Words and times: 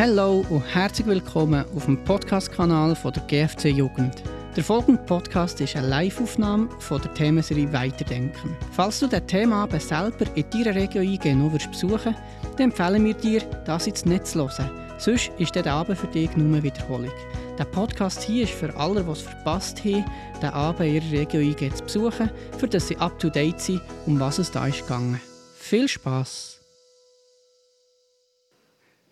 Hallo 0.00 0.46
und 0.48 0.62
herzlich 0.62 1.06
willkommen 1.06 1.62
auf 1.76 1.84
dem 1.84 2.02
Podcast-Kanal 2.04 2.96
der 3.04 3.22
GFC 3.24 3.66
Jugend. 3.66 4.22
Der 4.56 4.64
folgende 4.64 5.02
Podcast 5.02 5.60
ist 5.60 5.76
eine 5.76 5.88
Live-Aufnahme 5.88 6.70
von 6.78 7.02
der 7.02 7.12
Themenserie 7.12 7.70
Weiterdenken. 7.70 8.56
Falls 8.72 9.00
du 9.00 9.08
das 9.08 9.26
Thema 9.26 9.68
selber 9.78 10.24
in 10.34 10.48
deiner 10.48 10.74
Region 10.74 11.06
eingehen 11.06 11.50
besuchen 11.70 12.16
dann 12.56 12.70
empfehlen 12.70 13.04
wir 13.04 13.12
dir, 13.12 13.42
das 13.66 13.84
jetzt 13.84 14.06
nicht 14.06 14.26
zu 14.26 14.38
hören. 14.38 14.70
Sonst 14.96 15.32
ist 15.36 15.54
der 15.54 15.66
Abend 15.66 15.98
für 15.98 16.06
dich 16.06 16.34
nur 16.34 16.46
eine 16.46 16.62
Wiederholung. 16.62 17.12
Der 17.58 17.64
Podcast 17.66 18.22
hier 18.22 18.44
ist 18.44 18.54
für 18.54 18.74
alle, 18.78 19.04
die 19.04 19.10
es 19.10 19.20
verpasst 19.20 19.84
haben, 19.84 20.06
den 20.40 20.48
Abend 20.48 20.80
in 20.80 20.94
ihrer 20.94 21.20
Region 21.20 21.76
zu 21.76 21.84
besuchen, 21.84 22.30
für 22.56 22.68
dass 22.68 22.88
sie 22.88 22.96
up 22.96 23.18
to 23.18 23.28
date 23.28 23.60
sind, 23.60 23.82
um 24.06 24.18
was 24.18 24.38
es 24.38 24.50
da 24.50 24.66
ist 24.66 24.80
gegangen. 24.80 25.20
Viel 25.58 25.88
Spaß! 25.88 26.59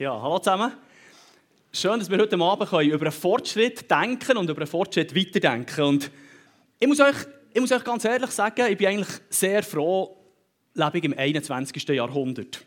Ja, 0.00 0.22
hallo 0.22 0.38
zusammen. 0.38 0.70
Schön, 1.72 1.98
dass 1.98 2.08
wir 2.08 2.18
heute 2.18 2.38
Abend 2.38 2.70
über 2.70 3.06
einen 3.06 3.10
Fortschritt 3.10 3.90
denken 3.90 4.36
und 4.36 4.48
über 4.48 4.60
einen 4.60 4.68
Fortschritt 4.68 5.12
weiterdenken. 5.12 5.82
Und 5.82 6.12
ich 6.78 6.86
muss 6.86 7.00
euch, 7.00 7.16
ich 7.52 7.60
muss 7.60 7.72
euch 7.72 7.82
ganz 7.82 8.04
ehrlich 8.04 8.30
sagen, 8.30 8.64
ich 8.70 8.78
bin 8.78 8.86
eigentlich 8.86 9.08
sehr 9.28 9.60
froh, 9.64 10.16
lebe 10.74 10.98
ich 10.98 11.02
im 11.02 11.18
21. 11.18 11.88
Jahrhundert. 11.88 12.64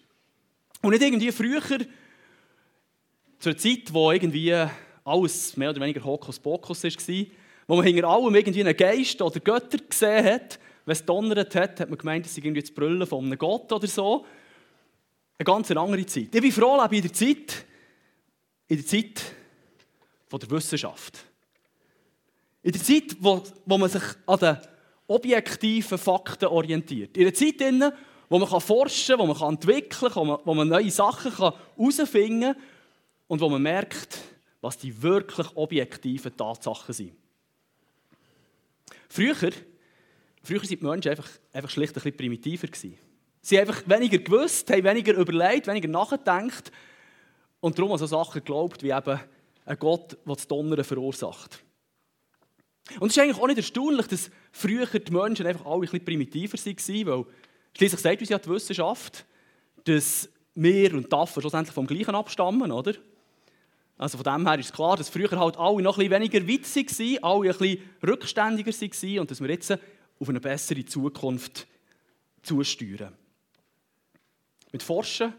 Und 0.82 0.92
nicht 0.92 1.04
irgendwie 1.04 1.32
früher, 1.32 1.62
zur 3.40 3.56
Zeit, 3.56 3.94
wo 3.94 4.12
irgendwie 4.12 4.54
alles 5.06 5.56
mehr 5.56 5.70
oder 5.70 5.80
weniger 5.80 6.04
Hokuspokus 6.04 6.84
war, 6.84 7.26
wo 7.66 7.76
man 7.78 7.86
hinter 7.86 8.10
allem 8.10 8.36
irgendwie 8.36 8.60
einen 8.60 8.76
Geist 8.76 9.22
oder 9.22 9.40
Götter 9.40 9.78
gesehen 9.78 10.26
hat. 10.26 10.60
Wenn 10.84 10.92
es 10.92 11.06
donnert 11.06 11.56
hat, 11.56 11.80
hat 11.80 11.90
man 11.90 11.98
gemeint, 11.98 12.26
es 12.26 12.36
sei 12.36 12.42
irgendwie 12.42 12.60
das 12.60 12.72
Brüllen 12.72 13.08
von 13.08 13.24
einem 13.24 13.38
Gott 13.38 13.72
oder 13.72 13.88
so. 13.88 14.26
Eine 15.42 15.46
ganz 15.46 15.72
andere 15.72 16.06
Zeit. 16.06 16.36
Ich 16.36 16.42
bin 16.42 16.52
froh, 16.52 16.80
lebe 16.80 16.98
in 16.98 17.02
der 17.02 17.14
Zeit, 17.14 17.66
in 18.68 18.78
der 18.78 18.86
Zeit 18.86 19.24
von 20.28 20.40
der 20.40 20.52
Wissenschaft. 20.52 21.18
In 22.62 22.72
der 22.72 22.84
Zeit, 22.84 23.18
wo, 23.20 23.42
wo 23.66 23.78
man 23.80 23.90
sich 23.90 24.04
an 24.28 24.38
den 24.38 24.58
objektiven 25.08 25.98
Fakten 25.98 26.46
orientiert. 26.46 27.18
In 27.18 27.24
der 27.24 27.34
Zeit, 27.34 27.56
wo 28.30 28.38
man 28.38 28.62
forschen 28.62 29.18
kann, 29.18 29.28
wo 29.28 29.34
man 29.34 29.54
entwickeln 29.54 30.12
kann, 30.12 30.38
wo 30.46 30.54
man 30.54 30.68
neue 30.68 30.92
Sachen 30.92 31.36
herausfinden 31.36 32.54
kann 32.54 32.64
und 33.26 33.42
wo 33.42 33.50
man 33.50 33.64
merkt, 33.64 34.20
was 34.62 34.78
die 34.78 35.02
wirklich 35.02 35.48
objektiven 35.56 36.38
Tatsachen 36.38 36.94
sind. 36.94 37.14
Früher, 39.10 39.34
früher 40.44 40.60
waren 40.60 40.68
die 40.68 40.78
Menschen 40.78 41.10
einfach, 41.10 41.30
einfach 41.52 41.72
schlicht 41.72 41.94
ein 41.94 41.96
bisschen 41.96 42.16
primitiver. 42.16 42.68
Gewesen. 42.68 43.11
Sie 43.42 43.58
haben 43.58 43.68
einfach 43.68 43.84
weniger 43.88 44.20
gewusst, 44.20 44.70
haben 44.72 44.84
weniger 44.84 45.14
überlegt, 45.14 45.68
weniger 45.68 45.88
nachgedacht 45.88 46.72
und 47.60 47.78
darum 47.78 47.92
an 47.92 47.98
so 47.98 48.06
Sachen 48.06 48.44
geglaubt, 48.44 48.84
wie 48.84 48.92
eben 48.92 49.20
ein 49.66 49.80
Gott, 49.80 50.18
der 50.26 50.36
das 50.36 50.48
Donnern 50.48 50.84
verursacht. 50.84 51.64
Und 53.00 53.10
es 53.10 53.18
ist 53.18 53.24
eigentlich 53.24 53.38
auch 53.38 53.48
nicht 53.48 53.58
erstaunlich, 53.58 54.08
dass 54.08 54.30
früher 54.52 54.86
die 54.86 55.12
Menschen 55.12 55.46
einfach 55.48 55.66
alle 55.66 55.76
ein 55.76 55.82
bisschen 55.82 56.06
primitiver 56.06 56.58
waren, 56.58 57.08
weil 57.08 57.26
schließlich 57.78 58.02
sagt 58.02 58.22
uns 58.22 58.30
ja 58.30 58.40
die 58.40 58.50
Wissenschaft, 58.50 59.26
dass 59.86 60.30
wir 60.56 60.94
und 60.94 61.14
Affen 61.14 61.42
schlussendlich 61.42 61.74
vom 61.74 61.88
gleichen 61.88 62.16
abstammen, 62.16 62.72
oder? 62.72 62.94
Also 63.98 64.18
von 64.18 64.34
dem 64.34 64.48
her 64.48 64.60
ist 64.60 64.74
klar, 64.74 64.98
dass 64.98 65.10
früher 65.10 65.30
halt 65.40 65.58
alle 65.58 65.82
noch 65.82 65.98
ein 65.98 66.10
bisschen 66.10 66.22
weniger 66.22 66.48
witzig 66.48 66.92
waren, 67.00 67.24
alle 67.24 67.52
ein 67.52 67.58
bisschen 67.58 67.90
rückständiger 68.06 68.72
waren 68.72 69.20
und 69.20 69.32
dass 69.32 69.42
wir 69.42 69.50
jetzt 69.50 69.72
auf 69.72 70.30
eine 70.30 70.40
bessere 70.40 70.84
Zukunft 70.86 71.68
zusteuern. 72.42 73.16
Mit 74.72 74.84
Forschen 74.84 75.34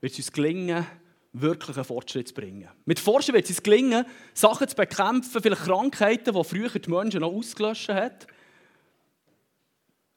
wird 0.00 0.12
es 0.12 0.18
uns 0.18 0.32
gelingen, 0.32 0.86
wirklich 1.32 1.76
einen 1.76 1.84
Fortschritt 1.84 2.28
zu 2.28 2.34
bringen. 2.34 2.68
Mit 2.84 2.98
Forschen 2.98 3.34
wird 3.34 3.44
es 3.44 3.50
uns 3.50 3.62
gelingen, 3.62 4.04
Sachen 4.34 4.68
zu 4.68 4.76
bekämpfen, 4.76 5.42
vielleicht 5.42 5.62
Krankheiten, 5.62 6.34
die 6.34 6.44
früher 6.44 6.68
die 6.68 6.90
Menschen 6.90 7.20
noch 7.20 7.32
ausgelöscht 7.32 7.88
haben. 7.88 8.16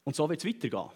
Und 0.04 0.16
so 0.16 0.30
wird 0.30 0.44
es 0.44 0.48
weitergehen. 0.48 0.90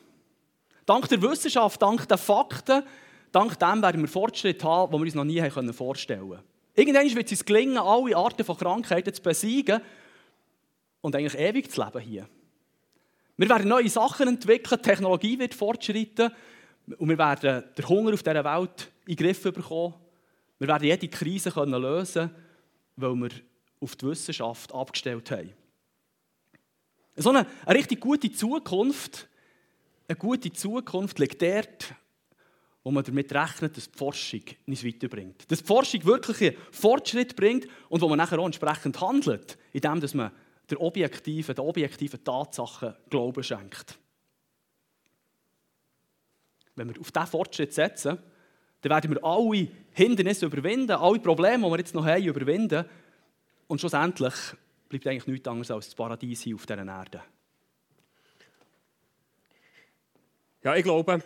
Dank 0.86 1.08
der 1.08 1.22
Wissenschaft, 1.22 1.82
dank 1.82 2.08
der 2.08 2.18
Fakten, 2.18 2.84
dank 3.32 3.60
dem 3.60 3.82
werden 3.82 4.02
wir 4.02 4.08
Fortschritte 4.08 4.66
haben, 4.68 4.92
die 4.92 4.98
wir 4.98 5.06
uns 5.06 5.16
noch 5.16 5.24
nie 5.24 5.74
vorstellen 5.74 6.30
konnten. 6.30 6.44
Irgendwann 6.76 7.16
wird 7.16 7.26
es 7.26 7.32
uns 7.32 7.46
gelingen, 7.46 7.78
alle 7.78 8.16
Arten 8.16 8.44
von 8.44 8.58
Krankheiten 8.58 9.14
zu 9.14 9.22
besiegen 9.22 9.82
und 11.02 11.16
eigentlich 11.16 11.38
ewig 11.38 11.72
zu 11.72 11.84
leben 11.84 12.00
hier. 12.00 12.30
Wir 13.38 13.50
werden 13.50 13.70
neue 13.70 13.90
Sachen 13.90 14.28
entwickeln, 14.28 14.80
die 14.82 14.90
Technologie 14.90 15.40
wird 15.40 15.54
fortschreiten 15.54 16.32
und 16.98 17.10
wir 17.10 17.18
werden 17.18 17.64
den 17.78 17.90
Hunger 17.90 18.14
auf 18.14 18.24
dieser 18.24 18.44
Welt 18.44 18.92
in 19.06 19.16
den 19.16 19.26
Griff 19.26 19.44
bekommen. 19.44 19.94
Wir 20.58 20.68
werden 20.68 20.86
jede 20.86 21.08
Krise 21.08 21.50
lösen 21.50 22.30
können, 22.30 22.36
weil 22.96 23.16
wir 23.16 23.30
auf 23.80 23.96
die 23.96 24.08
Wissenschaft 24.08 24.74
abgestellt 24.74 25.32
haben. 25.32 25.54
So 27.16 27.30
eine, 27.30 27.46
eine 27.66 27.78
richtig 27.78 28.00
gute 28.00 28.32
Zukunft, 28.32 29.28
eine 30.08 30.18
gute 30.18 30.52
Zukunft 30.52 31.20
liegt 31.20 31.42
dort, 31.42 31.94
wo 32.84 32.92
man 32.92 33.04
damit 33.04 33.32
rechnet, 33.34 33.78
dass 33.78 33.92
die 33.92 33.98
Forschung 33.98 34.44
uns 34.66 34.84
weiterbringt. 34.84 35.52
Dass 35.52 35.60
die 35.60 35.66
Forschung 35.66 36.06
wirklich 36.06 36.58
Fortschritt 36.72 37.36
bringt 37.36 37.68
und 37.90 38.02
wo 38.02 38.08
man 38.08 38.18
nachher 38.18 38.40
auch 38.40 38.46
entsprechend 38.46 39.00
handelt, 39.02 39.58
indem 39.74 40.02
man 40.14 40.32
der 40.70 40.82
objektiven, 40.82 41.56
der 41.56 41.64
objektiven 41.64 42.24
Tatsachen 42.24 42.96
Glauben 43.10 43.44
schenkt. 43.44 43.99
Wenn 46.80 46.96
wir 46.96 47.02
auf 47.02 47.12
diesen 47.12 47.28
Fortschritt 47.28 47.74
setzen, 47.74 48.18
dann 48.82 48.90
werden 48.90 49.12
wir 49.12 49.24
alle 49.24 49.68
Hindernisse 49.92 50.46
überwinden, 50.46 50.92
alle 50.92 51.20
Probleme, 51.20 51.66
die 51.66 51.72
wir 51.72 51.78
jetzt 51.78 51.94
noch 51.94 52.06
haben, 52.06 52.24
überwinden. 52.24 52.86
Und 53.68 53.80
schlussendlich 53.80 54.34
bleibt 54.88 55.08
eigentlich 55.08 55.28
nichts 55.28 55.48
anderes 55.48 55.72
als 55.72 55.86
das 55.88 55.96
Paradies 55.96 56.42
hier 56.42 56.56
auf 56.56 56.66
dieser 56.66 56.86
Erde. 56.86 57.22
Ja, 60.64 60.76
ich 60.76 60.84
glaube, 60.84 61.22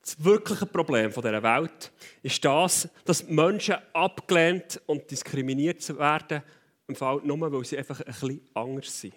das 0.00 0.24
wirkliche 0.24 0.66
Problem 0.66 1.12
dieser 1.12 1.42
Welt 1.42 1.92
ist 2.22 2.44
das, 2.44 2.88
dass 3.04 3.28
Menschen 3.28 3.76
abgelehnt 3.92 4.80
und 4.86 5.10
diskriminiert 5.10 5.86
werden, 5.98 6.42
im 6.86 6.96
Fall 6.96 7.20
nur, 7.22 7.52
weil 7.52 7.64
sie 7.64 7.76
einfach 7.76 8.00
ein 8.00 8.06
bisschen 8.06 8.40
anders 8.54 9.00
sind. 9.00 9.14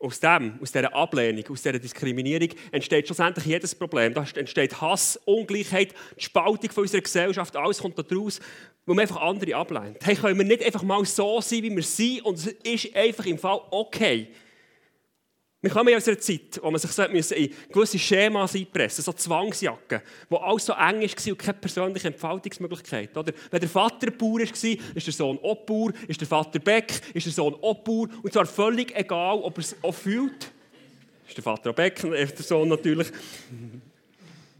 Aus 0.00 0.20
dem, 0.20 0.58
aus 0.62 0.70
dieser 0.70 0.94
Ablehnung, 0.94 1.44
aus 1.50 1.62
dieser 1.62 1.78
Diskriminierung 1.78 2.50
entsteht 2.70 3.06
schlussendlich 3.06 3.46
jedes 3.46 3.74
Problem. 3.74 4.14
Da 4.14 4.24
entsteht 4.36 4.80
Hass, 4.80 5.18
Ungleichheit, 5.24 5.92
die 6.16 6.22
Spaltung 6.22 6.70
von 6.70 6.82
unserer 6.82 7.00
Gesellschaft, 7.00 7.56
alles 7.56 7.80
kommt 7.80 7.98
daraus, 7.98 8.38
wo 8.86 8.94
man 8.94 9.02
einfach 9.02 9.20
andere 9.20 9.56
ablehnt. 9.56 9.98
Hey, 10.02 10.14
können 10.14 10.38
wir 10.38 10.44
nicht 10.44 10.64
einfach 10.64 10.84
mal 10.84 11.04
so 11.04 11.40
sein, 11.40 11.64
wie 11.64 11.74
wir 11.74 11.82
sind 11.82 12.24
und 12.24 12.38
es 12.38 12.46
ist 12.46 12.94
einfach 12.94 13.26
im 13.26 13.38
Fall 13.38 13.60
okay. 13.72 14.28
Wir 15.60 15.70
kommen 15.70 15.92
aus 15.92 16.06
einer 16.06 16.20
Zeit, 16.20 16.60
wo 16.62 16.70
man 16.70 16.78
sich 16.78 17.32
in 17.32 17.52
gewisse 17.72 17.98
Schemas 17.98 18.54
einpressen 18.54 19.02
so 19.02 19.12
Zwangsjacken, 19.12 20.02
wo 20.28 20.36
alles 20.36 20.66
so 20.66 20.72
eng 20.72 21.00
war 21.00 21.32
und 21.32 21.38
keine 21.38 21.58
persönliche 21.58 22.06
Entfaltungsmöglichkeit. 22.06 23.16
Oder? 23.16 23.32
Wenn 23.50 23.60
der 23.60 23.68
Vater 23.68 24.12
Bauer 24.12 24.38
war, 24.38 24.94
ist 24.94 25.06
der 25.06 25.12
Sohn 25.12 25.36
auch 25.42 25.56
Bauer, 25.66 25.92
ist 26.06 26.20
der 26.20 26.28
Vater 26.28 26.60
Beck, 26.60 27.00
ist 27.12 27.26
der 27.26 27.32
Sohn 27.32 27.56
auch 27.60 27.74
Bauer. 27.74 28.08
Und 28.22 28.32
zwar 28.32 28.46
völlig 28.46 28.94
egal, 28.94 29.38
ob 29.38 29.58
er 29.58 29.62
es 29.62 29.74
auch 29.82 29.94
fühlt. 29.94 30.52
Ist 31.26 31.36
der 31.36 31.42
Vater 31.42 31.70
auch 31.70 31.74
Beck, 31.74 31.96
der 32.02 32.26
Sohn 32.36 32.68
natürlich. 32.68 33.08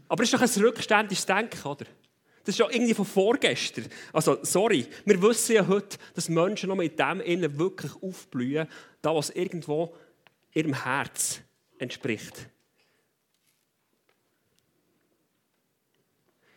Aber 0.09 0.23
es 0.23 0.33
ist 0.33 0.33
doch 0.33 0.41
ein 0.41 0.65
rückständiges 0.65 1.25
Denken, 1.25 1.65
oder? 1.65 1.85
Das 2.43 2.55
ist 2.55 2.59
ja 2.59 2.67
irgendwie 2.69 2.93
von 2.93 3.05
vorgestern. 3.05 3.85
Also, 4.11 4.39
sorry, 4.41 4.85
wir 5.05 5.21
wissen 5.21 5.55
ja 5.55 5.67
heute, 5.67 5.97
dass 6.13 6.27
Menschen 6.27 6.69
noch 6.69 6.75
mit 6.75 6.99
dem 6.99 7.21
innen 7.21 7.57
wirklich 7.57 7.91
aufblühen, 8.01 8.67
da 9.01 9.15
was 9.15 9.29
irgendwo 9.29 9.93
ihrem 10.53 10.83
Herz 10.83 11.41
entspricht. 11.77 12.49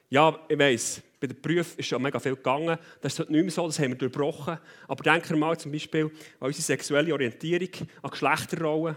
Ja, 0.09 0.39
ich 0.49 0.59
weiss, 0.59 1.03
bei 1.19 1.27
den 1.27 1.41
Berufen 1.41 1.79
ist 1.79 1.87
schon 1.87 2.03
mega 2.03 2.19
viel 2.19 2.37
gegangen. 2.37 2.77
Das 3.01 3.15
ist 3.15 3.19
heute 3.21 3.33
nicht 3.33 3.43
mehr 3.45 3.51
so, 3.51 3.67
das 3.67 3.79
haben 3.79 3.93
wir 3.93 3.97
durchbrochen. 3.97 4.59
Aber 4.89 5.03
denken 5.03 5.31
wir 5.31 5.37
mal 5.39 5.59
zum 5.59 5.73
Beispiel 5.73 6.07
an 6.41 6.49
unsere 6.49 6.63
sexuelle 6.63 7.13
Orientierung, 7.13 7.89
an 8.03 8.11
Geschlechterrollen. 8.11 8.97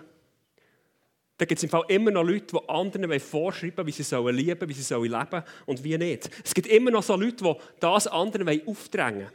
Da 1.38 1.46
gibt 1.46 1.60
es 1.60 1.64
im 1.64 1.70
Fall 1.70 1.84
immer 1.90 2.12
noch 2.12 2.24
Leute, 2.24 2.48
die 2.48 2.70
anderen 2.70 3.20
vorschreiben 3.20 3.86
wie 3.86 3.92
sie 3.92 4.04
sollen 4.04 4.36
lieben, 4.36 4.68
wie 4.68 4.74
sie 4.74 4.82
sollen 4.82 5.12
leben 5.12 5.44
und 5.66 5.84
wie 5.84 5.98
nicht. 5.98 6.30
Es 6.44 6.54
gibt 6.54 6.68
immer 6.68 6.92
noch 6.92 7.04
so 7.04 7.16
Leute, 7.16 7.44
die 7.44 7.54
das 7.80 8.08
anderen 8.08 8.68
aufdrängen 8.68 9.22
wollen. 9.22 9.34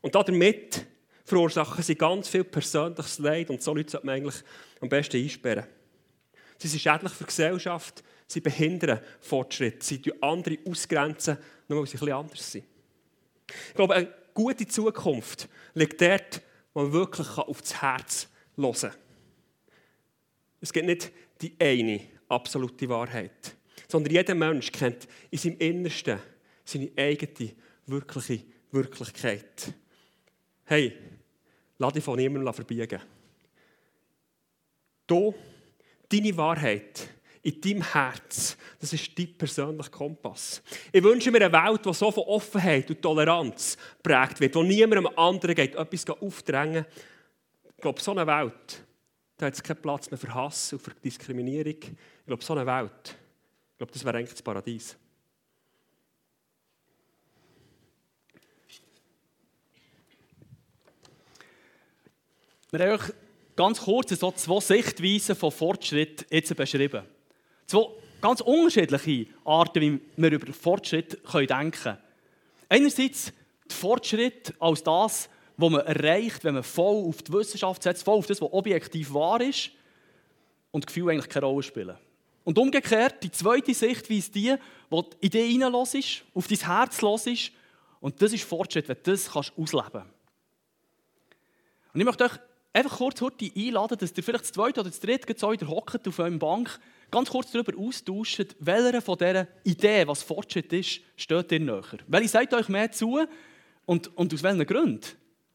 Und 0.00 0.14
damit 0.14 0.86
verursachen 1.24 1.82
sie 1.82 1.94
ganz 1.94 2.28
viel 2.28 2.44
persönliches 2.44 3.18
Leid 3.18 3.50
und 3.50 3.62
so 3.62 3.74
Leute 3.74 3.90
sollte 3.90 4.06
man 4.06 4.16
eigentlich 4.16 4.42
am 4.80 4.88
besten 4.88 5.16
einsperren. 5.16 5.64
Sie 6.58 6.68
sind 6.68 6.80
schädlich 6.80 7.12
für 7.12 7.24
die 7.24 7.28
Gesellschaft, 7.28 8.04
sie 8.26 8.40
behindern 8.40 9.00
Fortschritt, 9.20 9.82
sie 9.82 10.00
tun 10.00 10.14
andere 10.20 10.58
ausgrenzen, 10.66 11.38
nur 11.68 11.80
weil 11.80 11.86
sie 11.86 11.96
etwas 11.96 12.10
anders 12.10 12.52
sind. 12.52 12.64
Ich 13.68 13.74
glaube, 13.74 13.94
eine 13.94 14.14
gute 14.32 14.66
Zukunft 14.66 15.48
liegt 15.74 16.00
dort, 16.00 16.42
wo 16.72 16.82
man 16.82 16.92
wirklich 16.92 17.28
auf 17.38 17.60
das 17.60 17.80
Herz 17.80 18.28
hören 18.56 18.72
kann. 18.72 18.92
Es 20.60 20.72
gibt 20.72 20.86
nicht 20.86 21.12
die 21.40 21.54
eine 21.58 22.00
absolute 22.28 22.88
Wahrheit, 22.88 23.56
sondern 23.88 24.12
jeder 24.12 24.34
Mensch 24.34 24.72
kennt 24.72 25.06
in 25.30 25.38
seinem 25.38 25.58
Innersten 25.58 26.18
seine 26.64 26.90
eigene, 26.96 27.52
wirkliche 27.86 28.44
Wirklichkeit. 28.70 29.74
Hey, 30.64 30.96
lass 31.78 31.92
dich 31.92 32.04
von 32.04 32.16
niemandem 32.16 32.52
verbiegen. 32.52 33.00
Du, 35.06 35.34
deine 36.08 36.36
Wahrheit 36.36 37.08
in 37.42 37.60
deinem 37.60 37.82
Herz, 37.82 38.56
das 38.80 38.94
ist 38.94 39.18
dein 39.18 39.36
persönlicher 39.36 39.90
Kompass. 39.90 40.62
Ich 40.90 41.02
wünsche 41.02 41.30
mir 41.30 41.44
eine 41.44 41.52
Welt, 41.52 41.84
die 41.84 41.92
so 41.92 42.10
von 42.10 42.24
Offenheit 42.24 42.88
und 42.88 43.02
Toleranz 43.02 43.76
geprägt 44.02 44.40
wird, 44.40 44.54
wo 44.54 44.62
niemandem 44.62 45.08
anderen 45.14 45.54
geht, 45.54 45.74
etwas 45.74 46.08
aufdrängen. 46.08 46.86
Ich 47.76 47.82
glaube, 47.82 48.00
so 48.00 48.12
eine 48.12 48.26
Welt, 48.26 48.82
da 49.36 49.46
hat 49.46 49.54
es 49.54 49.62
keinen 49.62 49.82
Platz 49.82 50.10
mehr 50.10 50.16
für 50.16 50.32
Hass 50.32 50.72
und 50.72 50.80
für 50.80 50.92
Diskriminierung. 50.92 51.76
Ich 51.82 52.26
glaube, 52.26 52.42
so 52.42 52.54
eine 52.54 52.64
Welt, 52.66 53.14
ich 53.72 53.76
glaube, 53.76 53.92
das 53.92 54.04
wäre 54.04 54.16
eigentlich 54.16 54.30
das 54.30 54.42
Paradies. 54.42 54.96
Wir 62.74 62.86
haben 62.86 63.00
euch 63.00 63.12
ganz 63.54 63.80
kurz 63.82 64.18
so 64.18 64.32
zwei 64.32 64.58
Sichtweisen 64.58 65.36
von 65.36 65.52
Fortschritt 65.52 66.26
jetzt 66.28 66.56
beschrieben. 66.56 67.04
Zwei 67.68 67.86
ganz 68.20 68.40
unterschiedliche 68.40 69.28
Arten, 69.44 69.80
wie 69.80 70.00
wir 70.16 70.32
über 70.32 70.52
Fortschritt 70.52 71.20
denken 71.32 71.70
können. 71.70 71.98
Einerseits 72.68 73.32
der 73.70 73.76
Fortschritt 73.76 74.54
als 74.58 74.82
das, 74.82 75.28
was 75.56 75.70
man 75.70 75.86
erreicht, 75.86 76.42
wenn 76.42 76.54
man 76.54 76.64
voll 76.64 77.06
auf 77.06 77.22
die 77.22 77.32
Wissenschaft 77.32 77.80
setzt, 77.80 78.02
voll 78.02 78.18
auf 78.18 78.26
das, 78.26 78.42
was 78.42 78.52
objektiv 78.52 79.14
wahr 79.14 79.40
ist 79.40 79.70
und 80.72 80.84
Gefühle 80.84 81.12
eigentlich 81.12 81.28
keine 81.28 81.46
Rolle 81.46 81.62
spielen. 81.62 81.96
Und 82.42 82.58
umgekehrt, 82.58 83.22
die 83.22 83.30
zweite 83.30 83.72
Sichtweise 83.72 84.32
die, 84.32 84.56
wo 84.90 85.02
die 85.02 85.26
Idee 85.26 85.60
reinlässt, 85.62 86.24
auf 86.34 86.48
dein 86.48 86.58
Herz 86.58 87.00
lässt 87.02 87.52
und 88.00 88.20
das 88.20 88.32
ist 88.32 88.42
Fortschritt, 88.42 88.88
wenn 88.88 88.96
du 89.00 89.12
das 89.12 89.30
kannst 89.30 89.52
ausleben 89.56 89.90
kannst. 89.92 90.10
Und 91.92 92.00
ich 92.00 92.06
möchte 92.06 92.24
euch 92.24 92.32
einfach 92.74 92.98
kurz 92.98 93.20
heute 93.20 93.50
einladen, 93.56 93.96
dass 93.98 94.12
ihr 94.16 94.22
vielleicht 94.22 94.44
das 94.44 94.52
zweite 94.52 94.80
oder 94.80 94.90
das 94.90 95.00
dritte 95.00 95.34
so 95.38 95.48
hockt 95.48 96.06
auf 96.06 96.18
eurem 96.18 96.38
Bank, 96.38 96.78
ganz 97.10 97.30
kurz 97.30 97.50
darüber 97.52 97.78
austauscht, 97.78 98.56
welcher 98.58 99.00
von 99.00 99.16
dieser 99.16 99.46
Idee, 99.62 100.06
was 100.06 100.22
Fortschritt 100.22 100.72
ist, 100.72 101.00
steht 101.16 101.52
ihr 101.52 101.60
näher. 101.60 101.84
Welche 102.08 102.28
sagt 102.28 102.52
euch 102.52 102.68
mehr 102.68 102.90
zu 102.90 103.20
und, 103.86 104.16
und 104.16 104.34
aus 104.34 104.42
welchen 104.42 104.66
Gründen 104.66 105.06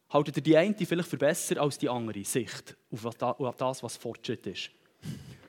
haltet 0.10 0.38
ihr 0.38 0.44
die 0.44 0.58
eine 0.58 0.74
vielleicht 0.74 1.10
für 1.10 1.18
besser 1.18 1.62
als 1.62 1.78
die 1.78 1.90
andere 1.90 2.24
Sicht 2.24 2.76
auf 2.92 3.56
das, 3.58 3.84
was 3.84 3.98
Fortschritt 3.98 4.48
ist? 4.48 4.72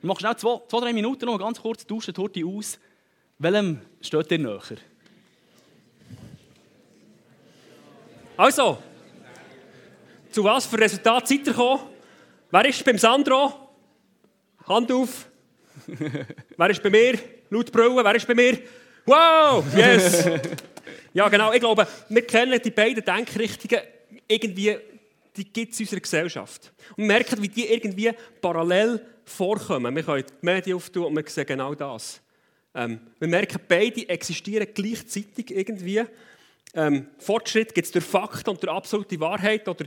Wir 0.01 0.07
machen 0.07 0.19
schnell 0.19 0.35
zwei, 0.35 0.61
zwei, 0.67 0.79
drei 0.81 0.93
Minuten 0.93 1.25
noch 1.25 1.37
ganz 1.37 1.61
kurz, 1.61 1.85
tauschen 1.85 2.13
heute 2.17 2.45
aus. 2.45 2.79
Welchem 3.39 3.81
steht 4.01 4.31
ihr 4.31 4.39
näher? 4.39 4.61
Also, 8.37 8.77
zu 10.31 10.43
was 10.43 10.65
für 10.65 10.79
Resultat 10.79 11.27
seid 11.27 11.39
ihr 11.39 11.53
gekommen? 11.53 11.81
Wer 12.49 12.65
ist 12.65 12.83
beim 12.83 12.97
Sandro? 12.97 13.69
Hand 14.67 14.91
auf. 14.91 15.29
Wer 16.57 16.69
ist 16.69 16.83
bei 16.83 16.89
mir? 16.89 17.19
Laut 17.49 17.71
Brüllen. 17.71 18.03
Wer 18.03 18.15
ist 18.15 18.27
bei 18.27 18.35
mir? 18.35 18.59
Wow, 19.05 19.63
yes. 19.75 20.25
ja, 21.13 21.27
genau. 21.29 21.51
Ich 21.53 21.59
glaube, 21.59 21.87
wir 22.09 22.27
kennen 22.27 22.59
die 22.63 22.71
beiden 22.71 23.03
Denkrichtungen 23.03 23.81
irgendwie, 24.27 24.77
die 25.35 25.45
gibt 25.45 25.73
es 25.73 25.79
in 25.79 25.85
unserer 25.85 25.99
Gesellschaft. 26.01 26.71
Und 26.91 27.03
wir 27.03 27.07
merken, 27.07 27.41
wie 27.41 27.47
die 27.47 27.71
irgendwie 27.71 28.11
parallel 28.41 29.05
vorkommen. 29.25 29.95
Wir 29.95 30.03
können 30.03 30.23
die 30.27 30.45
Medien 30.45 30.77
auftun 30.77 31.05
und 31.05 31.15
wir 31.15 31.23
sehen 31.27 31.45
genau 31.45 31.73
das. 31.73 32.21
Ähm, 32.73 32.99
wir 33.19 33.27
merken, 33.27 33.59
beide 33.67 34.07
existieren 34.07 34.67
gleichzeitig 34.73 35.51
irgendwie. 35.51 36.03
Ähm, 36.73 37.07
Fortschritt 37.17 37.73
gibt 37.73 37.87
es 37.87 37.91
durch 37.91 38.05
Fakten 38.05 38.51
und 38.51 38.63
durch 38.63 38.71
absolute 38.71 39.19
Wahrheit 39.19 39.67
oder 39.67 39.85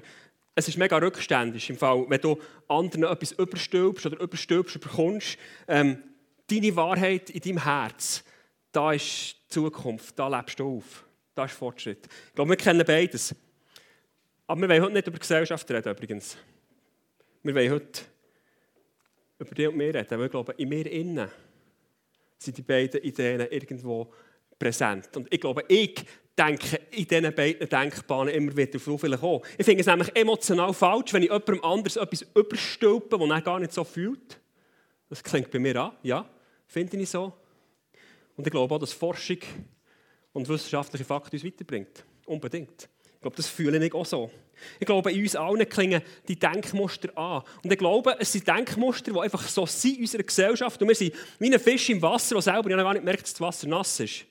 es 0.55 0.69
ist 0.69 0.79
mega 0.79 0.97
rückständig 0.99 1.69
im 1.71 1.77
Fall, 1.77 2.05
wenn 2.09 2.21
du 2.21 2.41
anderen 2.69 3.05
etwas 3.05 3.33
überstülpst 3.33 4.07
oder 4.07 4.21
überstülpst 4.21 4.81
bekommst. 4.81 5.37
Ähm, 5.67 6.03
deine 6.49 6.77
Wahrheit 6.77 7.31
in 7.31 7.41
deinem 7.41 7.65
Herz, 7.65 8.23
da 8.71 8.93
ist 8.93 9.37
die 9.47 9.49
Zukunft, 9.49 10.19
da 10.19 10.29
lebst 10.29 10.61
du 10.61 10.79
auf. 10.79 11.05
Da 11.35 11.47
ist 11.47 11.55
Fortschritt. 11.55 12.07
Ich 12.29 12.35
glaube, 12.35 12.51
wir 12.51 12.57
kennen 12.57 12.85
beides. 12.87 13.35
Aber 14.47 14.61
wir 14.61 14.69
wollen 14.69 14.83
heute 14.83 14.93
nicht 14.93 15.07
über 15.09 15.19
Gesellschaft 15.19 15.69
reden, 15.71 15.93
übrigens. 15.93 16.37
Wir 17.43 17.55
wollen 17.55 17.73
heute 17.73 18.03
über 19.39 19.55
dich 19.55 19.69
und 19.69 19.77
mir 19.77 19.95
reden, 19.95 20.19
weil 20.19 20.27
ich 20.27 20.31
glaube, 20.31 20.55
in 20.57 20.69
mir 20.69 20.87
innen 20.87 21.29
sind 22.39 22.57
die 22.57 22.63
beiden 22.63 23.03
Ideen 23.03 23.41
irgendwo 23.51 24.13
präsent. 24.59 25.17
Und 25.17 25.33
ich 25.33 25.41
glaube, 25.41 25.65
ich 25.69 26.05
denke 26.37 26.81
in 26.91 27.07
diesen 27.07 27.35
beiden 27.35 27.69
Denkbahnen 27.69 28.35
immer 28.35 28.57
wieder 28.57 28.77
auf 28.77 29.01
viele 29.01 29.19
kommen. 29.19 29.41
Ich 29.57 29.65
finde 29.65 29.81
es 29.81 29.87
nämlich 29.87 30.15
emotional 30.15 30.75
falsch, 30.75 31.13
wenn 31.13 31.23
ich 31.23 31.31
jemandem 31.31 31.63
anderes 31.65 31.97
etwas 31.97 32.27
überstülpe, 32.35 33.19
das 33.19 33.29
er 33.29 33.41
gar 33.41 33.61
nicht 33.61 33.73
so 33.73 33.85
fühlt. 33.85 34.41
Das 35.09 35.23
klingt 35.23 35.51
bei 35.51 35.59
mir 35.59 35.77
an, 35.77 35.93
ja, 36.03 36.29
finde 36.67 36.97
ich 36.97 37.11
so. 37.11 37.33
Und 38.37 38.47
ich 38.47 38.51
glaube 38.51 38.75
auch, 38.75 38.79
dass 38.79 38.93
Forschung 38.93 39.39
und 40.33 40.49
wissenschaftliche 40.49 41.05
Fakten 41.05 41.37
uns 41.37 41.45
weiterbringt. 41.45 42.05
Unbedingt. 42.27 42.89
Ich 43.15 43.21
glaube, 43.21 43.37
das 43.37 43.47
fühle 43.47 43.85
ich 43.85 43.95
auch 43.95 44.05
so. 44.05 44.31
Ich 44.81 44.87
glaube, 44.87 45.13
in 45.13 45.23
uns 45.23 45.37
allen 45.37 45.69
klingen 45.69 46.03
die 46.27 46.39
Denkmuster 46.39 47.17
an. 47.17 47.43
Und 47.63 47.73
ich 47.73 47.79
glaube, 47.79 48.17
es 48.19 48.33
sind 48.33 48.47
Denkmuster, 48.47 49.13
die 49.13 49.19
einfach 49.19 49.47
so 49.47 49.67
sind 49.67 49.97
in 49.97 50.03
unserer 50.03 50.23
Gesellschaft. 50.23 50.81
Und 50.83 50.89
wir 50.89 50.95
sind 50.95 51.15
wie 51.39 51.53
ein 51.53 51.61
Fisch 51.61 51.91
im 51.91 52.03
Wasser, 52.03 52.35
der 52.35 52.43
selber 52.43 52.69
gar 52.69 52.93
nicht 52.93 53.05
merkt, 53.05 53.23
dass 53.23 53.33
das 53.33 53.41
Wasser 53.41 53.69
nass 53.69 54.01
ist 54.01 54.27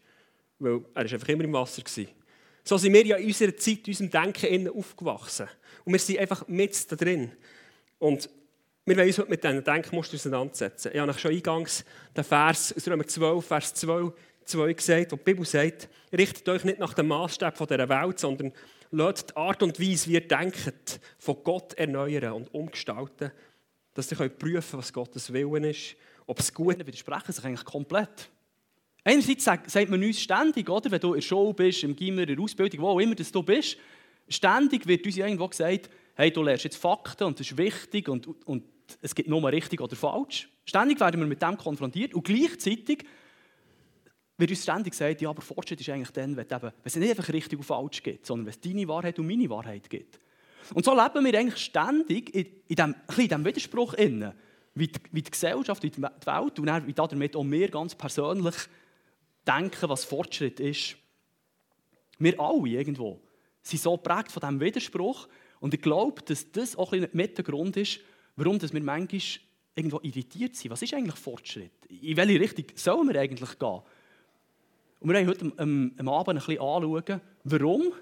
weil 0.59 0.81
er 0.93 1.05
war 1.05 1.11
einfach 1.13 1.29
immer 1.29 1.43
im 1.43 1.53
Wasser. 1.53 1.83
So 2.63 2.77
sind 2.77 2.93
wir 2.93 3.05
ja 3.05 3.17
in 3.17 3.27
unserer 3.27 3.55
Zeit, 3.57 3.87
in 3.87 3.91
unserem 3.91 4.09
Denken 4.09 4.69
aufgewachsen. 4.69 5.47
Und 5.83 5.93
wir 5.93 5.99
sind 5.99 6.19
einfach 6.19 6.47
mit 6.47 6.91
da 6.91 6.95
drin. 6.95 7.31
Und 7.99 8.29
wir 8.85 8.97
wollen 8.97 9.07
uns 9.07 9.17
heute 9.17 9.29
mit 9.29 9.43
diesen 9.43 9.63
Denkmustern 9.63 10.19
auseinandersetzen. 10.19 10.91
Ich 10.93 10.99
habe 10.99 11.13
schon 11.13 11.31
eingangs 11.31 11.85
den 12.15 12.23
Vers 12.23 12.73
aus 12.75 12.87
Römer 12.87 13.07
12, 13.07 13.45
Vers 13.45 13.73
12, 13.75 14.13
2 14.45 14.73
gesagt, 14.73 15.11
wo 15.11 15.15
die 15.15 15.23
Bibel 15.23 15.45
sagt, 15.45 15.89
richtet 16.11 16.47
euch 16.49 16.63
nicht 16.63 16.79
nach 16.79 16.93
dem 16.93 17.07
Maßstab 17.07 17.57
dieser 17.57 17.89
Welt, 17.89 18.19
sondern 18.19 18.51
lasst 18.91 19.29
die 19.29 19.37
Art 19.37 19.63
und 19.63 19.79
Weise, 19.79 20.09
wie 20.09 20.13
ihr 20.13 20.27
denkt, 20.27 20.99
von 21.17 21.37
Gott 21.43 21.73
erneuern 21.75 22.33
und 22.33 22.53
umgestalten, 22.53 23.31
dass 23.93 24.11
ihr 24.11 24.17
prüfen 24.17 24.71
könnt, 24.71 24.73
was 24.73 24.91
Gottes 24.91 25.31
Willen 25.31 25.63
ist, 25.63 25.95
ob 26.25 26.39
es 26.39 26.53
gut 26.53 26.75
ist. 26.77 26.85
widersprechen 26.87 27.31
sich 27.31 27.45
eigentlich 27.45 27.65
komplett. 27.65 28.29
Einerseits 29.03 29.43
sagt 29.43 29.89
man 29.89 30.01
uns 30.01 30.21
ständig, 30.21 30.69
oder, 30.69 30.89
wenn 30.89 30.99
du 30.99 31.09
in 31.09 31.19
der 31.19 31.27
Schule 31.27 31.53
bist, 31.53 31.83
im 31.83 31.95
Gimmer, 31.95 32.21
in 32.21 32.35
der 32.35 32.39
Ausbildung, 32.39 32.81
wo 32.81 32.89
auch 32.89 32.99
immer 32.99 33.15
dass 33.15 33.31
du 33.31 33.43
bist, 33.43 33.77
ständig 34.29 34.87
wird 34.87 35.05
uns 35.05 35.17
irgendwo 35.17 35.47
gesagt, 35.47 35.89
hey, 36.15 36.31
du 36.31 36.41
lernst 36.41 36.63
jetzt 36.63 36.77
Fakten 36.77 37.25
und 37.25 37.39
das 37.39 37.47
ist 37.47 37.57
wichtig 37.57 38.07
und, 38.07 38.27
und 38.47 38.63
es 39.01 39.13
gibt 39.13 39.27
nur 39.27 39.45
richtig 39.51 39.81
oder 39.81 39.95
falsch. 39.95 40.49
Ständig 40.65 40.99
werden 40.99 41.19
wir 41.19 41.27
mit 41.27 41.41
dem 41.41 41.57
konfrontiert 41.57 42.13
und 42.13 42.23
gleichzeitig 42.23 43.05
wird 44.37 44.49
uns 44.49 44.63
ständig 44.63 44.91
gesagt, 44.91 45.21
ja, 45.21 45.29
aber 45.29 45.41
Fortschritt 45.41 45.81
ist 45.81 45.89
eigentlich 45.89 46.11
dann, 46.11 46.35
wenn, 46.37 46.45
eben, 46.45 46.61
wenn 46.61 46.71
es 46.83 46.95
nicht 46.95 47.09
einfach 47.09 47.31
richtig 47.33 47.59
und 47.59 47.65
falsch 47.65 48.01
gibt, 48.01 48.25
sondern 48.25 48.45
wenn 48.45 48.53
es 48.53 48.61
deine 48.61 48.87
Wahrheit 48.87 49.19
und 49.19 49.27
meine 49.27 49.49
Wahrheit 49.49 49.89
gibt. 49.89 50.19
Und 50.73 50.85
so 50.85 50.91
leben 50.91 51.25
wir 51.25 51.39
eigentlich 51.39 51.57
ständig 51.57 52.33
in, 52.33 52.45
in, 52.67 52.75
dem, 52.75 52.95
in 53.17 53.27
diesem 53.27 53.45
Widerspruch 53.45 53.95
wie 54.75 54.87
die, 54.87 54.99
wie 55.11 55.21
die 55.21 55.29
Gesellschaft, 55.31 55.83
wie 55.83 55.89
die 55.89 56.01
Welt 56.01 56.59
und 56.59 56.65
dann, 56.65 56.87
wie 56.87 56.93
damit 56.93 57.35
auch 57.35 57.43
wir 57.43 57.69
ganz 57.69 57.93
persönlich 57.93 58.55
denken, 59.47 59.89
was 59.89 60.05
Fortschritt 60.05 60.59
ist. 60.59 60.95
Wir 62.19 62.39
alle 62.39 62.69
irgendwo 62.69 63.19
sind 63.61 63.81
so 63.81 63.97
geprägt 63.97 64.31
von 64.31 64.41
diesem 64.41 64.59
Widerspruch. 64.59 65.27
Und 65.59 65.73
ich 65.73 65.81
glaube, 65.81 66.21
dass 66.21 66.51
das 66.51 66.75
auch 66.75 66.91
ein 66.93 67.09
Grund 67.43 67.77
ist, 67.77 67.99
warum 68.35 68.61
wir 68.61 68.83
manchmal 68.83 69.21
irgendwo 69.75 69.99
irritiert 70.03 70.55
sind. 70.55 70.71
Was 70.71 70.81
ist 70.81 70.93
eigentlich 70.93 71.15
Fortschritt? 71.15 71.85
In 71.87 72.17
welche 72.17 72.39
Richtung 72.39 72.65
sollen 72.75 73.07
wir 73.07 73.19
eigentlich 73.19 73.57
gehen? 73.57 73.81
Und 74.99 75.09
wir 75.09 75.15
wollen 75.15 75.27
heute 75.27 75.51
am, 75.57 75.91
am 75.97 76.09
Abend 76.09 76.29
ein 76.29 76.35
bisschen 76.35 76.61
anschauen, 76.61 77.21
warum 77.43 77.93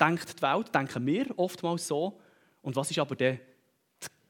denkt 0.00 0.38
die 0.38 0.42
Welt, 0.42 0.74
denken 0.74 1.06
wir 1.06 1.38
oftmals 1.38 1.86
so, 1.86 2.18
und 2.62 2.76
was 2.76 2.90
ist 2.90 2.98
aber 2.98 3.16
der, 3.16 3.38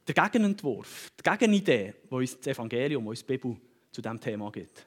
der 0.06 0.14
Gegenentwurf, 0.14 1.10
die 1.18 1.28
Gegenidee, 1.28 1.94
die 2.08 2.14
uns 2.14 2.36
das 2.36 2.46
Evangelium, 2.46 3.04
die 3.04 3.08
uns 3.08 3.20
die 3.20 3.26
Bibel 3.26 3.56
zu 3.90 4.00
diesem 4.00 4.20
Thema 4.20 4.50
gibt. 4.50 4.86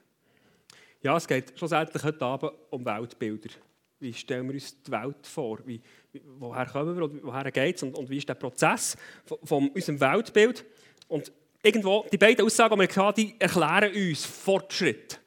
Ja, 1.04 1.18
es 1.18 1.28
geht 1.28 1.52
schlussendlich 1.58 2.02
heute 2.02 2.24
Abend 2.24 2.52
um 2.70 2.82
Weltbilder. 2.82 3.50
Wie 4.00 4.14
stellen 4.14 4.46
wir 4.46 4.54
uns 4.54 4.82
die 4.82 4.90
Welt 4.90 5.26
vor? 5.26 5.58
Wie, 5.66 5.78
woher 6.38 6.64
kommen 6.64 6.96
wir 6.96 7.04
und 7.04 7.22
woher 7.22 7.52
geht 7.52 7.76
es? 7.76 7.82
Und, 7.82 7.94
und, 7.94 8.08
wie 8.08 8.16
ist 8.16 8.26
der 8.26 8.34
Prozess 8.36 8.96
von, 9.26 9.36
von, 9.44 9.68
unserem 9.68 10.00
Weltbild? 10.00 10.64
Und 11.08 11.30
irgendwo, 11.62 12.06
die 12.10 12.16
beiden 12.16 12.46
Aussagen, 12.46 12.80
die 12.80 12.88
wir 12.88 12.96
hatten, 12.96 13.20
die 13.20 13.38
erklären 13.38 13.94
uns 13.94 14.24
Fortschritt. 14.24 15.20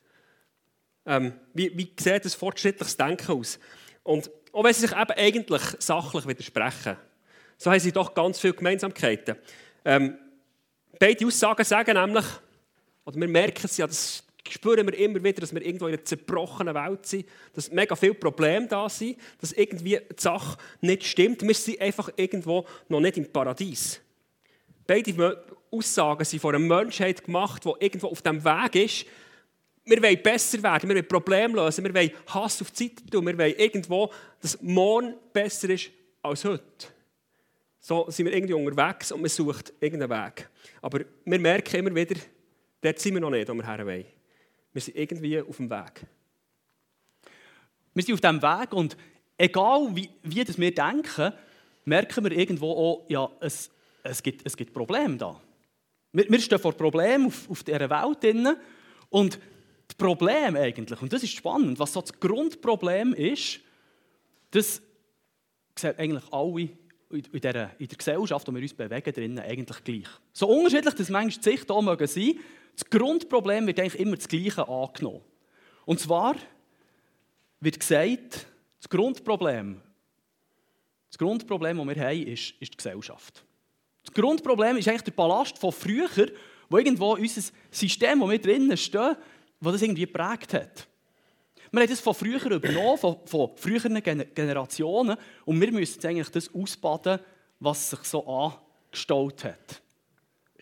Ähm, 1.06 1.34
wie, 1.54 1.78
wie 1.78 1.94
sieht 1.96 2.26
ein 2.26 2.32
fortschrittliches 2.32 2.98
Denken 2.98 3.34
aus? 3.34 3.60
Und 4.02 4.32
auch 4.54 4.64
wenn 4.64 4.74
sie 4.74 4.88
sich 4.88 4.92
eben 4.94 5.12
eigentlich 5.12 5.62
sachlich 5.78 6.28
widersprechen, 6.28 6.98
so 7.56 7.70
haben 7.70 7.80
sie 7.80 7.92
doch 7.92 8.16
ganz 8.16 8.40
viele 8.40 8.54
Gemeinsamkeiten. 8.54 9.36
Ähm, 9.86 10.18
beide 10.98 11.28
Aussagen 11.28 11.64
sagen 11.64 11.94
nämlich, 11.94 12.26
oder 13.06 13.20
wir 13.20 13.28
merken 13.28 13.62
es 13.66 13.78
ja, 13.78 13.86
das 13.86 14.27
spüren 14.52 14.86
wir 14.88 14.98
immer 14.98 15.24
wieder, 15.24 15.42
dass 15.42 15.54
wir 15.54 15.62
irgendwo 15.62 15.88
in 15.88 15.94
einer 15.94 16.04
zerbrochenen 16.04 16.76
Welt 16.76 17.06
sind, 17.06 17.26
dass 17.54 17.72
mega 17.72 17.96
viele 17.96 18.14
Probleme 18.14 18.68
da 18.68 18.90
sind, 18.90 19.18
dass 19.40 19.52
irgendwie 19.54 20.00
die 20.00 20.22
Sache 20.22 20.58
nicht 20.82 21.06
stimmt. 21.06 21.42
Wir 21.42 21.54
sind 21.54 21.82
einfach 21.82 22.10
irgendwo 22.16 22.66
noch 22.90 23.00
nicht 23.00 23.18
im 23.18 23.32
Paradies. 23.32 24.02
Beide 24.86 25.44
Aussagen 25.72 26.24
sind 26.24 26.40
von 26.40 26.56
einer 26.56 26.64
Menschheit 26.64 27.24
gemacht, 27.24 27.66
die 27.66 27.74
irgendwo 27.80 28.08
auf 28.08 28.22
dem 28.22 28.44
Weg 28.44 28.76
ist. 28.76 29.06
Wir 29.86 30.02
wollen 30.02 30.22
besser 30.22 30.62
werden, 30.64 30.90
wir 30.90 30.96
wollen 30.96 31.08
Probleme 31.08 31.56
lösen, 31.56 31.84
wir 31.84 31.94
wollen 31.94 32.12
Hass 32.28 32.62
auf 32.62 32.72
die 32.72 32.90
Zeit 32.90 33.12
tun, 33.12 33.26
wir 33.26 33.38
wollen 33.38 33.56
irgendwo, 33.58 34.12
dass 34.42 34.62
morgen 34.62 35.16
besser 35.32 35.70
ist 35.70 35.92
als 36.22 36.44
heute. 36.44 36.88
So 37.80 38.06
sind 38.10 38.26
wir 38.26 38.34
irgendwie 38.34 38.54
unterwegs 38.54 39.14
und 39.14 39.22
man 39.22 39.30
sucht 39.30 39.74
irgendeinen 39.80 40.26
Weg. 40.26 40.50
Aber 40.82 41.00
wir 41.24 41.40
merken 41.40 41.78
immer 41.78 41.96
wieder, 41.96 42.20
dort 42.82 43.00
sind 43.00 43.14
wir 43.14 43.22
noch 43.22 43.30
nicht, 43.30 43.48
wo 43.48 43.54
wir 43.54 43.66
her. 43.66 44.17
Wir 44.74 44.82
sind 44.82 44.98
irgendwie 44.98 45.42
auf 45.42 45.58
dem 45.58 45.70
Weg. 45.70 46.06
Wir 47.94 48.04
sind 48.04 48.14
auf 48.14 48.22
diesem 48.22 48.42
Weg 48.42 48.74
und 48.74 48.98
egal 49.38 49.96
wie, 49.96 50.10
wie 50.24 50.44
das 50.44 50.58
wir 50.58 50.74
denken, 50.74 51.34
merken 51.86 52.24
wir 52.24 52.32
irgendwo 52.32 52.72
auch, 52.72 53.06
ja, 53.10 53.30
es, 53.40 53.72
es, 54.04 54.22
gibt, 54.22 54.46
es 54.46 54.56
gibt 54.56 54.74
Probleme 54.74 55.18
da. 55.18 55.40
Wir, 56.12 56.30
wir 56.30 56.40
stehen 56.40 56.60
vor 56.60 56.74
Problemen 56.74 57.28
auf, 57.28 57.50
auf 57.50 57.64
dieser 57.64 57.90
Welt 57.90 58.24
drin, 58.24 58.56
und 59.10 59.40
das 59.88 59.96
Problem 59.96 60.56
eigentlich, 60.56 61.02
und 61.02 61.14
das 61.14 61.24
ist 61.24 61.34
spannend, 61.34 61.80
was 61.80 61.94
so 61.94 62.02
das 62.02 62.20
Grundproblem 62.20 63.14
ist, 63.14 63.62
das 64.52 64.82
sehen 65.76 65.96
eigentlich 65.98 66.24
alle 66.32 66.70
in 67.10 67.42
der, 67.42 67.72
in 67.80 67.88
der 67.88 67.98
Gesellschaft, 67.98 68.48
in 68.48 68.54
der 68.54 68.62
wir 68.62 68.66
uns 68.66 68.74
bewegen, 68.74 69.14
drinnen 69.14 69.40
eigentlich 69.40 69.84
gleich. 69.84 70.08
So 70.34 70.48
unterschiedlich, 70.48 70.94
dass 70.94 71.10
manchmal 71.10 71.42
die 71.44 71.50
Sicht 71.50 71.72
hier 71.72 71.82
mögen 71.82 72.08
das 72.78 72.90
Grundproblem 72.92 73.66
wird 73.66 73.80
eigentlich 73.80 74.00
immer 74.00 74.16
das 74.16 74.28
Gleiche 74.28 74.68
angenommen. 74.68 75.22
Und 75.86 76.00
zwar 76.00 76.36
wird 77.60 77.80
gesagt, 77.80 78.46
das 78.80 78.88
Grundproblem, 78.88 79.82
das 81.10 81.18
Grundproblem, 81.18 81.78
das 81.78 81.88
wir 81.88 82.04
haben, 82.04 82.28
ist, 82.28 82.54
ist 82.60 82.74
die 82.74 82.78
Gesellschaft. 82.78 83.44
Das 84.06 84.14
Grundproblem 84.14 84.78
ist 84.78 84.88
eigentlich 84.88 85.02
der 85.02 85.12
Ballast 85.12 85.58
von 85.58 85.72
früher, 85.72 86.32
wo 86.70 86.78
irgendwo 86.78 87.16
unser 87.16 87.52
System, 87.72 88.22
wo 88.22 88.30
wir 88.30 88.40
drinnen 88.40 88.78
stehen, 88.78 89.16
wo 89.60 89.72
das 89.72 89.82
irgendwie 89.82 90.06
geprägt 90.06 90.54
hat. 90.54 90.88
Wir 91.72 91.82
haben 91.82 91.90
das 91.90 92.00
von 92.00 92.14
früher 92.14 92.46
übernommen, 92.46 92.98
von, 92.98 93.18
von 93.26 93.58
früheren 93.58 94.02
Generationen, 94.04 95.18
und 95.46 95.60
wir 95.60 95.72
müssen 95.72 95.96
jetzt 95.96 96.06
eigentlich 96.06 96.30
das 96.30 96.54
ausbaden, 96.54 97.20
was 97.60 97.90
sich 97.90 98.00
so 98.04 98.26
angestaut 98.28 99.44
hat. 99.44 99.82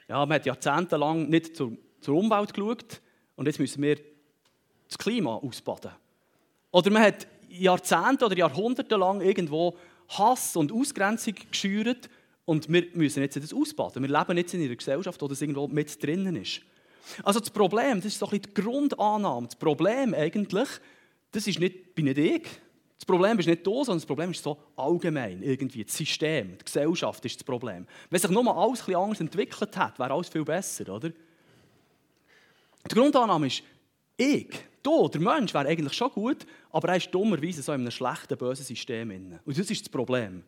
Ja, 0.08 0.26
man 0.26 0.36
hat 0.36 0.46
jahrzehntelang 0.46 1.30
nicht 1.30 1.58
zur, 1.58 1.78
zur 2.06 2.16
Umwelt 2.16 2.54
geschaut, 2.54 3.02
und 3.36 3.48
jetzt 3.48 3.60
müssen 3.60 3.82
wir 3.82 3.98
das 4.88 4.98
Klima 4.98 5.36
ausbaden. 5.36 5.92
Oder 6.72 6.92
man 6.92 7.04
hat 7.04 7.28
Jahrzehnte 7.50 8.26
oder 8.26 8.38
Jahrhunderte 8.38 8.96
lang 8.96 9.22
irgendwo 9.22 9.76
Hass 10.10 10.56
und 10.56 10.72
Ausgrenzung 10.72 11.36
geschürt, 11.52 12.10
und 12.46 12.72
wir 12.72 12.86
müssen 12.94 13.24
jetzt 13.24 13.38
das 13.38 13.54
ausbaden. 13.54 14.04
Wir 14.04 14.20
leben 14.20 14.38
jetzt 14.38 14.54
in 14.54 14.64
einer 14.64 14.76
Gesellschaft, 14.76 15.20
wo 15.20 15.28
das 15.28 15.42
irgendwo 15.42 15.68
mit 15.68 16.02
drinnen 16.04 16.36
ist. 16.36 16.62
Also 17.24 17.40
das 17.40 17.50
Problem, 17.50 17.98
das 17.98 18.06
ist 18.06 18.20
so 18.20 18.28
ein 18.28 18.40
bisschen 18.40 18.54
die 18.56 18.62
Grundannahme. 18.62 19.48
Das 19.48 19.56
Problem 19.56 20.14
eigentlich, 20.14 20.70
das 21.32 21.48
ist 21.48 21.60
nicht, 21.60 21.96
bin 21.96 22.06
nicht 22.06 22.20
ich. 22.20 22.44
Das 22.98 23.06
Problem 23.06 23.40
ist 23.40 23.48
nicht 23.48 23.66
da, 23.66 23.72
sondern 23.72 23.98
das 23.98 24.06
Problem 24.06 24.30
ist 24.30 24.44
so 24.44 24.58
allgemein, 24.76 25.42
irgendwie. 25.42 25.84
Das 25.84 25.98
System, 25.98 26.58
die 26.60 26.66
Gesellschaft 26.66 27.26
ist 27.26 27.38
das 27.38 27.44
Problem. 27.44 27.88
Wenn 28.12 28.20
sich 28.20 28.30
nur 28.30 28.56
alles 28.56 28.82
ein 28.82 28.86
bisschen 28.86 28.96
anders 28.96 29.20
entwickelt 29.22 29.76
hat, 29.76 29.98
wäre 29.98 30.14
alles 30.14 30.30
viel 30.30 30.46
besser, 30.46 30.94
oder? 30.94 31.12
Die 32.90 32.96
Grundannahme 32.96 33.48
ist, 33.48 33.64
ich, 34.18 34.50
du, 34.84 35.08
der 35.08 35.22
Mensch, 35.22 35.54
wäre 35.54 35.68
eigentlich 35.68 35.94
schon 35.94 36.12
gut, 36.12 36.46
aber 36.72 36.90
er 36.90 36.98
ist 36.98 37.14
dummerweise 37.14 37.62
so 37.62 37.74
in 37.74 37.82
einem 37.82 37.92
schlechten, 37.92 38.38
bösen 38.38 38.66
System. 38.66 39.40
Und 39.46 39.58
das 39.58 39.70
ist 39.70 39.82
das 39.82 39.90
Problem. 39.90 40.44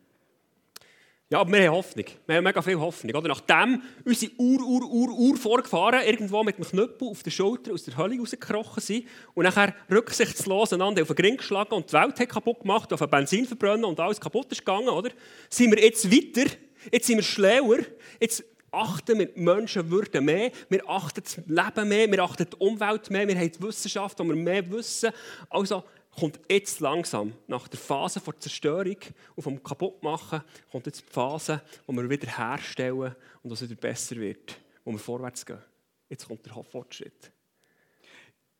Ja, 1.29 1.41
aber 1.41 1.51
wir 1.51 1.67
haben 1.67 1.75
Hoffnung. 1.75 2.05
Wir 2.25 2.37
haben 2.37 2.43
mega 2.45 2.61
viel 2.61 2.79
Hoffnung. 2.79 3.13
Oder? 3.13 3.27
Nachdem 3.27 3.81
unsere 4.05 4.31
Ur-Ur-Ur-Ur-Vorgefahren 4.37 6.07
irgendwo 6.07 6.41
mit 6.41 6.57
dem 6.57 6.63
Knüppel 6.63 7.09
auf 7.09 7.21
der 7.21 7.31
Schulter 7.31 7.73
aus 7.73 7.83
der 7.83 7.97
Hölle 7.97 8.17
rausgekrochen 8.17 8.81
sind 8.81 9.07
und 9.33 9.43
nachher 9.43 9.75
rücksichtslos 9.91 10.71
einander 10.71 11.01
auf 11.01 11.09
den 11.09 11.25
Ring 11.25 11.35
geschlagen 11.35 11.73
und 11.73 11.89
die 11.89 11.93
Welt 11.93 12.17
hat 12.17 12.29
kaputt 12.29 12.61
gemacht, 12.61 12.93
auf 12.93 13.01
ein 13.01 13.09
Benzin 13.09 13.45
verbrennen 13.45 13.83
und 13.83 13.99
alles 13.99 14.21
kaputt 14.21 14.49
ist 14.53 14.59
gegangen, 14.59 14.87
oder? 14.87 15.09
Sind 15.49 15.71
wir 15.75 15.83
jetzt 15.83 16.09
weiter, 16.09 16.49
jetzt 16.93 17.07
sind 17.07 17.17
wir 17.17 17.23
schlauer, 17.23 17.79
jetzt 18.21 18.45
achten 18.77 19.19
wir 19.19 19.25
die 19.25 19.39
Menschenwürde 19.39 20.21
mehr, 20.21 20.51
wir 20.69 20.87
achten 20.89 21.23
das 21.23 21.37
Leben 21.45 21.89
mehr, 21.89 22.11
wir 22.11 22.23
achten 22.23 22.47
die 22.49 22.55
Umwelt 22.57 23.09
mehr, 23.09 23.27
wir 23.27 23.37
haben 23.37 23.51
die 23.51 23.61
Wissenschaft, 23.61 24.19
wo 24.19 24.23
wir 24.23 24.35
mehr 24.35 24.69
wissen. 24.71 25.11
Also, 25.49 25.83
kommt 26.17 26.39
jetzt 26.49 26.79
langsam, 26.79 27.33
nach 27.47 27.67
der 27.67 27.79
Phase 27.79 28.19
der 28.19 28.39
Zerstörung 28.39 28.97
und 29.35 29.43
vom 29.43 29.63
Kaputtmachen, 29.63 30.41
kommt 30.71 30.85
jetzt 30.87 31.01
die 31.07 31.13
Phase, 31.13 31.61
wo 31.85 31.93
wir 31.93 32.09
wieder 32.09 32.27
herstellen 32.27 33.15
und 33.43 33.51
es 33.51 33.61
wieder 33.61 33.75
besser 33.75 34.15
wird, 34.15 34.59
wo 34.83 34.91
wir 34.91 34.99
vorwärts 34.99 35.45
gehen. 35.45 35.61
Jetzt 36.09 36.27
kommt 36.27 36.45
der 36.45 36.53
Fortschritt. 36.63 37.31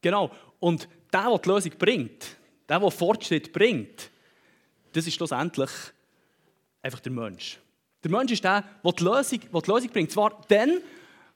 Genau. 0.02 0.32
Und 0.60 0.88
der, 1.12 1.30
der 1.30 1.38
die 1.40 1.50
Lösung 1.50 1.72
bringt, 1.80 2.38
der, 2.70 2.80
der 2.80 2.92
Fortschritt 2.92 3.52
bringt, 3.52 4.12
das 4.94 5.08
ist 5.08 5.16
schlussendlich 5.16 5.72
einfach 6.82 7.00
der 7.00 7.12
Mensch. 7.12 7.60
Der 8.08 8.18
Mensch 8.18 8.32
ist 8.32 8.44
der, 8.44 8.64
der 8.84 8.92
die 8.94 9.04
Lösung, 9.04 9.40
der 9.54 9.62
die 9.62 9.72
Lösung 9.72 9.90
bringt. 9.90 10.12
Zwar 10.12 10.42
dann, 10.48 10.80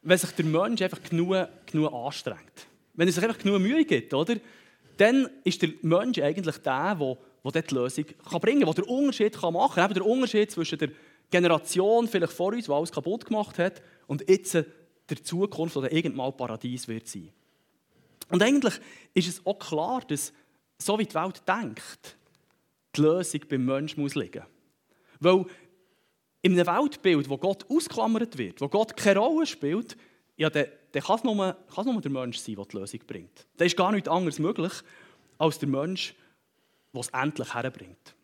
wenn 0.04 0.18
sich 0.18 0.32
der 0.32 0.46
Mensch 0.46 0.82
einfach 0.82 1.04
genug, 1.04 1.36
genug 1.66 1.94
anstrengt. 1.94 2.68
Wenn 2.94 3.08
er 3.08 3.13
sich 3.13 3.24
einfach 3.24 3.40
genug 3.40 3.62
Mühe 3.62 3.84
gibt, 3.84 4.13
oder? 4.13 4.36
dann 4.98 5.28
ist 5.44 5.62
der 5.62 5.72
Mensch 5.82 6.20
eigentlich 6.20 6.58
der, 6.58 6.96
der, 6.96 7.18
der 7.51 7.62
die 7.63 7.74
Lösung 7.74 8.06
kann 8.30 8.40
bringen 8.40 8.62
kann, 8.63 8.74
der 8.74 8.84
den 8.84 8.94
Unterschied 8.94 9.38
kann 9.38 9.54
machen 9.54 9.75
kann. 9.75 9.94
Der 9.94 10.06
Unterschied 10.06 10.51
zwischen 10.51 10.78
der 10.78 10.90
Generation 11.30 12.08
vielleicht 12.08 12.34
vor 12.34 12.54
uns, 12.54 12.66
die 12.66 12.72
alles 12.72 12.92
kaputt 12.92 13.25
gemacht 13.25 13.58
hat, 13.58 13.82
und 14.08 14.30
jetzt 14.30 14.54
der 14.54 15.24
Zukunft, 15.24 15.75
die 15.75 15.96
irgendwann 15.96 16.38
Paradies 16.38 16.88
wird 16.88 17.08
sein. 17.08 17.30
Und 18.30 18.44
eigentlich 18.44 18.75
ist 19.13 19.28
es 19.28 19.46
auch 19.46 19.58
klar, 19.58 20.01
dass, 20.08 20.34
so 20.78 21.00
wie 21.00 21.06
die 21.06 21.16
Welt 21.16 21.42
denkt, 21.48 22.18
die 22.96 23.01
Lösung 23.01 23.42
beim 23.50 23.66
Menschen 23.66 24.01
muss. 24.01 24.16
Weil 24.16 25.46
in 26.41 26.60
einem 26.60 26.67
Weltbild, 26.67 27.29
wo 27.29 27.38
Gott 27.38 27.65
ausklammert 27.69 28.38
wird, 28.38 28.62
wo 28.62 28.67
Gott 28.67 28.98
keine 28.98 29.19
Rolle 29.19 29.45
spielt, 29.45 29.95
ja, 30.38 30.50
dann, 30.50 30.65
dann 30.91 31.03
kann, 31.03 31.17
es 31.17 31.24
nur, 31.24 31.36
kann 31.36 31.86
es 31.88 31.93
nur 31.93 32.01
der 32.01 32.12
Mensch 32.12 32.38
sein, 32.38 32.55
der 32.55 32.65
die 32.65 32.77
Lösung 32.77 33.00
bringt. 33.05 33.48
Da 33.57 33.65
ist 33.65 33.77
gar 33.77 33.91
nichts 33.91 34.10
anderes 34.10 34.39
möglich, 34.39 34.74
als 35.38 35.60
der 35.60 35.69
Mensch, 35.69 36.15
der 36.93 37.01
es 37.01 37.10
endlich 37.10 37.53
herbringt. 37.53 38.15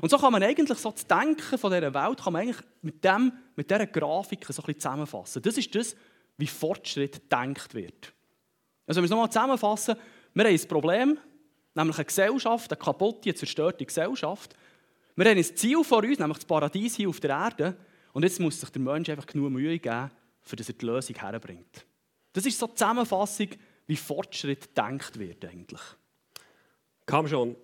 Und 0.00 0.10
so 0.10 0.18
kann 0.18 0.32
man 0.32 0.42
eigentlich 0.42 0.78
so 0.78 0.90
das 0.90 1.06
Denken 1.06 1.58
von 1.58 1.72
dieser 1.72 1.92
Welt 1.92 2.22
kann 2.22 2.32
man 2.32 2.42
eigentlich 2.42 2.64
mit, 2.82 3.02
dem, 3.04 3.32
mit 3.56 3.68
dieser 3.70 3.86
Grafik 3.86 4.44
so 4.44 4.62
ein 4.62 4.66
bisschen 4.66 4.80
zusammenfassen. 4.80 5.42
Das 5.42 5.58
ist 5.58 5.74
das, 5.74 5.96
wie 6.36 6.46
Fortschritt 6.46 7.28
gedacht 7.28 7.74
wird. 7.74 8.12
Also 8.86 8.98
wenn 8.98 9.02
wir 9.02 9.04
es 9.04 9.10
nochmal 9.10 9.30
zusammenfassen, 9.30 9.96
wir 10.34 10.44
haben 10.44 10.52
ein 10.52 10.68
Problem, 10.68 11.18
nämlich 11.74 11.96
eine 11.96 12.04
Gesellschaft, 12.04 12.70
eine 12.72 12.78
kaputte, 12.78 13.34
zerstörte 13.34 13.84
Gesellschaft. 13.84 14.54
Wir 15.20 15.28
haben 15.28 15.36
ein 15.36 15.44
Ziel 15.44 15.84
vor 15.84 16.02
uns, 16.02 16.18
nämlich 16.18 16.38
das 16.38 16.46
Paradies 16.46 16.96
hier 16.96 17.10
auf 17.10 17.20
der 17.20 17.28
Erde. 17.28 17.76
Und 18.14 18.22
jetzt 18.22 18.40
muss 18.40 18.58
sich 18.58 18.70
der 18.70 18.80
Mensch 18.80 19.06
einfach 19.10 19.26
genug 19.26 19.50
Mühe 19.50 19.78
geben, 19.78 20.10
für 20.40 20.56
das 20.56 20.70
er 20.70 20.74
die 20.74 20.86
Lösung 20.86 21.14
herbringt. 21.14 21.84
Das 22.32 22.46
ist 22.46 22.58
so 22.58 22.66
die 22.66 22.74
Zusammenfassung, 22.76 23.48
wie 23.86 23.96
Fortschritt 23.96 24.68
gedacht 24.68 25.18
wird 25.18 25.44
eigentlich. 25.44 25.82
Komm 27.04 27.28
schon. 27.28 27.54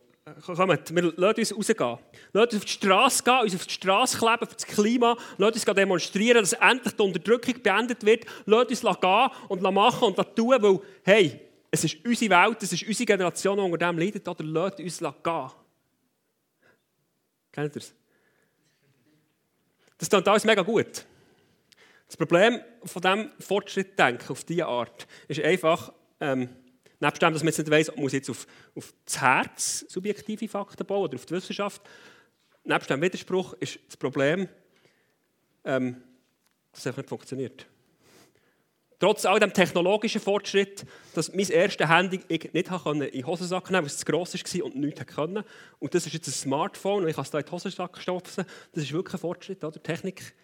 Kommt, 0.45 0.95
wir 0.95 1.03
lassen 1.17 1.55
uns 1.55 1.71
rausgehen. 1.71 1.99
Lassen 2.35 2.49
uns 2.49 2.57
auf 2.57 2.65
die 2.67 2.73
Straße 2.73 3.25
gehen, 3.25 3.41
uns 3.41 3.55
auf 3.55 3.67
die 3.67 3.73
Straße 3.73 4.19
kleben, 4.19 4.47
für 4.47 4.55
das 4.55 4.67
Klima. 4.67 5.17
Lassen 5.39 5.55
uns 5.55 5.65
demonstrieren, 5.65 6.43
dass 6.43 6.53
endlich 6.53 6.95
die 6.95 7.03
Unterdrückung 7.03 7.63
beendet 7.63 8.05
wird. 8.05 8.27
Lassen 8.45 8.69
uns 8.69 9.01
gehen 9.01 9.31
und 9.49 9.63
machen 9.63 10.13
und 10.13 10.37
tun, 10.37 10.57
weil, 10.61 10.81
hey, 11.05 11.41
es 11.71 11.85
ist 11.85 12.05
unsere 12.05 12.31
Welt, 12.33 12.63
es 12.63 12.75
ist 12.75 12.87
unsere 12.87 13.07
Generation, 13.07 13.57
die 13.57 13.63
unter 13.63 13.79
dem 13.79 13.99
leidet. 13.99 14.27
Lasst 14.27 14.79
uns 14.79 14.99
gehen. 14.99 15.51
Kennt 17.57 17.75
ihr 17.75 17.81
das? 17.81 17.95
Das 19.97 20.11
klingt 20.11 20.29
alles 20.29 20.45
mega 20.45 20.61
gut. 20.61 21.07
Das 22.07 22.19
Problem 22.19 22.61
von 22.85 23.01
diesem 23.01 23.31
Fortschrittdenken 23.41 24.29
auf 24.29 24.45
diese 24.45 24.67
Art 24.67 25.07
ist 25.27 25.41
einfach, 25.41 25.91
ähm, 26.21 26.51
nebst 27.01 27.23
dem, 27.23 27.33
dass 27.33 27.43
man 27.43 27.49
jetzt 27.49 27.57
nicht 27.57 27.71
weiss, 27.71 27.97
muss 27.97 28.13
jetzt 28.13 28.29
auf, 28.29 28.47
auf 28.75 28.93
das 29.07 29.23
Herz 29.23 29.87
subjektive 29.89 30.49
Fakten 30.49 30.87
bauen 30.87 31.05
oder 31.05 31.15
auf 31.15 31.25
die 31.25 31.33
Wissenschaft, 31.33 31.81
nebst 32.65 32.91
dem 32.91 33.01
Widerspruch 33.01 33.55
ist 33.55 33.79
das 33.87 33.97
Problem, 33.97 34.51
ähm, 35.65 36.03
dass 36.73 36.81
es 36.81 36.87
einfach 36.89 36.99
nicht 36.99 37.09
funktioniert. 37.09 37.67
Trotz 38.99 39.27
all 39.27 39.39
dem 39.39 39.53
technologischen 39.53 40.21
Fortschritt, 40.21 40.87
dass 41.15 41.33
mein 41.35 41.49
erstes 41.51 41.89
Handy 41.89 42.21
ich 42.29 42.53
nicht 42.53 42.71
in 42.71 43.01
den 43.01 43.27
Hosensack 43.27 43.71
nehmen 43.71 43.75
konnte, 43.75 43.75
weil 43.75 43.87
es 43.87 43.99
zu 43.99 44.07
gross 44.07 44.35
war 44.35 44.65
und 44.65 44.77
nichts 44.77 45.07
konnte. 45.15 45.45
Und 45.79 45.95
das 45.95 46.07
ist 46.07 46.15
jetzt 46.15 46.29
ein 46.29 46.33
Smartphone 46.33 47.03
und 47.03 47.09
ich 47.09 47.17
kann 47.17 47.25
es 47.25 47.31
da 47.31 47.39
in 47.39 47.45
den 47.45 47.53
Hosensack 47.53 47.99
stopfen. 47.99 48.45
Das 48.73 48.85
ist 48.85 48.93
wirklich 48.93 49.15
ein 49.15 49.21
Fortschritt, 49.21 49.63
oder? 49.65 49.83
Technik 49.83 50.35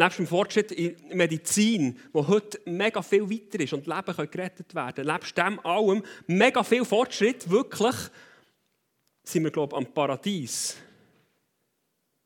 Neben 0.00 0.14
dem 0.14 0.26
Fortschritt 0.28 0.70
in 0.70 0.96
der 1.08 1.16
Medizin, 1.16 1.98
wo 2.12 2.28
heute 2.28 2.60
mega 2.66 3.02
viel 3.02 3.28
weiter 3.28 3.58
ist 3.58 3.72
und 3.72 3.88
Leben 3.88 4.14
können 4.14 4.30
gerettet 4.30 4.72
werden 4.72 5.04
nebst 5.04 5.36
dem 5.36 5.58
allem 5.66 6.04
mega 6.28 6.62
viel 6.62 6.84
Fortschritt, 6.84 7.50
wirklich, 7.50 7.96
sind 9.24 9.42
wir, 9.42 9.50
glaube 9.50 9.74
ich, 9.74 9.78
am 9.84 9.92
Paradies 9.92 10.76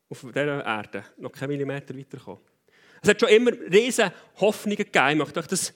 auf 0.07 0.21
dieser 0.21 0.63
Erde 0.63 1.03
noch 1.17 1.31
keinen 1.31 1.49
Millimeter 1.49 1.97
weitergekommen. 1.97 2.52
Es 3.03 3.09
hat 3.09 3.19
schon 3.19 3.29
immer 3.29 3.51
riesige 3.51 4.13
Hoffnungen 4.39 4.77
gegeben. 4.77 5.17
Möchte 5.17 5.41
euch, 5.41 5.47
das, 5.47 5.73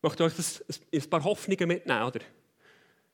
möchte 0.00 0.24
euch 0.24 0.34
das, 0.34 0.62
ein 0.94 1.10
paar 1.10 1.24
Hoffnungen 1.24 1.66
mitnehmen. 1.66 2.02
Oder? 2.04 2.20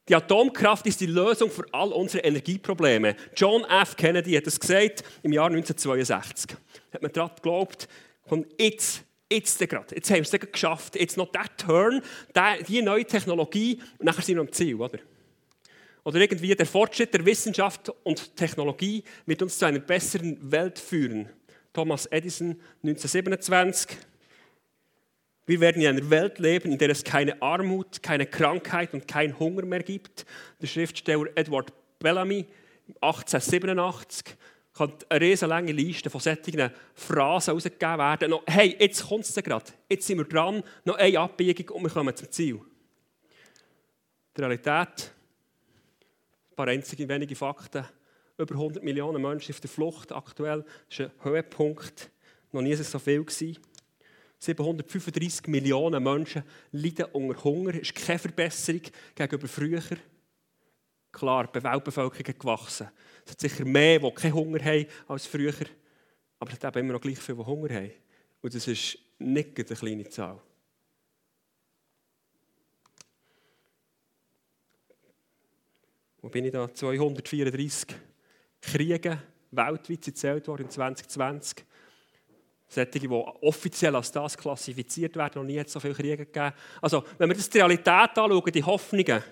Die 0.06 0.14
Atomkraft 0.14 0.86
ist 0.86 1.00
die 1.00 1.06
Lösung 1.06 1.50
für 1.50 1.64
all 1.72 1.92
unsere 1.92 2.24
Energieprobleme. 2.24 3.16
John 3.34 3.64
F. 3.64 3.96
Kennedy 3.96 4.34
hat 4.34 4.46
es 4.46 4.60
gesagt 4.60 5.02
im 5.22 5.32
Jahr 5.32 5.46
1962. 5.46 6.56
Hat 6.92 7.02
man 7.02 7.10
daran 7.10 7.34
geglaubt, 7.36 7.88
und 8.26 8.46
jetzt, 8.60 9.02
jetzt 9.30 9.58
gerade, 9.58 9.94
jetzt 9.94 10.10
haben 10.10 10.24
wir 10.24 10.40
es 10.40 10.52
geschafft, 10.52 10.96
jetzt 10.96 11.16
noch 11.16 11.32
der 11.32 11.44
Turn, 11.56 12.02
die 12.68 12.82
neue 12.82 13.04
Technologie, 13.04 13.80
und 13.98 14.06
nachher 14.06 14.22
sind 14.22 14.36
wir 14.36 14.42
am 14.42 14.52
Ziel. 14.52 14.74
Oder? 14.74 14.98
Oder 16.04 16.20
irgendwie 16.20 16.54
der 16.54 16.66
Fortschritt 16.66 17.14
der 17.14 17.24
Wissenschaft 17.24 17.90
und 18.02 18.36
Technologie 18.36 19.04
wird 19.24 19.40
uns 19.40 19.58
zu 19.58 19.64
einer 19.64 19.78
besseren 19.78 20.38
Welt 20.50 20.78
führen. 20.78 21.30
Thomas 21.72 22.06
Edison 22.06 22.60
1927. 22.82 23.96
Wir 25.46 25.60
werden 25.60 25.82
in 25.82 25.88
einer 25.88 26.10
Welt 26.10 26.38
leben, 26.38 26.72
in 26.72 26.78
der 26.78 26.90
es 26.90 27.02
keine 27.02 27.40
Armut, 27.42 28.02
keine 28.02 28.26
Krankheit 28.26 28.94
und 28.94 29.08
keinen 29.08 29.38
Hunger 29.38 29.64
mehr 29.64 29.82
gibt. 29.82 30.24
Der 30.60 30.66
Schriftsteller 30.66 31.26
Edward 31.34 31.72
Bellamy 31.98 32.46
1887 33.00 34.36
kann 34.74 34.92
eine 35.08 35.20
riesige 35.20 35.48
lange 35.48 35.72
Liste 35.72 36.10
von 36.10 36.20
solchen 36.20 36.70
Phrasen 36.94 37.52
herausgegeben 37.52 37.98
werden. 37.98 38.30
Noch, 38.30 38.42
hey, 38.46 38.76
jetzt 38.78 39.06
kommt 39.06 39.24
es 39.24 39.34
gerade, 39.34 39.66
jetzt 39.88 40.06
sind 40.06 40.18
wir 40.18 40.24
dran, 40.24 40.62
noch 40.84 40.96
eine 40.96 41.18
Abbiegung 41.18 41.76
und 41.76 41.82
wir 41.84 41.90
kommen 41.90 42.14
zum 42.16 42.30
Ziel. 42.30 42.60
Die 44.36 44.40
Realität, 44.40 45.12
ein 46.50 46.56
paar 46.56 46.68
einzige 46.68 47.08
wenige 47.08 47.36
Fakten, 47.36 47.84
über 48.42 48.54
100 48.54 48.82
Millionen 48.82 49.22
Menschen 49.22 49.52
auf 49.52 49.60
der 49.60 49.70
Flucht 49.70 50.12
aktuell, 50.12 50.64
das 50.88 50.98
ist 50.98 51.00
ein 51.00 51.24
Höhepunkt, 51.24 52.10
noch 52.52 52.62
nie 52.62 52.74
so 52.74 52.98
viel 52.98 53.24
gewesen. 53.24 53.58
735 54.38 55.46
Millionen 55.46 56.02
Menschen 56.02 56.42
leiden 56.72 57.06
unter 57.12 57.44
Hunger. 57.44 57.72
Das 57.72 57.82
ist 57.82 57.94
keine 57.94 58.18
Verbesserung 58.18 58.82
gegenüber 59.14 59.46
früher. 59.46 59.82
Klar, 61.12 61.46
die 61.46 61.62
Weltbevölkerung 61.62 62.26
ist 62.26 62.40
gewachsen. 62.40 62.88
Es 63.24 63.32
hat 63.32 63.40
sicher 63.40 63.64
mehr, 63.64 64.00
die 64.00 64.10
keinen 64.10 64.34
Hunger 64.34 64.64
haben 64.64 64.86
als 65.06 65.26
früher. 65.26 65.54
Aber 66.40 66.50
es 66.50 66.60
hat 66.60 66.76
eben 66.76 66.86
immer 66.86 66.94
noch 66.94 67.00
gleich 67.00 67.18
viele, 67.18 67.38
die 67.38 67.44
Hunger 67.44 67.72
haben. 67.72 67.92
Und 68.40 68.54
das 68.54 68.66
ist 68.66 68.98
nicht 69.18 69.56
eine 69.56 69.76
kleine 69.76 70.08
Zahl. 70.08 70.40
Wo 76.20 76.28
bin 76.28 76.44
ich 76.44 76.52
da? 76.52 76.72
234 76.72 77.96
Kriege 78.62 79.18
weltweit 79.50 80.06
erzählt 80.06 80.48
worden 80.48 80.62
in 80.62 80.70
2020. 80.70 81.64
Solche, 82.68 83.00
die 83.00 83.08
offiziell 83.08 83.94
als 83.94 84.10
das 84.10 84.38
klassifiziert 84.38 85.14
werden, 85.16 85.42
noch 85.42 85.46
nie 85.46 85.62
so 85.66 85.78
viele 85.78 85.92
Kriege 85.92 86.24
gegeben. 86.24 86.54
Also, 86.80 87.04
wenn 87.18 87.28
wir 87.28 87.36
das 87.36 87.50
die 87.50 87.58
Realität 87.58 88.16
anschauen, 88.16 88.52
die 88.52 88.64
Hoffnungen, 88.64 89.22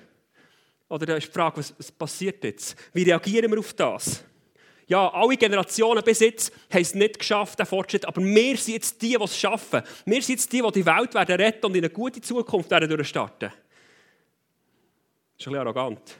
oder 0.90 1.06
da 1.06 1.16
ist 1.16 1.28
die 1.28 1.32
Frage, 1.32 1.56
was, 1.56 1.72
was 1.78 1.90
passiert 1.90 2.44
jetzt? 2.44 2.76
Wie 2.92 3.04
reagieren 3.04 3.50
wir 3.50 3.58
auf 3.60 3.72
das? 3.72 4.24
Ja, 4.90 5.08
alle 5.08 5.36
Generationen 5.36 6.02
bis 6.02 6.18
jetzt 6.18 6.52
haben 6.68 6.82
es 6.82 6.94
nicht 6.94 7.20
geschafft, 7.20 7.58
den 7.60 7.64
Fortschritt, 7.64 8.04
aber 8.04 8.20
wir 8.20 8.56
sind 8.56 8.74
jetzt 8.74 9.00
die, 9.00 9.16
die 9.16 9.22
es 9.22 9.38
schaffen. 9.38 9.82
Wir 10.04 10.20
sind 10.20 10.34
jetzt 10.34 10.52
die, 10.52 10.60
die 10.60 10.72
die 10.72 10.84
Welt 10.84 11.14
werden 11.14 11.36
retten 11.36 11.66
und 11.66 11.76
in 11.76 11.84
eine 11.84 11.90
gute 11.90 12.20
Zukunft 12.20 12.70
werden 12.70 12.88
durchstarten. 12.88 13.50
Das 13.50 13.52
ist 13.52 15.46
ein 15.46 15.52
bisschen 15.52 15.56
arrogant. 15.56 16.18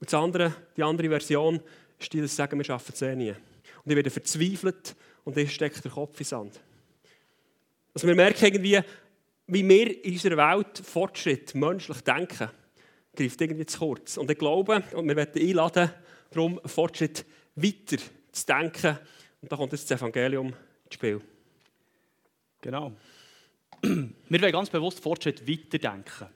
Und 0.00 0.06
das 0.06 0.14
andere, 0.14 0.54
die 0.76 0.82
andere 0.82 1.08
Version 1.08 1.60
sie 2.00 2.26
sagen, 2.28 2.58
wir 2.58 2.64
schaffen 2.64 2.92
es 2.94 3.02
eh 3.02 3.14
nie. 3.14 3.30
Und 3.30 3.90
ich 3.90 3.96
werde 3.96 4.10
verzweifelt 4.10 4.94
und 5.24 5.36
ich 5.36 5.52
stecke 5.52 5.80
den 5.80 5.92
Kopf 5.92 6.18
in 6.18 6.26
Sand. 6.26 6.60
Also 7.94 8.06
wir 8.06 8.14
merken 8.14 8.44
irgendwie, 8.44 8.80
wie 9.46 9.68
wir 9.68 10.04
in 10.04 10.12
unserer 10.12 10.36
Welt 10.36 10.78
Fortschritt 10.78 11.54
menschlich 11.54 12.00
denken, 12.02 12.50
greift 13.16 13.40
irgendwie 13.40 13.66
zu 13.66 13.78
kurz. 13.78 14.16
Und 14.16 14.30
ich 14.30 14.38
glaube, 14.38 14.82
und 14.92 15.08
wir 15.08 15.16
werden 15.16 15.42
einladen, 15.42 15.90
darum 16.30 16.60
Fortschritt 16.64 17.24
weiter 17.56 17.96
zu 18.30 18.46
denken. 18.46 18.98
Und 19.40 19.50
da 19.50 19.56
kommt 19.56 19.72
jetzt 19.72 19.90
das 19.90 20.00
Evangelium 20.00 20.48
ins 20.48 20.94
Spiel. 20.94 21.20
Genau. 22.60 22.92
Wir 23.82 24.42
wollen 24.42 24.52
ganz 24.52 24.70
bewusst 24.70 25.00
Fortschritt 25.00 25.48
weiterdenken. 25.48 26.26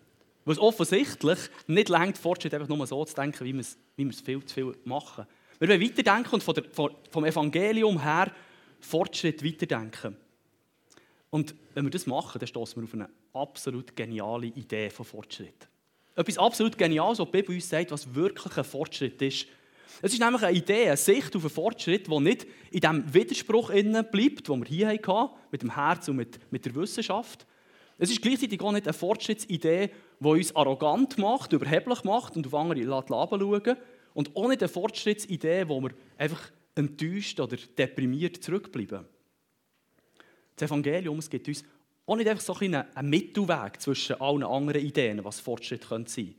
Weil 0.45 0.53
es 0.53 0.59
offensichtlich 0.59 1.39
nicht 1.67 1.89
längt, 1.89 2.19
Fortschritt 2.19 2.55
einfach 2.55 2.69
nur 2.69 2.87
so 2.87 3.05
zu 3.05 3.15
denken, 3.15 3.45
wie 3.45 3.55
wir 3.55 4.11
es 4.11 4.21
viel 4.21 4.45
zu 4.45 4.55
viel 4.55 4.77
machen. 4.85 5.27
Wir 5.63 5.69
wollen 5.69 5.81
weiterdenken 5.81 6.35
und 6.35 6.43
von 6.43 6.55
der, 6.55 6.65
vom 7.09 7.25
Evangelium 7.25 8.03
her 8.03 8.33
Fortschritt 8.81 9.45
weiterdenken. 9.45 10.17
Und 11.31 11.55
wenn 11.75 11.85
wir 11.85 11.91
das 11.91 12.05
machen, 12.05 12.41
dann 12.41 12.49
stoßen 12.49 12.83
wir 12.83 12.85
auf 12.85 12.95
eine 12.95 13.09
absolut 13.33 13.95
geniale 13.95 14.49
Idee 14.49 14.91
von 14.91 15.07
Fortschritt. 15.07 15.69
Etwas 16.17 16.37
absolut 16.37 16.77
Geniales, 16.77 17.21
was 17.21 17.27
die 17.27 17.31
Bibel 17.31 17.55
uns 17.55 17.69
sagt, 17.69 17.93
was 17.93 18.13
wirklich 18.13 18.57
ein 18.59 18.65
Fortschritt 18.65 19.23
ist. 19.23 19.47
Es 20.03 20.13
ist 20.13 20.19
nämlich 20.19 20.43
eine 20.43 20.57
Idee, 20.57 20.89
eine 20.89 20.97
Sicht 20.97 21.37
auf 21.37 21.43
einen 21.43 21.51
Fortschritt, 21.51 22.11
der 22.11 22.21
nicht 22.21 22.45
in 22.73 22.81
dem 22.81 23.15
Widerspruch 23.15 23.69
bleibt, 23.71 24.49
den 24.49 24.61
wir 24.61 24.67
hier 24.67 24.89
hatten, 24.89 25.31
mit 25.53 25.63
dem 25.63 25.77
Herz 25.77 26.09
und 26.09 26.17
mit, 26.17 26.41
mit 26.51 26.65
der 26.65 26.75
Wissenschaft. 26.75 27.47
Es 27.99 28.11
ist 28.11 28.21
gleichzeitig 28.21 28.61
auch 28.63 28.73
nicht 28.73 28.89
eine 28.89 28.95
Fortschrittsidee, 28.95 29.91
die 30.19 30.27
uns 30.27 30.57
arrogant 30.57 31.19
macht, 31.19 31.53
überheblich 31.53 32.03
macht 32.03 32.35
und 32.35 32.49
auf 32.49 32.55
andere 32.55 32.83
schauen 32.85 33.77
Und 34.15 34.35
nicht 34.49 34.63
eine 34.63 34.69
Fortschrittsidee, 34.69 35.69
wo 35.69 35.81
wir 35.81 35.91
einfach 36.19 36.51
enttäuscht 36.75 37.41
oder 37.41 37.57
deprimiert 37.57 38.43
zurückbleiben. 38.43 39.05
Das 40.57 40.71
Evangelium 40.71 41.19
es 41.19 41.31
gibt 41.31 41.49
uns 41.49 41.65
auch 42.07 42.17
nicht 42.17 42.29
einfach 42.29 42.43
so 42.43 42.55
ein 42.55 42.75
einen 42.75 43.11
Mittelweg 43.11 43.81
zwischen 43.81 44.21
allen 44.21 44.43
anderen 44.43 44.83
Ideen, 44.83 45.25
was 45.25 45.41
Fortschritt 45.41 45.83
sein 45.83 46.05
könnte, 46.05 46.35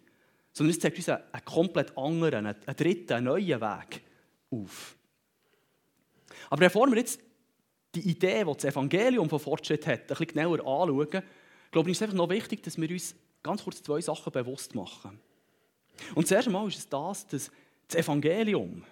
sondern 0.51 0.71
es 0.71 0.79
zeigt 0.79 0.97
uns 0.97 1.09
einen, 1.09 1.45
komplett 1.45 1.97
anderen, 1.97 2.45
einen, 2.45 2.55
einen 2.65 2.75
dritten, 2.75 3.13
einen 3.13 3.25
neuen 3.25 3.61
Weg 3.61 4.01
auf. 4.51 4.95
Aber 6.49 6.59
bevor 6.59 6.89
wir 6.89 6.97
jetzt 6.97 7.19
die 7.95 8.09
Idee, 8.09 8.43
die 8.43 8.53
das 8.53 8.65
Evangelium 8.65 9.29
von 9.29 9.39
Fortschritt 9.39 9.87
hat, 9.87 10.01
ein 10.01 10.07
bisschen 10.07 10.27
genauer 10.27 10.59
anschauen, 10.59 11.23
glaube 11.71 11.89
ich, 11.89 11.93
ist 11.93 11.97
es 11.97 12.01
einfach 12.03 12.17
noch 12.17 12.29
wichtig, 12.29 12.61
dass 12.63 12.79
wir 12.79 12.89
uns 12.89 13.15
ganz 13.41 13.63
kurz 13.63 13.81
zwei 13.81 14.01
Sachen 14.01 14.31
bewusst 14.31 14.75
machen. 14.75 15.19
Und 16.15 16.27
zuerst 16.27 16.47
einmal 16.47 16.67
ist 16.67 16.77
es 16.77 16.89
das, 16.89 17.27
dass 17.27 17.51
das 17.87 17.99
Evangelium, 18.03 18.83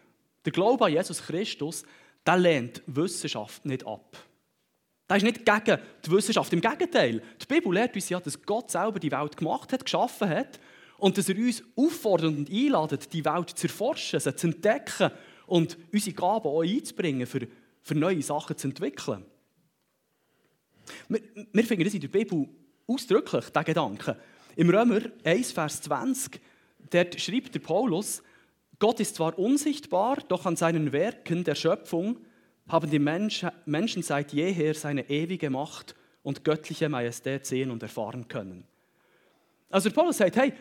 der 0.46 0.52
Glaube 0.52 0.86
an 0.86 0.92
Jesus 0.92 1.22
Christus, 1.24 1.84
der 2.26 2.38
lehnt 2.38 2.82
Wissenschaft 2.88 3.66
nicht 3.66 3.86
ab. 3.86 4.18
Das 5.08 5.18
ist 5.18 5.24
nicht 5.24 5.46
gegen 5.46 5.78
die 6.06 6.12
Wissenschaft. 6.12 6.54
Im 6.54 6.62
Gegenteil. 6.62 7.22
Die 7.42 7.46
Bibel 7.46 7.74
lehrt 7.74 7.96
uns 7.96 8.08
ja, 8.08 8.20
dass 8.20 8.42
Gott 8.42 8.72
selber 8.72 8.98
die 9.00 9.12
Welt 9.12 9.36
gemacht 9.36 9.74
hat, 9.74 9.84
geschaffen 9.84 10.30
hat 10.30 10.60
und 11.00 11.18
dass 11.18 11.28
er 11.28 11.36
uns 11.36 11.64
auffordert 11.76 12.38
und 12.38 12.50
einladet, 12.50 13.12
die 13.12 13.26
Welt 13.26 13.50
zu 13.50 13.68
erforschen, 13.68 14.20
sie 14.20 14.36
zu 14.36 14.48
entdecken 14.48 15.12
und 15.48 15.78
unsere 15.92 16.16
Gaben 16.16 16.48
auch 16.48 16.62
einzubringen, 16.62 17.28
für, 17.28 17.46
für 17.82 17.96
neue 17.96 18.22
Sachen 18.22 18.58
zu 18.58 18.68
entwickeln. 18.68 19.26
Wir, 21.10 21.22
wir 21.52 21.64
finden 21.66 21.84
das 21.84 21.94
in 21.94 22.02
der 22.02 22.08
Bibel 22.08 22.48
ausdrücklich, 22.88 23.46
diesen 23.50 23.66
Gedanken. 23.66 24.16
Im 24.56 24.70
Römer 24.70 25.02
1, 25.24 25.52
Vers 25.52 25.82
20, 25.82 26.40
dort 26.90 27.20
schreibt 27.20 27.54
der 27.54 27.60
Paulus, 27.60 28.24
Gott 28.82 29.00
ist 29.00 29.15
zwar 29.15 29.38
unsichtbar, 29.38 30.17
doch 30.28 30.48
an 30.48 30.56
seinen 30.56 30.91
Werken 30.91 31.44
der 31.44 31.54
Schöpfung 31.54 32.17
haben 32.67 32.89
die 32.89 32.98
Menschen 32.98 34.02
seit 34.02 34.34
jeher 34.34 34.74
seine 34.74 35.08
ewige 35.08 35.52
Macht 35.52 35.94
und 36.24 36.44
göttliche 36.44 36.89
Majestät 36.89 37.46
sehen 37.46 37.70
und 37.70 37.84
erfahren 37.84 38.28
können. 38.28 38.65
Also 39.70 39.89
der 39.89 39.96
Paulus 39.96 40.17
sagt, 40.17 40.36
hey, 40.36 40.52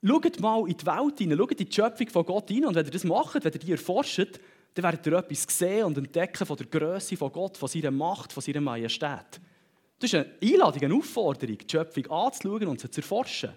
schaut 0.00 0.38
mal 0.38 0.60
in 0.68 0.76
die 0.76 0.86
Welt 0.86 1.18
hinein, 1.18 1.38
schaut 1.38 1.60
in 1.60 1.66
die 1.66 1.74
Schöpfung 1.74 2.08
von 2.08 2.24
Gott 2.24 2.48
hinein 2.48 2.68
und 2.68 2.76
wenn 2.76 2.86
ihr 2.86 2.92
das 2.92 3.02
macht, 3.02 3.44
wenn 3.44 3.52
ihr 3.52 3.58
die 3.58 3.72
erforscht, 3.72 4.38
dann 4.74 4.84
werdet 4.84 5.04
ihr 5.04 5.14
etwas 5.14 5.46
sehen 5.48 5.86
und 5.86 5.98
entdecken 5.98 6.46
von 6.46 6.56
der 6.56 6.66
Größe 6.66 7.16
von 7.16 7.32
Gott, 7.32 7.56
von 7.56 7.68
seiner 7.68 7.90
Macht, 7.90 8.32
von 8.32 8.44
seiner 8.44 8.60
Majestät. 8.60 9.40
Das 9.98 10.12
ist 10.12 10.14
eine 10.14 10.30
Einladung, 10.40 10.84
eine 10.84 10.94
Aufforderung, 10.94 11.58
die 11.58 11.66
Schöpfung 11.68 12.06
anzuschauen 12.12 12.68
und 12.68 12.80
sie 12.80 12.90
zu 12.92 13.00
erforschen. 13.00 13.50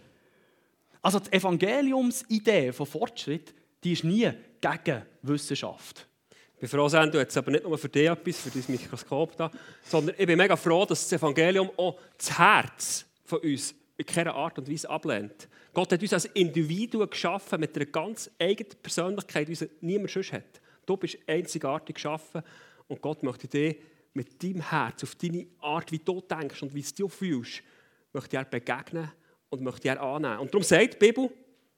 Also 0.99 1.19
die 1.19 1.31
Evangeliumsidee 1.31 2.71
von 2.71 2.87
Fortschritt 2.87 3.53
die 3.83 3.93
ist 3.93 4.03
nie 4.03 4.31
gegen 4.61 5.01
Wissenschaft. 5.21 6.07
Ich 6.61 6.69
bin 6.69 6.69
froh, 6.69 6.89
du 6.89 7.17
jetzt 7.17 7.37
aber 7.37 7.51
nicht 7.51 7.63
nur 7.63 7.77
für 7.77 7.87
dich 7.87 8.09
etwas, 8.09 8.39
für 8.39 8.49
dein 8.49 8.63
Mikroskop 8.67 9.37
da, 9.37 9.49
sondern 9.83 10.15
ich 10.17 10.27
bin 10.27 10.37
mega 10.37 10.57
froh, 10.57 10.85
dass 10.85 11.07
das 11.07 11.19
Evangelium 11.19 11.71
auch 11.77 11.97
das 12.17 12.37
Herz 12.37 13.05
von 13.23 13.39
uns 13.39 13.73
in 13.95 14.05
keiner 14.05 14.35
Art 14.35 14.57
und 14.57 14.69
Weise 14.69 14.89
ablehnt. 14.89 15.47
Gott 15.73 15.93
hat 15.93 16.01
uns 16.01 16.13
als 16.13 16.25
Individuen 16.25 17.09
geschaffen 17.09 17.61
mit 17.61 17.75
einer 17.75 17.85
ganz 17.85 18.29
eigenen 18.39 18.73
Persönlichkeit, 18.81 19.47
die 19.47 19.69
niemand 19.81 20.11
sonst 20.11 20.33
hat. 20.33 20.61
Du 20.85 20.97
bist 20.97 21.17
einzigartig 21.27 21.95
geschaffen 21.95 22.41
und 22.87 23.01
Gott 23.01 23.23
möchte 23.23 23.47
dich 23.47 23.77
mit 24.13 24.43
deinem 24.43 24.69
Herz, 24.69 25.03
auf 25.03 25.15
deine 25.15 25.47
Art, 25.59 25.91
wie 25.91 25.99
du 25.99 26.19
denkst 26.19 26.61
und 26.63 26.73
wie 26.73 26.83
du 26.97 27.07
fühlst, 27.07 27.61
möchte 28.11 28.37
er 28.37 28.45
begegnen 28.45 29.11
und 29.49 29.61
möchte 29.61 29.87
er 29.87 30.01
annehmen. 30.01 30.39
Und 30.39 30.53
darum 30.53 30.63
sagt 30.63 30.95
die 30.95 31.07
Bibel, 31.07 31.29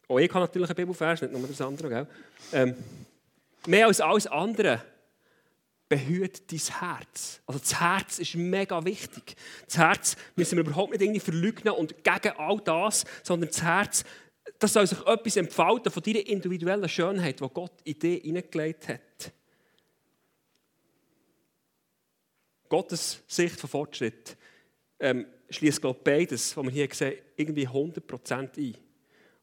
auch 0.08 0.20
ich 0.20 0.30
habe 0.30 0.42
natürlich 0.42 0.70
einen 0.70 0.76
Bibelvers, 0.76 1.22
nicht 1.22 1.34
nur 1.34 1.48
das 1.48 1.62
andere, 1.62 1.90
gell? 1.90 2.08
Ähm, 2.54 2.76
mehr 3.66 3.88
als 3.88 4.02
alles 4.02 4.28
andere, 4.28 4.82
behüt 5.92 6.50
dein 6.50 6.60
Herz. 6.60 7.42
Also 7.46 7.60
das 7.60 7.80
Herz 7.80 8.20
ist 8.20 8.36
mega 8.36 8.84
wichtig. 8.86 9.36
Das 9.66 9.78
Herz 9.78 10.16
müssen 10.38 10.58
wir 10.58 10.64
überhaupt 10.64 10.92
nicht 10.92 11.02
irgendwie 11.02 11.20
verleugnen 11.20 11.74
und 11.74 12.02
gegen 12.02 12.38
all 12.38 12.62
das, 12.62 13.04
sondern 13.24 13.50
das 13.50 13.62
Herz, 13.62 14.06
das 14.58 14.72
soll 14.72 14.88
sich 14.88 15.06
etwas 15.06 15.36
entfalten 15.36 15.92
von 15.92 16.02
deiner 16.02 16.26
individuellen 16.26 16.88
Schönheit, 16.88 17.42
die 17.42 17.48
Gott 17.54 17.74
in 17.84 18.00
dich 18.00 18.22
hineingelegt 18.22 18.88
hat. 18.88 19.34
Gottes 22.70 23.22
Sicht 23.28 23.60
von 23.60 23.70
Fortschritt 23.70 24.38
ähm, 24.98 25.26
schließt, 25.50 25.82
beides, 26.06 26.56
was 26.56 26.64
wir 26.64 26.72
hier 26.72 26.88
sehen, 26.94 27.18
irgendwie 27.36 27.68
100% 27.68 28.58
ein. 28.58 28.78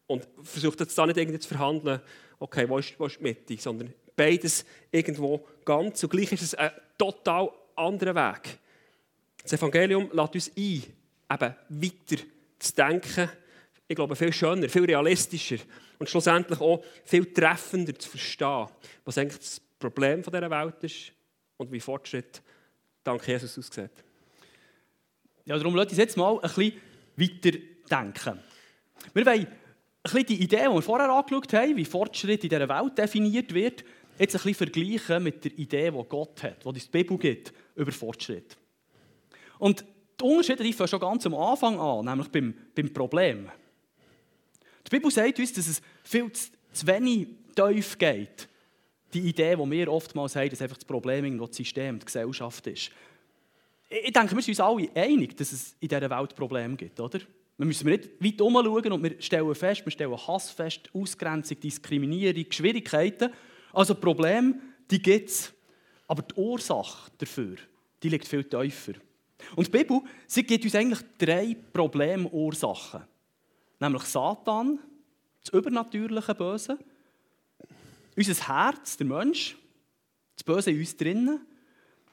Und 0.09 0.27
versucht 0.41 0.79
jetzt 0.79 0.97
da 0.97 1.05
nicht 1.05 1.17
irgendwie 1.17 1.37
zu 1.37 1.47
verhandeln, 1.47 2.01
okay, 2.39 2.67
wo 2.67 2.79
ist, 2.79 2.99
wo 2.99 3.05
ist 3.05 3.19
die 3.19 3.23
Mitte, 3.23 3.57
sondern 3.57 3.93
beides 4.15 4.65
irgendwo 4.91 5.45
ganz. 5.63 5.99
Zugleich 5.99 6.31
ist 6.31 6.41
es 6.41 6.55
ein 6.55 6.71
total 6.97 7.51
anderer 7.75 8.15
Weg. 8.15 8.57
Das 9.43 9.53
Evangelium 9.53 10.09
lädt 10.11 10.33
uns 10.33 10.51
ein, 10.57 10.83
eben 11.31 11.55
weiter 11.69 12.23
zu 12.57 12.75
denken. 12.75 13.29
Ich 13.87 13.95
glaube, 13.95 14.15
viel 14.15 14.33
schöner, 14.33 14.67
viel 14.67 14.85
realistischer 14.85 15.57
und 15.99 16.09
schlussendlich 16.09 16.59
auch 16.59 16.83
viel 17.05 17.31
treffender 17.31 17.93
zu 17.93 18.09
verstehen, 18.09 18.67
was 19.05 19.17
eigentlich 19.19 19.37
das 19.37 19.61
Problem 19.77 20.23
dieser 20.23 20.49
Welt 20.49 20.83
ist 20.83 21.11
und 21.57 21.71
wie 21.71 21.79
Fortschritt 21.79 22.41
dank 23.03 23.27
Jesus 23.27 23.59
aussieht. 23.59 23.91
Ja, 25.45 25.55
darum 25.55 25.75
lasst 25.75 25.89
uns 25.89 25.99
jetzt 25.99 26.17
mal 26.17 26.33
ein 26.33 26.41
bisschen 26.41 26.73
weiter 27.15 27.59
denken. 27.91 28.39
Wir 29.13 29.25
wollen 29.25 29.47
bisschen 30.03 30.25
die 30.25 30.43
Idee, 30.43 30.65
die 30.67 30.73
wir 30.73 30.81
vorher 30.81 31.09
angeschaut 31.09 31.53
haben, 31.53 31.75
wie 31.75 31.85
Fortschritt 31.85 32.43
in 32.43 32.49
dieser 32.49 32.69
Welt 32.69 32.97
definiert 32.97 33.53
wird, 33.53 33.83
jetzt 34.17 34.35
ein 34.35 34.41
bisschen 34.41 34.55
vergleichen 34.55 35.23
mit 35.23 35.43
der 35.45 35.57
Idee, 35.57 35.91
die 35.91 36.03
Gott 36.07 36.43
hat, 36.43 36.63
die 36.63 36.67
uns 36.67 36.85
die 36.85 36.91
Bibel 36.91 37.17
gibt 37.17 37.53
über 37.75 37.91
Fortschritt. 37.91 38.57
Und 39.57 39.83
die 40.19 40.23
Unterschiede 40.23 40.63
die 40.63 40.73
schon 40.73 40.99
ganz 40.99 41.25
am 41.25 41.35
Anfang 41.35 41.79
an, 41.79 42.05
nämlich 42.05 42.29
beim, 42.29 42.53
beim 42.75 42.93
Problem. 42.93 43.49
Die 44.85 44.89
Bibel 44.89 45.11
sagt 45.11 45.39
uns, 45.39 45.53
dass 45.53 45.67
es 45.67 45.81
viel 46.03 46.31
zu, 46.31 46.49
zu 46.71 46.87
wenig 46.87 47.27
tief 47.55 47.97
geht. 47.97 48.47
Die 49.13 49.21
Idee, 49.21 49.55
die 49.55 49.71
wir 49.71 49.91
oftmals 49.91 50.35
haben, 50.35 50.49
dass 50.49 50.61
einfach 50.61 50.77
das 50.77 50.85
Problem 50.85 51.25
irgendwo 51.25 51.47
das 51.47 51.57
System, 51.57 51.99
die 51.99 52.05
Gesellschaft 52.05 52.67
ist. 52.67 52.91
Ich 53.89 54.13
denke, 54.13 54.35
wir 54.35 54.41
sind 54.41 54.51
uns 54.51 54.59
alle 54.59 54.89
einig, 54.93 55.35
dass 55.35 55.51
es 55.51 55.75
in 55.79 55.87
dieser 55.87 56.09
Welt 56.09 56.35
Probleme 56.35 56.75
gibt, 56.75 56.99
oder? 56.99 57.19
Wir 57.59 57.65
müssen 57.65 57.89
nicht 57.89 58.09
weit 58.23 58.41
umschauen 58.41 58.93
und 58.93 59.03
wir 59.03 59.21
stellen 59.21 59.53
fest, 59.53 59.85
wir 59.85 59.91
stellen 59.91 60.15
Hass 60.15 60.49
fest, 60.49 60.89
Ausgrenzung, 60.93 61.59
Diskriminierung, 61.59 62.45
Schwierigkeiten. 62.49 63.33
Also 63.73 63.95
Probleme, 63.95 64.55
die 64.89 65.01
gibt 65.01 65.29
es. 65.29 65.53
Aber 66.07 66.21
die 66.21 66.35
Ursache 66.35 67.11
dafür, 67.17 67.57
die 68.01 68.07
liegt 68.07 68.29
viel 68.29 68.45
tiefer. 68.45 68.93
Und 69.57 69.67
die 69.67 69.71
Bibel, 69.71 69.99
sie 70.25 70.43
gibt 70.43 70.63
uns 70.63 70.73
eigentlich 70.73 71.01
drei 71.17 71.57
Problemursachen. 71.73 73.01
Nämlich 73.81 74.03
Satan, 74.03 74.79
das 75.43 75.53
übernatürliche 75.53 76.35
Böse, 76.35 76.79
unser 78.15 78.47
Herz, 78.47 78.95
der 78.95 79.05
Mensch, 79.05 79.57
das 80.37 80.45
Böse 80.45 80.71
in 80.71 80.79
uns 80.79 80.95
drinnen 80.95 81.41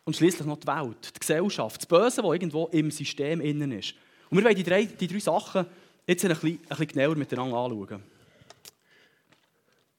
und 0.05 0.17
schließlich 0.17 0.47
noch 0.47 0.59
die 0.59 0.67
Welt, 0.67 1.13
die 1.15 1.21
Gesellschaft, 1.21 1.83
das 1.83 1.87
Böse, 1.87 2.21
das 2.21 2.33
irgendwo 2.33 2.67
im 2.73 2.91
System 2.91 3.41
innen 3.41 3.71
ist. 3.71 3.95
Und 4.31 4.39
wir 4.39 4.45
wollen 4.45 4.57
die 4.57 4.65
drei, 4.65 4.85
die 4.85 5.07
drei 5.07 5.19
Sachen 5.19 5.67
jetzt 6.07 6.25
ein 6.25 6.31
bisschen, 6.31 6.49
ein 6.51 6.59
bisschen 6.69 6.87
genauer 6.89 7.17
miteinander 7.17 7.57
anschauen. 7.57 8.03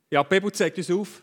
Ja, 0.10 0.24
die 0.24 0.30
Bibel 0.30 0.52
zeigt 0.52 0.78
uns 0.78 0.92
auf, 0.92 1.22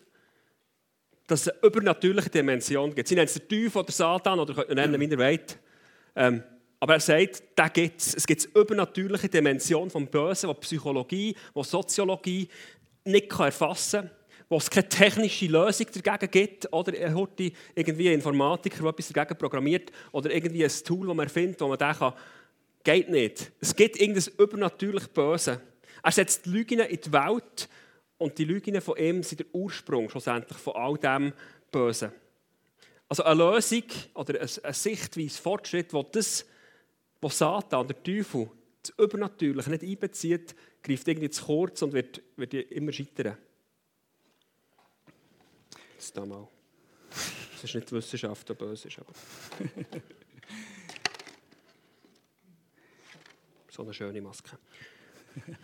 dass 1.27 1.43
es 1.43 1.49
eine 1.49 1.63
übernatürliche 1.63 2.29
Dimension 2.29 2.95
gibt. 2.95 3.09
Sie 3.09 3.15
nennen 3.15 3.27
es 3.27 3.35
den 3.35 3.49
Teufel 3.49 3.79
oder 3.79 3.93
Satan 3.93 4.39
oder 4.39 4.75
nennen, 4.75 5.01
wie 5.01 5.07
ihr 5.07 5.19
wollt. 5.19 5.59
Ähm, 6.17 6.43
aber 6.81 6.95
er 6.95 7.01
sagt, 7.01 7.43
da 7.55 7.69
gibt 7.69 8.01
es. 8.01 8.15
Es 8.15 8.27
gibt 8.27 8.47
eine 8.47 8.63
übernatürliche 8.63 9.29
Dimension 9.29 9.89
vom 9.89 10.07
Bösen, 10.07 10.51
die 10.51 10.61
Psychologie, 10.61 11.35
die 11.55 11.65
Soziologie 11.65 12.49
nicht 13.05 13.33
erfassen 13.33 14.03
kann, 14.03 14.11
wo 14.51 14.59
es 14.59 14.69
keine 14.69 14.89
technische 14.89 15.47
Lösung 15.47 15.87
dagegen 16.03 16.31
gibt, 16.31 16.73
oder 16.73 16.93
irgendwie 16.95 18.09
ein 18.09 18.15
Informatiker, 18.15 18.83
der 18.83 18.91
etwas 18.91 19.09
dagegen 19.09 19.39
programmiert, 19.39 19.91
oder 20.13 20.31
irgendwie 20.31 20.65
ein 20.65 20.73
Tool, 20.85 21.07
das 21.07 21.17
man 21.17 21.29
findet, 21.31 21.61
wo 21.63 21.69
man 21.69 21.79
denkt, 21.79 21.99
kann, 22.01 22.13
geht 22.85 23.09
nicht. 23.09 23.53
Es 23.61 23.75
gibt 23.75 24.01
irgendein 24.01 24.33
übernatürlich 24.39 25.09
Böse. 25.09 25.61
Er 26.03 26.13
setzt 26.13 26.47
Lügen 26.47 26.81
in 26.81 27.01
die 27.01 27.13
Welt, 27.13 27.69
und 28.19 28.39
die 28.39 28.45
Lügen 28.45 28.81
von 28.81 28.97
ihm 28.97 29.23
sind 29.23 29.41
der 29.41 29.55
Ursprung 29.55 30.09
schlussendlich 30.09 30.59
von 30.59 30.75
all 30.77 30.97
dem 30.97 31.33
Bösen. 31.71 32.13
Also 33.09 33.25
eine 33.25 33.35
Lösung 33.35 33.85
oder 34.15 34.41
eine 34.41 34.73
Sichtweise, 34.73 35.43
Fortschritt, 35.43 35.93
wo 35.93 36.03
das, 36.03 36.47
was 37.21 37.39
Satan, 37.39 37.87
der 37.87 38.03
Teufel, 38.03 38.51
das 38.83 38.95
Übernatürliche 38.99 39.71
nicht 39.71 39.83
einbezieht, 39.83 40.55
greift 40.83 41.09
irgendwie 41.09 41.31
zu 41.31 41.45
kurz 41.45 41.83
und 41.83 41.93
wird, 41.93 42.23
wird 42.37 42.55
immer 42.55 42.93
scheitern. 42.93 43.37
Das 45.97 46.07
ist 46.07 46.17
da 46.17 46.25
mal. 46.25 46.49
Das 47.11 47.65
ist 47.65 47.75
nicht 47.75 47.91
die 47.91 47.95
Wissenschaft, 47.95 48.49
die 48.49 48.55
böse 48.55 48.89
ist, 48.89 48.99
aber. 48.99 49.13
so 53.75 53.83
eine 53.83 53.93
schöne 53.93 54.21
Maske. 54.21 54.57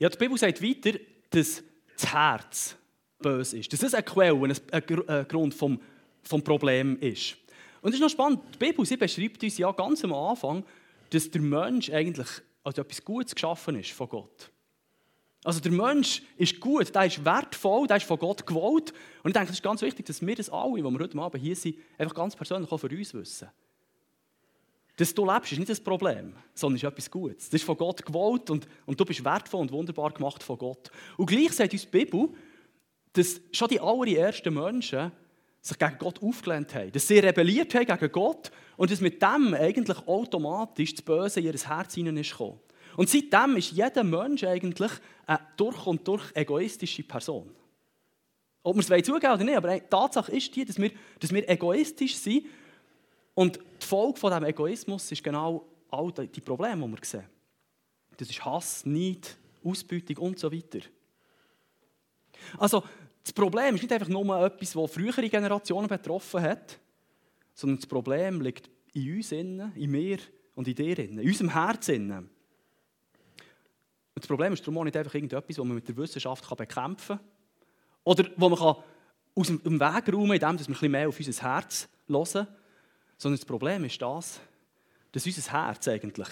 Ja, 0.00 0.08
die 0.08 0.16
Bibel 0.16 0.38
sagt 0.38 0.62
weiter, 0.62 0.96
dass 1.30 1.60
das 1.96 2.12
Herz 2.12 2.76
böse 3.18 3.58
ist. 3.58 3.72
Dass 3.72 3.80
das 3.80 3.94
eine 3.94 4.04
Quelle, 4.04 4.54
ein, 4.70 5.26
Grund 5.26 5.52
vom, 5.52 5.80
vom 6.22 6.44
Problem 6.44 6.96
ist. 7.00 7.36
Und 7.82 7.88
es 7.88 7.96
ist 7.96 8.00
noch 8.00 8.08
spannend, 8.08 8.40
die 8.54 8.58
Bibel 8.58 8.86
sie 8.86 8.96
beschreibt 8.96 9.42
uns 9.42 9.58
ja 9.58 9.72
ganz 9.72 10.04
am 10.04 10.14
Anfang, 10.14 10.64
dass 11.10 11.28
der 11.28 11.40
Mensch 11.40 11.90
eigentlich 11.90 12.28
als 12.62 12.78
etwas 12.78 13.04
Gutes 13.04 13.34
geschaffen 13.34 13.80
ist 13.80 13.90
von 13.90 14.08
Gott. 14.08 14.52
Also 15.42 15.58
der 15.58 15.72
Mensch 15.72 16.22
ist 16.36 16.60
gut, 16.60 16.94
der 16.94 17.06
ist 17.06 17.24
wertvoll, 17.24 17.88
der 17.88 17.96
ist 17.96 18.06
von 18.06 18.20
Gott 18.20 18.46
gewollt. 18.46 18.92
Und 19.24 19.30
ich 19.30 19.32
denke, 19.32 19.50
es 19.50 19.56
ist 19.56 19.62
ganz 19.64 19.82
wichtig, 19.82 20.06
dass 20.06 20.24
wir 20.24 20.36
das 20.36 20.48
alle, 20.48 20.76
die 20.76 20.82
wir 20.84 20.98
heute 21.00 21.18
Abend 21.18 21.42
hier 21.42 21.56
sind, 21.56 21.76
einfach 21.96 22.14
ganz 22.14 22.36
persönlich 22.36 22.70
auch 22.70 22.78
für 22.78 22.88
uns 22.88 23.14
wissen. 23.14 23.48
Dass 24.98 25.14
du 25.14 25.24
lebst, 25.24 25.52
ist 25.52 25.58
nicht 25.58 25.70
das 25.70 25.80
Problem, 25.80 26.34
sondern 26.52 26.76
ist 26.76 26.82
etwas 26.82 27.08
Gutes. 27.08 27.48
Das 27.48 27.60
ist 27.60 27.64
von 27.64 27.76
Gott 27.76 28.04
gewollt 28.04 28.50
und, 28.50 28.66
und 28.84 28.98
du 28.98 29.04
bist 29.04 29.24
wertvoll 29.24 29.60
und 29.60 29.70
wunderbar 29.70 30.10
gemacht 30.10 30.42
von 30.42 30.58
Gott. 30.58 30.90
Und 31.16 31.26
gleich 31.26 31.52
sagt 31.52 31.72
uns 31.72 31.82
die 31.82 32.04
Bibel, 32.04 32.30
dass 33.12 33.40
schon 33.52 33.68
die 33.68 33.78
allerersten 33.78 34.52
Menschen 34.52 35.12
sich 35.60 35.78
gegen 35.78 35.98
Gott 35.98 36.20
aufgelehnt 36.20 36.74
haben, 36.74 36.90
dass 36.90 37.06
sie 37.06 37.20
rebelliert 37.20 37.72
haben 37.76 37.86
gegen 37.86 38.12
Gott 38.12 38.50
und 38.76 38.90
dass 38.90 39.00
mit 39.00 39.22
dem 39.22 39.54
eigentlich 39.54 39.98
automatisch 40.08 40.96
das 40.96 41.02
Böse 41.02 41.38
in 41.38 41.46
ihr 41.46 41.54
Herz 41.54 41.94
hinein 41.94 42.16
ist 42.16 42.32
gekommen. 42.32 42.58
Und 42.96 43.08
seitdem 43.08 43.56
ist 43.56 43.70
jeder 43.70 44.02
Mensch 44.02 44.42
eigentlich 44.42 44.90
eine 45.26 45.38
durch 45.56 45.86
und 45.86 46.08
durch 46.08 46.24
egoistische 46.34 47.04
Person. 47.04 47.54
Ob 48.64 48.74
wir 48.74 48.96
es 48.96 49.06
zugeben 49.06 49.32
oder 49.32 49.44
nicht, 49.44 49.56
aber 49.56 49.78
die 49.78 49.86
Tatsache 49.88 50.32
ist 50.32 50.56
die, 50.56 50.64
dass 50.64 50.76
wir, 50.76 50.90
dass 51.20 51.32
wir 51.32 51.48
egoistisch 51.48 52.16
sind 52.16 52.46
und 53.38 53.56
die 53.56 53.86
Folge 53.86 54.18
von 54.18 54.32
diesem 54.32 54.46
Egoismus 54.46 55.12
ist 55.12 55.22
genau 55.22 55.64
all 55.92 56.10
die 56.10 56.40
Probleme, 56.40 56.84
die 56.84 56.92
wir 56.92 57.04
sehen. 57.04 57.24
Das 58.16 58.28
ist 58.28 58.44
Hass, 58.44 58.84
Neid, 58.84 59.36
Ausbeutung 59.62 60.16
und 60.16 60.40
so 60.40 60.50
weiter. 60.50 60.80
Also, 62.58 62.82
das 63.22 63.32
Problem 63.32 63.76
ist 63.76 63.82
nicht 63.82 63.92
einfach 63.92 64.08
nur 64.08 64.44
etwas, 64.44 64.72
das 64.72 64.90
frühere 64.90 65.28
Generationen 65.28 65.86
betroffen 65.86 66.42
hat, 66.42 66.80
sondern 67.54 67.76
das 67.76 67.86
Problem 67.86 68.40
liegt 68.40 68.68
in 68.92 69.14
uns, 69.14 69.30
in 69.30 69.72
mir 69.88 70.18
und 70.56 70.66
in 70.66 70.74
dir, 70.74 70.98
in 70.98 71.20
unserem 71.20 71.52
Herzen. 71.52 72.10
Und 72.10 72.28
das 74.16 74.26
Problem 74.26 74.52
ist 74.52 74.62
darum 74.62 74.78
auch 74.78 74.84
nicht 74.84 74.96
einfach 74.96 75.14
irgendetwas, 75.14 75.54
das 75.54 75.64
man 75.64 75.76
mit 75.76 75.86
der 75.86 75.96
Wissenschaft 75.96 76.56
bekämpfen 76.56 77.18
kann 77.18 77.26
oder 78.02 78.28
wo 78.36 78.48
man 78.48 78.58
aus 78.58 79.46
dem 79.46 79.78
Weg 79.78 80.12
räumen 80.12 80.40
kann, 80.40 80.56
indem 80.56 80.58
wir 80.58 80.66
ein 80.66 80.72
bisschen 80.72 80.90
mehr 80.90 81.08
auf 81.08 81.20
unser 81.20 81.42
Herz 81.42 81.88
hören 82.08 82.48
sondern 83.18 83.38
das 83.38 83.44
Problem 83.44 83.84
ist 83.84 84.00
das, 84.00 84.40
dass 85.12 85.26
unser 85.26 85.52
Herz 85.52 85.88
eigentlich, 85.88 86.28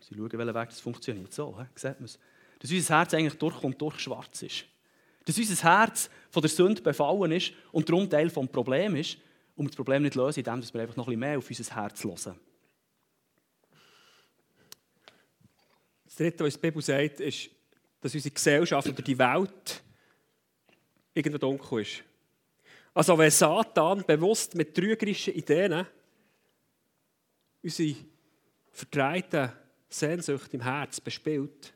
Sie 0.00 0.14
schauen, 0.14 0.32
welchen 0.32 0.54
Weg 0.54 0.68
das 0.70 0.80
funktioniert, 0.80 1.34
so, 1.34 1.58
he? 1.58 1.66
sieht 1.74 2.00
man 2.00 2.04
es, 2.04 2.18
dass 2.60 2.70
unser 2.70 2.98
Herz 2.98 3.14
eigentlich 3.14 3.34
durch 3.34 3.62
und 3.62 3.80
durch 3.80 3.98
schwarz 3.98 4.42
ist. 4.42 4.64
Dass 5.24 5.36
unser 5.36 5.62
Herz 5.62 6.08
von 6.30 6.40
der 6.40 6.50
Sünde 6.50 6.80
befallen 6.80 7.32
ist 7.32 7.52
und 7.72 7.88
darum 7.88 8.08
Teil 8.08 8.28
des 8.28 8.48
Problems 8.48 9.00
ist 9.00 9.18
und 9.56 9.66
wir 9.66 9.70
das 9.70 9.76
Problem 9.76 10.02
nicht 10.02 10.14
lösen, 10.14 10.38
indem 10.38 10.62
wir 10.72 10.80
einfach 10.80 10.96
noch 10.96 11.08
ein 11.08 11.10
bisschen 11.10 11.20
mehr 11.20 11.38
auf 11.38 11.48
unser 11.48 11.74
Herz 11.74 12.04
hören. 12.04 12.40
Das 16.04 16.14
Dritte, 16.14 16.44
was 16.44 16.54
die 16.54 16.60
Bibel 16.60 16.82
sagt, 16.82 17.20
ist, 17.20 17.50
dass 18.00 18.14
unsere 18.14 18.34
Gesellschaft 18.34 18.88
oder 18.88 19.02
die 19.02 19.18
Welt 19.18 19.82
irgendwo 21.12 21.38
dunkel 21.38 21.82
ist. 21.82 22.04
Also 22.98 23.16
wenn 23.16 23.30
Satan 23.30 24.02
bewusst 24.04 24.56
mit 24.56 24.74
trügerischen 24.74 25.32
Ideen 25.32 25.86
unsere 27.62 27.94
verdrehten 28.72 29.52
Sehnsucht 29.88 30.52
im 30.52 30.62
Herz 30.62 31.00
bespielt 31.00 31.72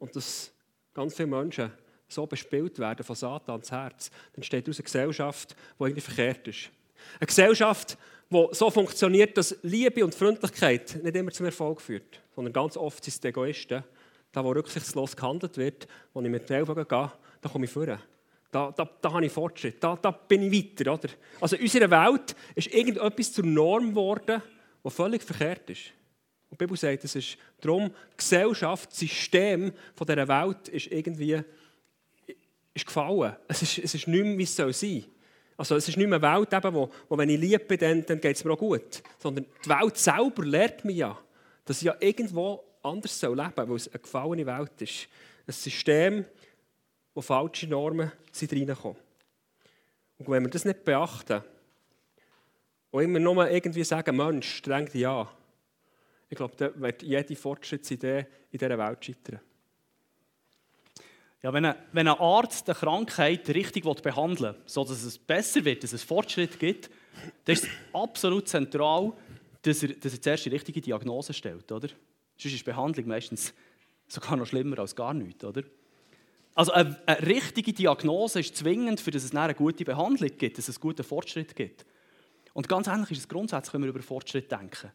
und 0.00 0.16
dass 0.16 0.50
ganz 0.92 1.14
viele 1.14 1.28
Menschen 1.28 1.70
so 2.08 2.26
bespielt 2.26 2.80
werden 2.80 3.04
von 3.04 3.14
Satans 3.14 3.70
Herz, 3.70 4.10
dann 4.32 4.42
steht 4.42 4.68
aus 4.68 4.78
eine 4.78 4.84
Gesellschaft, 4.86 5.54
die 5.78 5.84
irgendwie 5.84 6.00
verkehrt 6.00 6.48
ist. 6.48 6.70
Eine 7.20 7.26
Gesellschaft, 7.28 7.96
die 8.28 8.48
so 8.50 8.70
funktioniert, 8.72 9.36
dass 9.36 9.56
Liebe 9.62 10.04
und 10.04 10.16
Freundlichkeit 10.16 10.98
nicht 11.00 11.14
immer 11.14 11.30
zum 11.30 11.46
Erfolg 11.46 11.80
führt, 11.80 12.20
sondern 12.34 12.52
ganz 12.52 12.76
oft 12.76 13.04
sind 13.04 13.14
es 13.14 13.20
die 13.20 13.28
Egoisten, 13.28 13.84
da 14.32 14.42
wo 14.42 14.50
rücksichtslos 14.50 15.14
gehandelt 15.14 15.56
wird, 15.58 15.86
wo 16.12 16.20
ich 16.20 16.28
mit 16.28 16.48
den 16.48 16.56
Ellbogen 16.56 16.88
gehe, 16.88 17.12
da 17.40 17.48
komme 17.48 17.66
ich 17.66 17.70
vor. 17.70 18.00
Da, 18.50 18.72
da, 18.72 18.88
da 19.00 19.12
habe 19.12 19.26
ich 19.26 19.32
Fortschritt, 19.32 19.82
da, 19.82 19.96
da 19.96 20.10
bin 20.10 20.50
ich 20.50 20.78
weiter. 20.78 20.94
Oder? 20.94 21.08
Also 21.40 21.56
in 21.56 21.62
unserer 21.62 21.90
Welt 21.90 22.34
ist 22.54 22.72
irgendetwas 22.72 23.32
zur 23.32 23.44
Norm 23.44 23.90
geworden, 23.90 24.42
was 24.82 24.94
völlig 24.94 25.22
verkehrt 25.22 25.68
ist. 25.68 25.92
Und 26.50 26.58
die 26.58 26.64
Bibel 26.64 26.76
sagt, 26.76 27.04
es 27.04 27.14
ist 27.14 27.36
darum, 27.60 27.90
Gesellschaft, 28.16 28.90
das 28.90 28.98
System 28.98 29.72
dieser 29.98 30.28
Welt 30.28 30.68
ist 30.68 30.86
irgendwie 30.86 31.42
ist 32.78 32.86
gefallen. 32.86 33.36
Es 33.48 33.62
ist, 33.62 33.78
es 33.78 33.94
ist 33.94 34.08
nicht 34.08 34.24
mehr, 34.24 34.38
wie 34.38 34.42
es 34.44 34.56
soll 34.56 34.72
sein 34.72 35.04
Also 35.56 35.76
es 35.76 35.88
ist 35.88 35.96
nicht 35.96 36.08
mehr 36.08 36.22
eine 36.22 36.38
Welt, 36.38 36.52
eben, 36.52 36.74
wo, 36.74 36.90
wo 37.08 37.18
wenn 37.18 37.28
ich 37.28 37.40
lieb 37.40 37.68
bin, 37.68 37.78
dann, 37.78 38.06
dann 38.06 38.20
geht 38.20 38.36
es 38.36 38.44
mir 38.44 38.52
auch 38.52 38.58
gut. 38.58 39.02
Sondern 39.18 39.46
die 39.64 39.68
Welt 39.68 39.96
selber 39.96 40.44
lehrt 40.44 40.84
mich 40.84 40.96
ja, 40.96 41.18
dass 41.64 41.78
ich 41.78 41.84
ja 41.84 41.96
irgendwo 42.00 42.64
anders 42.82 43.18
soll 43.18 43.36
leben 43.36 43.52
soll, 43.56 43.68
weil 43.68 43.76
es 43.76 43.88
eine 43.88 43.98
gefallene 43.98 44.46
Welt 44.46 44.80
ist. 44.80 45.08
Ein 45.46 45.52
System, 45.52 46.24
wo 47.18 47.22
falsche 47.22 47.66
Normen 47.66 48.12
sind 48.30 48.52
reinkommen. 48.52 48.96
Und 50.18 50.28
wenn 50.28 50.44
wir 50.44 50.50
das 50.50 50.64
nicht 50.64 50.84
beachten 50.84 51.42
und 52.92 53.02
immer 53.02 53.18
nur 53.18 53.50
irgendwie 53.50 53.82
sagen, 53.82 54.16
Mensch, 54.16 54.58
streng 54.58 54.86
dich 54.86 55.04
an, 55.04 55.26
ich 56.28 56.36
glaube, 56.36 56.54
dann 56.56 56.80
wird 56.80 57.02
jede 57.02 57.34
Fortschrittsidee 57.34 58.24
in 58.52 58.58
dieser 58.58 58.78
Welt 58.78 59.04
scheitern. 59.04 59.40
Ja, 61.42 61.52
wenn, 61.52 61.64
ein, 61.64 61.74
wenn 61.90 62.06
ein 62.06 62.18
Arzt 62.18 62.68
eine 62.68 62.78
Krankheit 62.78 63.48
richtig 63.48 63.82
behandeln 63.82 64.54
will, 64.54 64.62
sodass 64.66 65.02
es 65.02 65.18
besser 65.18 65.64
wird, 65.64 65.82
dass 65.82 65.92
es 65.92 66.04
Fortschritt 66.04 66.60
gibt, 66.60 66.88
dann 67.46 67.54
ist 67.54 67.64
es 67.64 67.70
absolut 67.92 68.46
zentral, 68.46 69.12
dass 69.62 69.82
er, 69.82 69.88
dass 69.88 70.12
er 70.12 70.22
zuerst 70.22 70.44
die 70.44 70.50
richtige 70.50 70.80
Diagnose 70.80 71.32
stellt. 71.32 71.72
Oder? 71.72 71.88
Sonst 72.36 72.54
ist 72.54 72.60
die 72.60 72.70
Behandlung 72.70 73.08
meistens 73.08 73.52
sogar 74.06 74.36
noch 74.36 74.46
schlimmer 74.46 74.78
als 74.78 74.94
gar 74.94 75.14
nichts. 75.14 75.44
Oder? 75.44 75.64
Also 76.58 76.72
eine, 76.72 76.96
eine 77.06 77.24
richtige 77.24 77.72
Diagnose 77.72 78.40
ist 78.40 78.56
zwingend, 78.56 78.98
für 78.98 79.12
dass 79.12 79.22
es 79.22 79.32
eine 79.32 79.54
gute 79.54 79.84
Behandlung 79.84 80.28
gibt, 80.36 80.58
dass 80.58 80.68
es 80.68 80.74
einen 80.74 80.80
guten 80.80 81.04
Fortschritt 81.04 81.54
gibt. 81.54 81.86
Und 82.52 82.68
ganz 82.68 82.88
ähnlich 82.88 83.12
ist 83.12 83.18
es 83.18 83.28
grundsätzlich, 83.28 83.72
wenn 83.74 83.82
wir 83.82 83.90
über 83.90 84.02
Fortschritt 84.02 84.50
denken. 84.50 84.90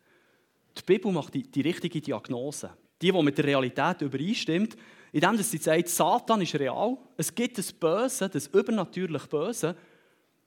Die 0.78 0.82
Bibel 0.82 1.10
macht 1.14 1.34
die, 1.34 1.44
die 1.44 1.62
richtige 1.62 2.02
Diagnose. 2.02 2.72
Die, 3.02 3.14
die 3.14 3.24
mit 3.24 3.38
der 3.38 3.46
Realität 3.46 4.02
übereinstimmt, 4.02 4.76
indem 5.14 5.38
sie 5.38 5.58
sagt, 5.58 5.88
Satan 5.88 6.42
ist 6.42 6.54
real, 6.56 6.98
es 7.16 7.34
gibt 7.34 7.58
das 7.58 7.72
Böse, 7.72 8.28
das 8.28 8.48
übernatürlich 8.48 9.26
Böse. 9.28 9.78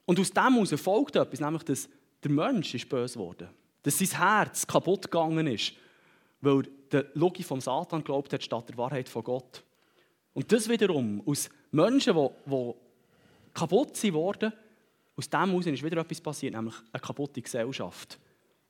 Und 0.05 0.19
aus 0.19 0.29
dem 0.29 0.53
heraus 0.53 0.79
folgt 0.79 1.15
etwas, 1.15 1.39
nämlich, 1.39 1.63
dass 1.63 1.89
der 2.23 2.29
Mensch 2.29 2.75
ist 2.75 2.89
böse 2.89 3.17
geworden. 3.17 3.49
Dass 3.81 3.97
sein 3.97 4.19
Herz 4.19 4.67
kaputt 4.67 5.05
gegangen 5.05 5.47
ist, 5.47 5.73
weil 6.41 6.61
der 6.91 7.07
Logik 7.15 7.47
vom 7.47 7.59
Satan 7.59 8.03
glaubt 8.03 8.33
hat, 8.33 8.43
statt 8.43 8.69
der 8.69 8.77
Wahrheit 8.77 9.09
von 9.09 9.23
Gott. 9.23 9.63
Und 10.37 10.51
das 10.51 10.69
wiederum, 10.69 11.23
aus 11.25 11.49
Menschen, 11.71 12.13
die, 12.13 12.73
kaputt 13.55 13.97
sind 13.97 14.15
aus 14.15 15.29
dem 15.31 15.49
heraus 15.49 15.65
ist 15.65 15.81
wieder 15.81 15.99
etwas 15.99 16.21
passiert, 16.21 16.53
nämlich 16.53 16.75
eine 16.91 17.01
kaputte 17.01 17.41
Gesellschaft. 17.41 18.19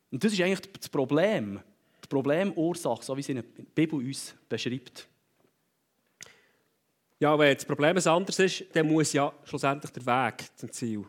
Und 0.10 0.24
das 0.24 0.32
ist 0.32 0.40
eigentlich 0.40 0.72
das 0.72 0.88
Problem, 0.88 1.60
die 2.02 2.08
Problemursache, 2.08 3.04
so 3.04 3.18
wie 3.18 3.22
sie 3.22 3.34
in 3.34 3.44
der 3.44 3.64
Bibel 3.76 4.00
uns 4.00 4.34
beschreibt. 4.48 5.10
Ja, 7.20 7.38
wenn 7.38 7.54
das 7.54 7.66
Problem 7.66 7.98
ein 7.98 8.08
anderes 8.08 8.40
ist, 8.40 8.64
dann 8.74 8.88
muss 8.88 9.12
ja 9.12 9.34
schlussendlich 9.44 9.92
der 9.92 10.06
Weg 10.06 10.46
zum 10.56 10.72
Ziel 10.72 11.04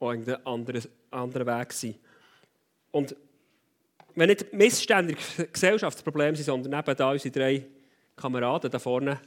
auch 0.00 0.08
ein 0.08 0.26
anderer, 0.46 0.80
anderer 1.10 1.60
Weg 1.60 1.70
sein. 1.74 1.96
Und 2.92 3.14
wenn 4.14 4.30
nicht 4.30 4.54
Missstände 4.54 5.12
in 5.12 5.18
der 5.36 5.46
Gesellschaft 5.48 5.98
das 5.98 6.02
Problem 6.02 6.34
sind, 6.34 6.46
sondern 6.46 6.80
eben 6.80 6.96
da 6.96 7.10
unsere 7.10 7.30
drei 7.30 7.66
Kameraden 8.16 8.70
da 8.70 8.78
vorne, 8.78 9.20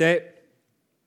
dann, 0.00 0.18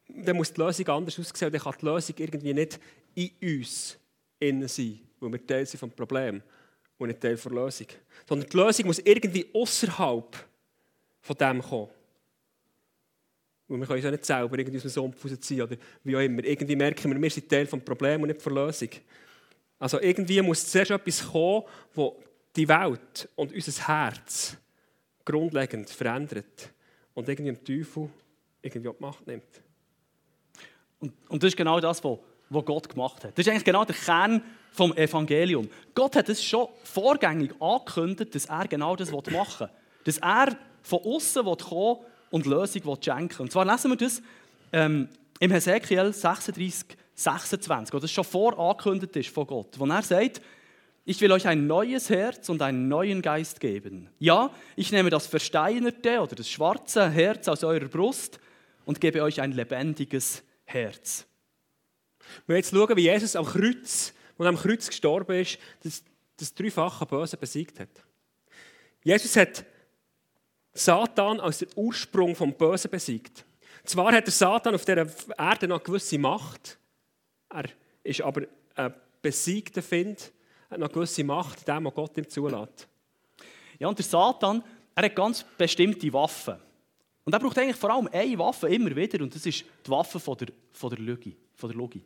dann 0.07 0.37
muss 0.37 0.53
die 0.53 0.61
Lösung 0.61 0.87
anders 0.89 1.19
aussehen. 1.19 1.51
Dann 1.51 1.61
kann 1.61 1.75
die 1.79 1.85
Lösung 1.85 2.15
irgendwie 2.19 2.53
nicht 2.53 2.79
in 3.15 3.31
uns 3.41 3.97
innen 4.39 4.67
sein, 4.67 4.99
weil 5.19 5.31
wir 5.31 5.47
Teil 5.47 5.65
sind 5.65 5.79
vom 5.79 5.91
Problem 5.91 6.41
und 6.97 7.07
nicht 7.07 7.19
Teil 7.19 7.35
der 7.35 7.51
Lösung. 7.51 7.87
Sondern 8.27 8.49
die 8.49 8.57
Lösung 8.57 8.85
muss 8.87 8.99
irgendwie 8.99 9.47
außerhalb 9.53 10.37
von 11.21 11.35
dem 11.37 11.61
kommen. 11.61 11.89
Und 13.67 13.79
wir 13.79 13.87
können 13.87 13.99
uns 13.99 14.05
auch 14.05 14.11
nicht 14.11 14.25
selber 14.25 14.59
irgendwie 14.59 14.77
aus 14.77 14.83
dem 14.83 14.91
Sumpf 14.91 15.25
rausziehen 15.25 15.61
oder 15.63 15.77
wie 16.03 16.15
auch 16.15 16.19
immer. 16.19 16.43
Irgendwie 16.43 16.75
merken 16.75 17.11
wir, 17.11 17.21
wir 17.21 17.29
sind 17.29 17.49
Teil 17.49 17.65
des 17.65 17.79
Problems 17.83 18.21
und 18.21 18.27
nicht 18.27 18.45
der 18.45 18.51
Lösung. 18.51 18.89
Also 19.79 19.99
irgendwie 19.99 20.41
muss 20.41 20.69
zuerst 20.69 20.91
etwas 20.91 21.25
kommen, 21.25 21.63
das 21.95 22.11
die 22.55 22.67
Welt 22.67 23.29
und 23.35 23.51
unser 23.53 23.87
Herz 23.87 24.57
grundlegend 25.25 25.89
verändert 25.89 26.71
und 27.13 27.27
irgendwie 27.27 27.51
dem 27.51 27.63
Teufel 27.63 28.09
irgendwie 28.63 28.89
die 28.89 29.03
Macht 29.03 29.27
nimmt. 29.27 29.61
Und, 30.99 31.13
und 31.27 31.43
das 31.43 31.49
ist 31.49 31.57
genau 31.57 31.79
das, 31.79 32.03
was, 32.03 32.17
was 32.49 32.65
Gott 32.65 32.89
gemacht 32.89 33.23
hat. 33.23 33.37
Das 33.37 33.45
ist 33.45 33.51
eigentlich 33.51 33.65
genau 33.65 33.85
der 33.85 33.95
Kern 33.95 34.41
vom 34.71 34.95
Evangelium. 34.95 35.69
Gott 35.93 36.15
hat 36.15 36.29
es 36.29 36.43
schon 36.43 36.67
vorgängig 36.83 37.53
angekündigt, 37.61 38.33
dass 38.33 38.45
er 38.45 38.67
genau 38.67 38.95
das 38.95 39.11
machen 39.11 39.67
will. 39.67 39.69
Dass 40.05 40.17
er 40.17 40.57
von 40.81 40.99
außen 40.99 41.43
kommen 41.43 41.97
und 42.31 42.45
Lösung 42.45 42.81
schenken 43.01 43.37
will. 43.37 43.43
Und 43.43 43.51
zwar 43.51 43.65
lesen 43.65 43.91
wir 43.91 43.97
das 43.97 44.21
ähm, 44.71 45.09
im 45.39 45.51
Hesekiel 45.51 46.13
36, 46.13 46.97
26, 47.13 47.93
wo 47.93 47.99
das 47.99 48.11
schon 48.11 48.23
vorangekündigt 48.23 49.15
ist 49.17 49.29
von 49.29 49.45
Gott, 49.45 49.77
wo 49.77 49.85
er 49.85 50.01
sagt, 50.01 50.41
ich 51.05 51.19
will 51.19 51.33
euch 51.33 51.45
ein 51.47 51.67
neues 51.67 52.09
Herz 52.09 52.47
und 52.47 52.61
einen 52.61 52.87
neuen 52.87 53.21
Geist 53.21 53.59
geben. 53.59 54.09
Ja, 54.19 54.49
ich 54.77 54.91
nehme 54.93 55.09
das 55.09 55.27
versteinerte 55.27 56.21
oder 56.21 56.35
das 56.35 56.49
schwarze 56.49 57.09
Herz 57.09 57.49
aus 57.49 57.65
eurer 57.65 57.89
Brust 57.89 58.39
und 58.85 59.01
gebe 59.01 59.23
euch 59.23 59.41
ein 59.41 59.51
lebendiges 59.51 60.43
Herz. 60.65 61.25
Wir 62.47 62.57
jetzt 62.57 62.71
schauen, 62.71 62.95
wie 62.95 63.03
Jesus 63.03 63.35
am 63.35 63.45
Kreuz, 63.45 64.13
und 64.37 64.47
am 64.47 64.57
Kreuz 64.57 64.87
gestorben 64.87 65.39
ist, 65.39 65.59
das, 65.83 66.03
das 66.37 66.53
dreifache 66.53 67.05
Böse 67.05 67.37
besiegt 67.37 67.79
hat. 67.79 67.89
Jesus 69.03 69.35
hat 69.35 69.65
Satan 70.73 71.39
als 71.39 71.59
der 71.59 71.67
Ursprung 71.75 72.35
vom 72.35 72.53
Bösen 72.53 72.89
besiegt. 72.89 73.45
Zwar 73.83 74.13
hat 74.13 74.25
der 74.25 74.33
Satan 74.33 74.75
auf 74.75 74.85
dieser 74.85 75.07
Erde 75.37 75.67
noch 75.67 75.83
gewisse 75.83 76.17
Macht, 76.17 76.77
er 77.49 77.65
ist 78.03 78.21
aber 78.21 78.43
ein 78.75 78.93
besiegter 79.21 79.83
Find, 79.83 80.31
hat 80.69 80.79
noch 80.79 80.91
gewisse 80.91 81.23
Macht, 81.23 81.67
dem, 81.67 81.85
was 81.85 81.93
Gott 81.93 82.17
ihm 82.17 82.27
zulässt. 82.27 82.87
Ja, 83.77 83.87
und 83.87 83.97
der 83.97 84.05
Satan, 84.05 84.63
er 84.95 85.03
hat 85.03 85.15
ganz 85.15 85.45
bestimmte 85.57 86.11
Waffen. 86.13 86.55
Und 87.25 87.33
er 87.33 87.39
braucht 87.39 87.57
eigentlich 87.57 87.77
vor 87.77 87.91
allem 87.91 88.09
eine 88.11 88.37
Waffe 88.37 88.67
immer 88.67 88.95
wieder, 88.95 89.23
und 89.23 89.33
das 89.33 89.45
ist 89.45 89.63
die 89.85 89.89
Waffe 89.89 90.19
von 90.19 90.37
der, 90.37 90.49
von 90.71 90.89
der, 90.89 90.99
Lüge, 90.99 91.33
von 91.55 91.69
der 91.69 91.77
Lüge. 91.77 92.01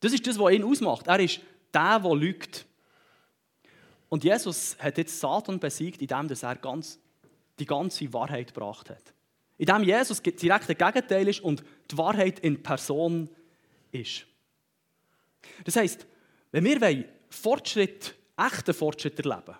Das 0.00 0.12
ist 0.12 0.26
das, 0.26 0.38
was 0.38 0.52
ihn 0.52 0.64
ausmacht. 0.64 1.06
Er 1.06 1.20
ist 1.20 1.40
der, 1.72 2.00
der 2.00 2.14
lügt. 2.14 2.66
Und 4.08 4.24
Jesus 4.24 4.76
hat 4.78 4.98
jetzt 4.98 5.18
Satan 5.18 5.58
besiegt, 5.58 6.02
indem 6.02 6.28
er 6.28 6.56
ganz, 6.56 6.98
die 7.58 7.64
ganze 7.64 8.12
Wahrheit 8.12 8.48
gebracht 8.48 8.90
hat. 8.90 9.14
Indem 9.56 9.84
Jesus 9.84 10.20
direkt 10.20 10.68
das 10.68 10.76
Gegenteil 10.76 11.28
ist 11.28 11.40
und 11.40 11.62
die 11.90 11.96
Wahrheit 11.96 12.40
in 12.40 12.62
Person 12.62 13.30
ist. 13.90 14.26
Das 15.64 15.76
heisst, 15.76 16.06
wenn 16.50 16.64
wir 16.64 17.04
Fortschritt, 17.30 18.14
echten 18.36 18.74
Fortschritt 18.74 19.18
erleben 19.18 19.56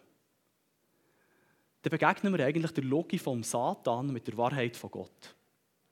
dann 1.82 1.90
begegnen 1.90 2.36
wir 2.36 2.44
eigentlich 2.44 2.72
der 2.72 2.84
Logik 2.84 3.20
vom 3.20 3.42
Satan 3.42 4.12
mit 4.12 4.26
der 4.28 4.36
Wahrheit 4.36 4.76
von 4.76 4.90
Gott. 4.90 5.34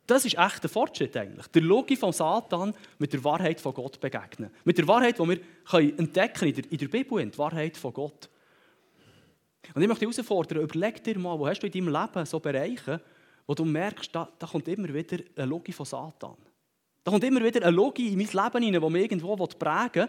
Das 0.07 0.24
ist 0.24 0.37
echter 0.37 0.68
Fortschritt 0.68 1.16
eigentlich. 1.16 1.46
Der 1.48 1.62
Logik 1.62 1.98
vom 1.98 2.12
Satan 2.12 2.74
mit 2.98 3.12
der 3.12 3.22
Wahrheit 3.22 3.61
von 3.61 3.74
Gott 3.74 4.00
begegnen. 4.00 4.50
Mit 4.64 4.79
der 4.79 4.88
Wahrheit, 4.88 5.18
die 5.18 5.29
wir 5.29 5.98
entdecken 5.98 6.48
in 6.48 6.55
der, 6.55 6.72
in 6.72 6.79
der 6.79 6.88
Bibel, 6.88 7.24
die 7.24 7.38
Wahrheit 7.38 7.76
von 7.76 7.92
Gott. 7.92 8.29
Und 9.74 9.83
ich 9.83 9.88
möchte 9.88 10.07
dich 10.07 10.16
herausfordern, 10.16 10.62
überleg 10.62 11.03
dir 11.05 11.18
mal, 11.18 11.38
wo 11.38 11.46
hast 11.46 11.61
du 11.61 11.66
in 11.66 11.72
deinem 11.72 11.88
Leben 11.88 12.26
so 12.26 12.40
Bereiche, 12.40 13.00
wo 13.46 13.55
du 13.55 13.64
merkst, 13.64 14.14
da, 14.14 14.29
da 14.38 14.46
kommt 14.46 14.66
immer 14.68 14.92
wieder 14.92 15.18
eine 15.37 15.46
Logik 15.46 15.74
von 15.74 15.87
Satan. 15.87 16.37
Da 17.05 17.11
kommt 17.11 17.24
immer 17.24 17.42
wieder 17.44 17.62
eine 17.62 17.74
Logik 17.74 18.11
in 18.11 18.18
mein 18.18 18.26
Leben 18.26 18.64
hinein, 18.64 18.83
die 18.83 18.90
mich 18.90 19.03
irgendwo 19.03 19.37
prägen 19.46 20.09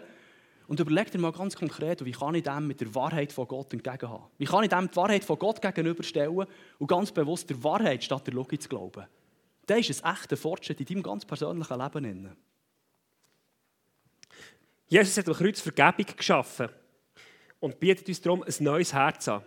Und 0.66 0.80
überleg 0.80 1.10
dir 1.10 1.18
mal 1.18 1.32
ganz 1.32 1.56
konkret, 1.56 2.04
wie 2.04 2.12
kann 2.12 2.34
ich 2.34 2.44
dem 2.44 2.66
mit 2.66 2.80
der 2.80 2.94
Wahrheit 2.94 3.32
von 3.32 3.48
Gott 3.48 3.72
entgegenhaben? 3.72 4.26
Wie 4.38 4.44
kann 4.44 4.64
ich 4.64 4.70
dem 4.70 4.90
die 4.90 4.96
Wahrheit 4.96 5.24
von 5.24 5.38
Gott 5.38 5.60
gegenüberstellen 5.60 6.46
und 6.78 6.86
ganz 6.86 7.12
bewusst 7.12 7.50
der 7.50 7.62
Wahrheit 7.62 8.04
statt 8.04 8.26
der 8.26 8.34
Logik 8.34 8.62
zu 8.62 8.68
glauben? 8.68 9.06
Das 9.66 9.88
ist 9.88 10.04
ein 10.04 10.14
echter 10.14 10.36
Fortschritt 10.36 10.80
in 10.80 10.86
deinem 10.86 11.02
ganz 11.02 11.24
persönlichen 11.24 11.78
Leben. 11.78 12.36
Jesus 14.86 15.16
hat 15.16 15.28
am 15.28 15.34
Kreuz 15.34 15.60
Vergebung 15.60 16.16
geschaffen 16.16 16.68
und 17.60 17.80
bietet 17.80 18.08
uns 18.08 18.20
darum 18.20 18.42
ein 18.42 18.54
neues 18.60 18.92
Herz 18.92 19.28
an. 19.28 19.42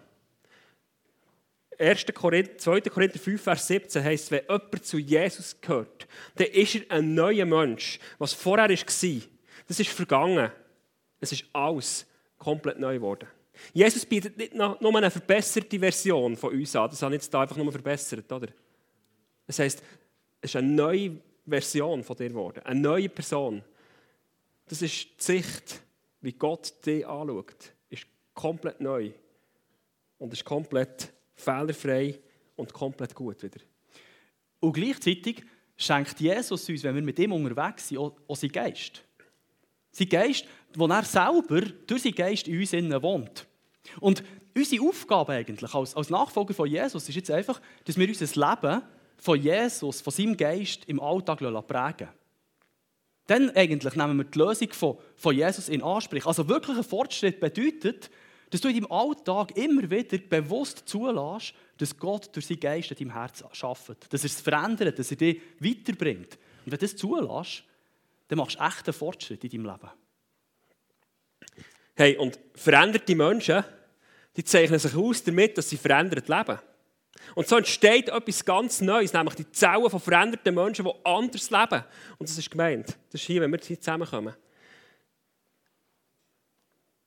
1. 1.78 2.06
Korinther, 2.14 2.58
2. 2.58 2.82
Korinther 2.82 3.20
5, 3.20 3.42
Vers 3.42 3.68
17 3.68 4.04
heißt, 4.04 4.32
wenn 4.32 4.44
jemand 4.44 4.86
zu 4.86 4.98
Jesus 4.98 5.60
gehört, 5.60 6.08
dann 6.36 6.48
ist 6.48 6.76
er 6.76 6.92
ein 6.92 7.14
neuer 7.14 7.46
Mensch. 7.46 8.00
Was 8.18 8.34
vorher 8.34 8.70
war, 8.70 8.76
das 8.76 9.80
ist 9.80 9.90
vergangen. 9.90 10.52
Es 11.26 11.32
ist 11.32 11.46
alles 11.54 12.06
komplett 12.38 12.80
neu 12.80 12.96
geworden. 12.96 13.28
Jesus 13.74 14.06
bietet 14.06 14.38
nicht 14.38 14.54
nur 14.54 14.96
eine 14.96 15.10
verbesserte 15.10 15.80
Version 15.80 16.36
von 16.38 16.54
uns 16.54 16.76
an. 16.76 16.88
Das 16.88 17.02
habe 17.02 17.16
ich 17.16 17.24
jetzt 17.24 17.34
einfach 17.34 17.58
nur 17.58 17.72
verbessert, 17.72 18.32
oder? 18.32 18.48
Das 19.48 19.58
heisst, 19.58 19.82
es 20.42 20.52
ist 20.52 20.56
eine 20.56 20.68
neue 20.68 21.18
Version 21.48 22.04
von 22.04 22.16
dir 22.16 22.30
geworden. 22.30 22.62
Eine 22.64 22.80
neue 22.80 23.10
Person. 23.10 23.64
Das 24.68 24.84
ist 24.84 25.08
die 25.20 25.24
Sicht, 25.24 25.82
wie 26.22 26.34
Gott 26.34 26.74
dich 26.86 27.08
anschaut. 27.08 27.74
Ist 27.90 28.06
komplett 28.36 28.80
neu. 28.80 29.12
Und 30.20 30.32
ist 30.32 30.46
komplett 30.46 31.12
fehlerfrei 31.34 32.20
und 32.56 32.72
komplett 32.72 33.16
gut 33.16 33.42
wieder. 33.42 33.60
Und 34.60 34.74
gleichzeitig 34.74 35.44
schenkt 35.76 36.20
Jesus 36.20 36.70
uns, 36.70 36.84
wenn 36.84 36.96
wir 36.96 37.02
mit 37.02 37.18
ihm 37.18 37.34
unterwegs 37.34 37.88
sind, 37.88 37.98
auch 37.98 38.36
seinen 38.36 38.52
Geist. 38.52 39.04
Sein 39.96 40.10
Geist, 40.10 40.46
wo 40.74 40.88
er 40.88 41.04
selber 41.06 41.62
durch 41.88 42.02
seinen 42.02 42.16
Geist 42.16 42.50
in 42.50 42.60
uns 42.60 42.74
wohnt. 42.74 43.48
Und 44.02 44.24
unsere 44.54 44.86
Aufgabe 44.86 45.32
eigentlich 45.32 45.74
als, 45.74 45.96
als 45.96 46.10
Nachfolger 46.10 46.54
von 46.54 46.70
Jesus 46.70 47.08
ist 47.08 47.16
jetzt 47.16 47.32
einfach, 47.32 47.62
dass 47.86 47.98
wir 47.98 48.06
unser 48.06 48.26
Leben 48.26 48.82
von 49.18 49.42
Jesus, 49.42 50.02
von 50.02 50.12
seinem 50.12 50.36
Geist 50.36 50.84
im 50.88 51.00
Alltag 51.00 51.40
prägen. 51.40 52.10
Dann 53.28 53.52
eigentlich 53.52 53.96
nehmen 53.96 54.18
wir 54.18 54.26
die 54.26 54.38
Lösung 54.38 54.74
von, 54.74 54.98
von 55.16 55.34
Jesus 55.34 55.70
in 55.70 55.82
Anspruch. 55.82 56.26
Also 56.26 56.50
wirklich 56.50 56.76
ein 56.76 56.84
Fortschritt 56.84 57.40
bedeutet, 57.40 58.10
dass 58.50 58.60
du 58.60 58.68
in 58.68 58.76
deinem 58.76 58.92
Alltag 58.92 59.56
immer 59.56 59.90
wieder 59.90 60.18
bewusst 60.18 60.84
zulässt, 60.90 61.54
dass 61.78 61.98
Gott 61.98 62.36
durch 62.36 62.48
seinen 62.48 62.60
Geist 62.60 62.92
in 62.92 62.98
deinem 62.98 63.14
Herz 63.14 63.46
schafft. 63.54 64.12
Dass 64.14 64.24
er 64.24 64.26
es 64.26 64.42
verändert, 64.42 65.00
dass 65.00 65.10
er 65.12 65.18
dich 65.18 65.42
weiterbringt. 65.60 66.34
Und 66.66 66.72
wenn 66.72 66.80
du 66.80 66.86
das 66.86 66.98
zulässt, 66.98 67.64
dann 68.28 68.38
machst 68.38 68.60
du 68.60 68.64
echt 68.64 68.88
einen 68.88 68.94
Fortschritt 68.94 69.44
in 69.44 69.50
deinem 69.50 69.66
Leben. 69.66 69.92
Hey, 71.96 72.18
und 72.18 72.40
veränderte 72.56 73.16
Menschen, 73.16 73.64
die 74.36 74.44
zeichnen 74.44 74.80
sich 74.80 74.96
aus 74.96 75.24
damit, 75.24 75.58
dass 75.58 75.70
sie 75.70 75.78
verändert 75.78 76.28
leben. 76.28 76.60
Und 77.34 77.48
so 77.48 77.58
entsteht 77.58 78.10
etwas 78.10 78.46
ganz 78.46 78.82
Neues, 78.82 79.14
nämlich 79.14 79.36
die 79.36 79.52
Zellen 79.52 79.90
von 79.90 80.00
veränderten 80.00 80.54
Menschen, 80.54 80.86
die 80.86 80.92
anders 81.06 81.50
leben. 81.50 81.84
Und 82.18 82.30
das 82.30 82.38
ist 82.38 82.52
gemeint. 82.52 82.88
Das 83.12 83.22
ist 83.22 83.28
hier, 83.28 83.42
wenn 83.42 83.52
wir 83.52 83.60
hier 83.60 83.80
zusammenkommen. 83.80 84.36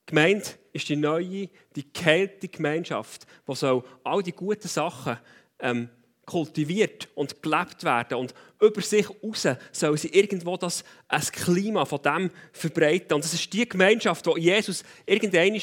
Gemeint 0.07 0.59
ist 0.73 0.89
die 0.89 0.97
neue, 0.97 1.51
die 1.77 1.93
geheilte 1.93 2.49
Gemeinschaft, 2.49 3.27
wo 3.45 3.55
so 3.55 3.85
all 4.03 4.23
die 4.23 4.33
guten 4.33 4.67
Sachen 4.67 5.19
ähm, 5.59 5.91
kultiviert 6.29 7.09
und 7.15 7.43
gelebt 7.43 7.83
werden. 7.85 8.19
Und 8.19 8.35
über 8.61 8.81
sich 8.83 9.09
raus 9.09 9.49
soll 9.73 9.97
sie 9.97 10.09
irgendwo 10.09 10.57
das 10.57 10.85
ein 11.09 11.23
Klima 11.23 11.85
von 11.87 12.03
dem 12.03 12.31
verbreiten. 12.53 13.15
Und 13.15 13.25
das 13.25 13.33
ist 13.33 13.53
die 13.53 13.69
Gemeinschaft, 13.69 14.27
wo 14.27 14.37
Jesus 14.37 14.85
irgendwann 15.07 15.61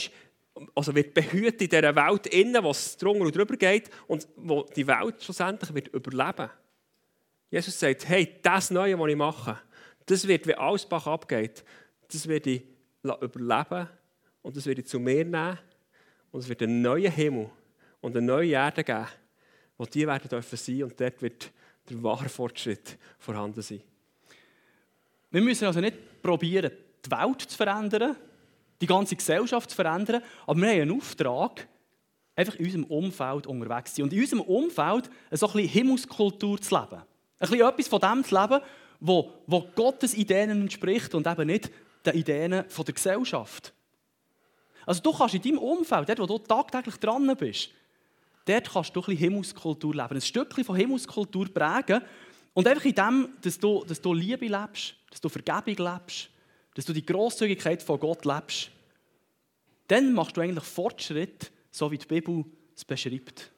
also 0.73 0.95
wird 0.95 1.13
behütet 1.13 1.61
in 1.61 1.69
dieser 1.69 1.95
Welt 1.95 2.27
innen, 2.27 2.63
was 2.63 2.97
drunter 2.97 3.25
und 3.25 3.35
drüber 3.35 3.57
geht 3.57 3.89
und 4.07 4.27
wo 4.37 4.63
die 4.63 4.87
Welt 4.87 5.21
schlussendlich 5.21 5.73
wird 5.73 5.87
überleben. 5.89 6.49
Jesus 7.51 7.79
sagt, 7.79 8.07
hey, 8.07 8.35
das 8.41 8.71
Neue, 8.71 8.97
was 8.97 9.09
ich 9.09 9.15
mache, 9.15 9.59
das 10.05 10.27
wird, 10.27 10.47
wenn 10.47 10.55
alles 10.55 10.85
Bach 10.85 11.07
abgeht, 11.07 11.63
das 12.09 12.27
werde 12.27 12.49
ich 12.51 12.63
überleben 13.03 13.89
und 14.41 14.55
das 14.55 14.65
werde 14.65 14.81
ich 14.81 14.87
zu 14.87 14.99
mir 14.99 15.25
nehmen 15.25 15.59
und 16.31 16.39
es 16.39 16.49
wird 16.49 16.63
einen 16.63 16.81
neuen 16.81 17.11
Himmel 17.11 17.49
und 18.01 18.15
eine 18.15 18.25
neue 18.25 18.51
Erde 18.51 18.83
geben, 18.83 19.07
wo 19.77 19.85
die 19.85 20.07
werden 20.07 20.29
dürfen 20.29 20.57
sein 20.57 20.83
und 20.83 20.99
dort 20.99 21.21
wird 21.21 21.51
der 21.89 22.01
wahre 22.01 22.29
Fortschritt 22.29 22.97
vorhanden 23.19 23.61
sein. 23.61 23.81
Wir 25.31 25.41
müssen 25.41 25.65
also 25.65 25.79
nicht 25.79 26.21
probieren, 26.21 26.71
die 27.05 27.11
Welt 27.11 27.41
zu 27.41 27.57
verändern, 27.57 28.15
die 28.81 28.87
ganze 28.87 29.15
Gesellschaft 29.15 29.69
zu 29.69 29.75
verändern, 29.75 30.21
aber 30.47 30.61
wir 30.61 30.69
haben 30.69 30.81
einen 30.81 30.97
Auftrag, 30.97 31.67
einfach 32.35 32.55
in 32.55 32.65
unserem 32.65 32.83
Umfeld 32.85 33.47
unterwegs 33.47 33.93
zu 33.93 33.97
sein 33.97 34.03
und 34.05 34.13
in 34.13 34.21
unserem 34.21 34.41
Umfeld 34.41 35.09
so 35.31 35.49
ein 35.49 35.59
Himmelskultur 35.59 36.61
zu 36.61 36.75
leben. 36.75 37.01
Ein 37.39 37.49
bisschen 37.49 37.67
etwas 37.67 37.87
von 37.87 37.99
dem 37.99 38.23
zu 38.23 38.41
leben, 38.41 38.61
wo, 38.99 39.31
wo 39.47 39.61
Gottes 39.75 40.13
Ideen 40.13 40.49
entspricht 40.49 41.13
und 41.15 41.27
eben 41.27 41.47
nicht 41.47 41.71
den 42.05 42.15
Ideen 42.15 42.51
der 42.51 42.93
Gesellschaft. 42.93 43.73
Also 44.85 45.01
du 45.01 45.13
kannst 45.13 45.35
in 45.35 45.41
deinem 45.41 45.57
Umfeld, 45.57 46.09
dort 46.09 46.19
wo 46.19 46.25
du 46.25 46.37
tagtäglich 46.37 46.97
dran 46.97 47.35
bist, 47.37 47.71
dort 48.45 48.71
kannst 48.71 48.95
du 48.95 49.01
ein 49.01 49.05
bisschen 49.05 49.17
Himmelskultur 49.17 49.93
leben, 49.93 50.15
ein 50.15 50.21
Stückchen 50.21 50.63
von 50.63 50.75
Himmelskultur 50.75 51.47
prägen 51.53 52.01
und 52.53 52.67
einfach 52.67 52.85
in 52.85 52.95
dem, 52.95 53.29
dass 53.41 53.59
du, 53.59 53.83
dass 53.85 54.01
du 54.01 54.13
Liebe 54.13 54.47
lebst, 54.47 54.95
dass 55.09 55.21
du 55.21 55.29
Vergebung 55.29 55.93
lebst, 55.93 56.29
dass 56.75 56.85
du 56.85 56.93
die 56.93 57.05
Grosszügigkeit 57.05 57.81
von 57.81 57.99
Gott 57.99 58.25
lebst, 58.25 58.69
dann 59.87 60.13
machst 60.13 60.37
du 60.37 60.41
eigentlich 60.41 60.63
Fortschritt, 60.63 61.51
so 61.71 61.91
wie 61.91 61.97
die 61.97 62.05
Bibel 62.05 62.45
es 62.75 62.85
beschreibt. 62.85 63.51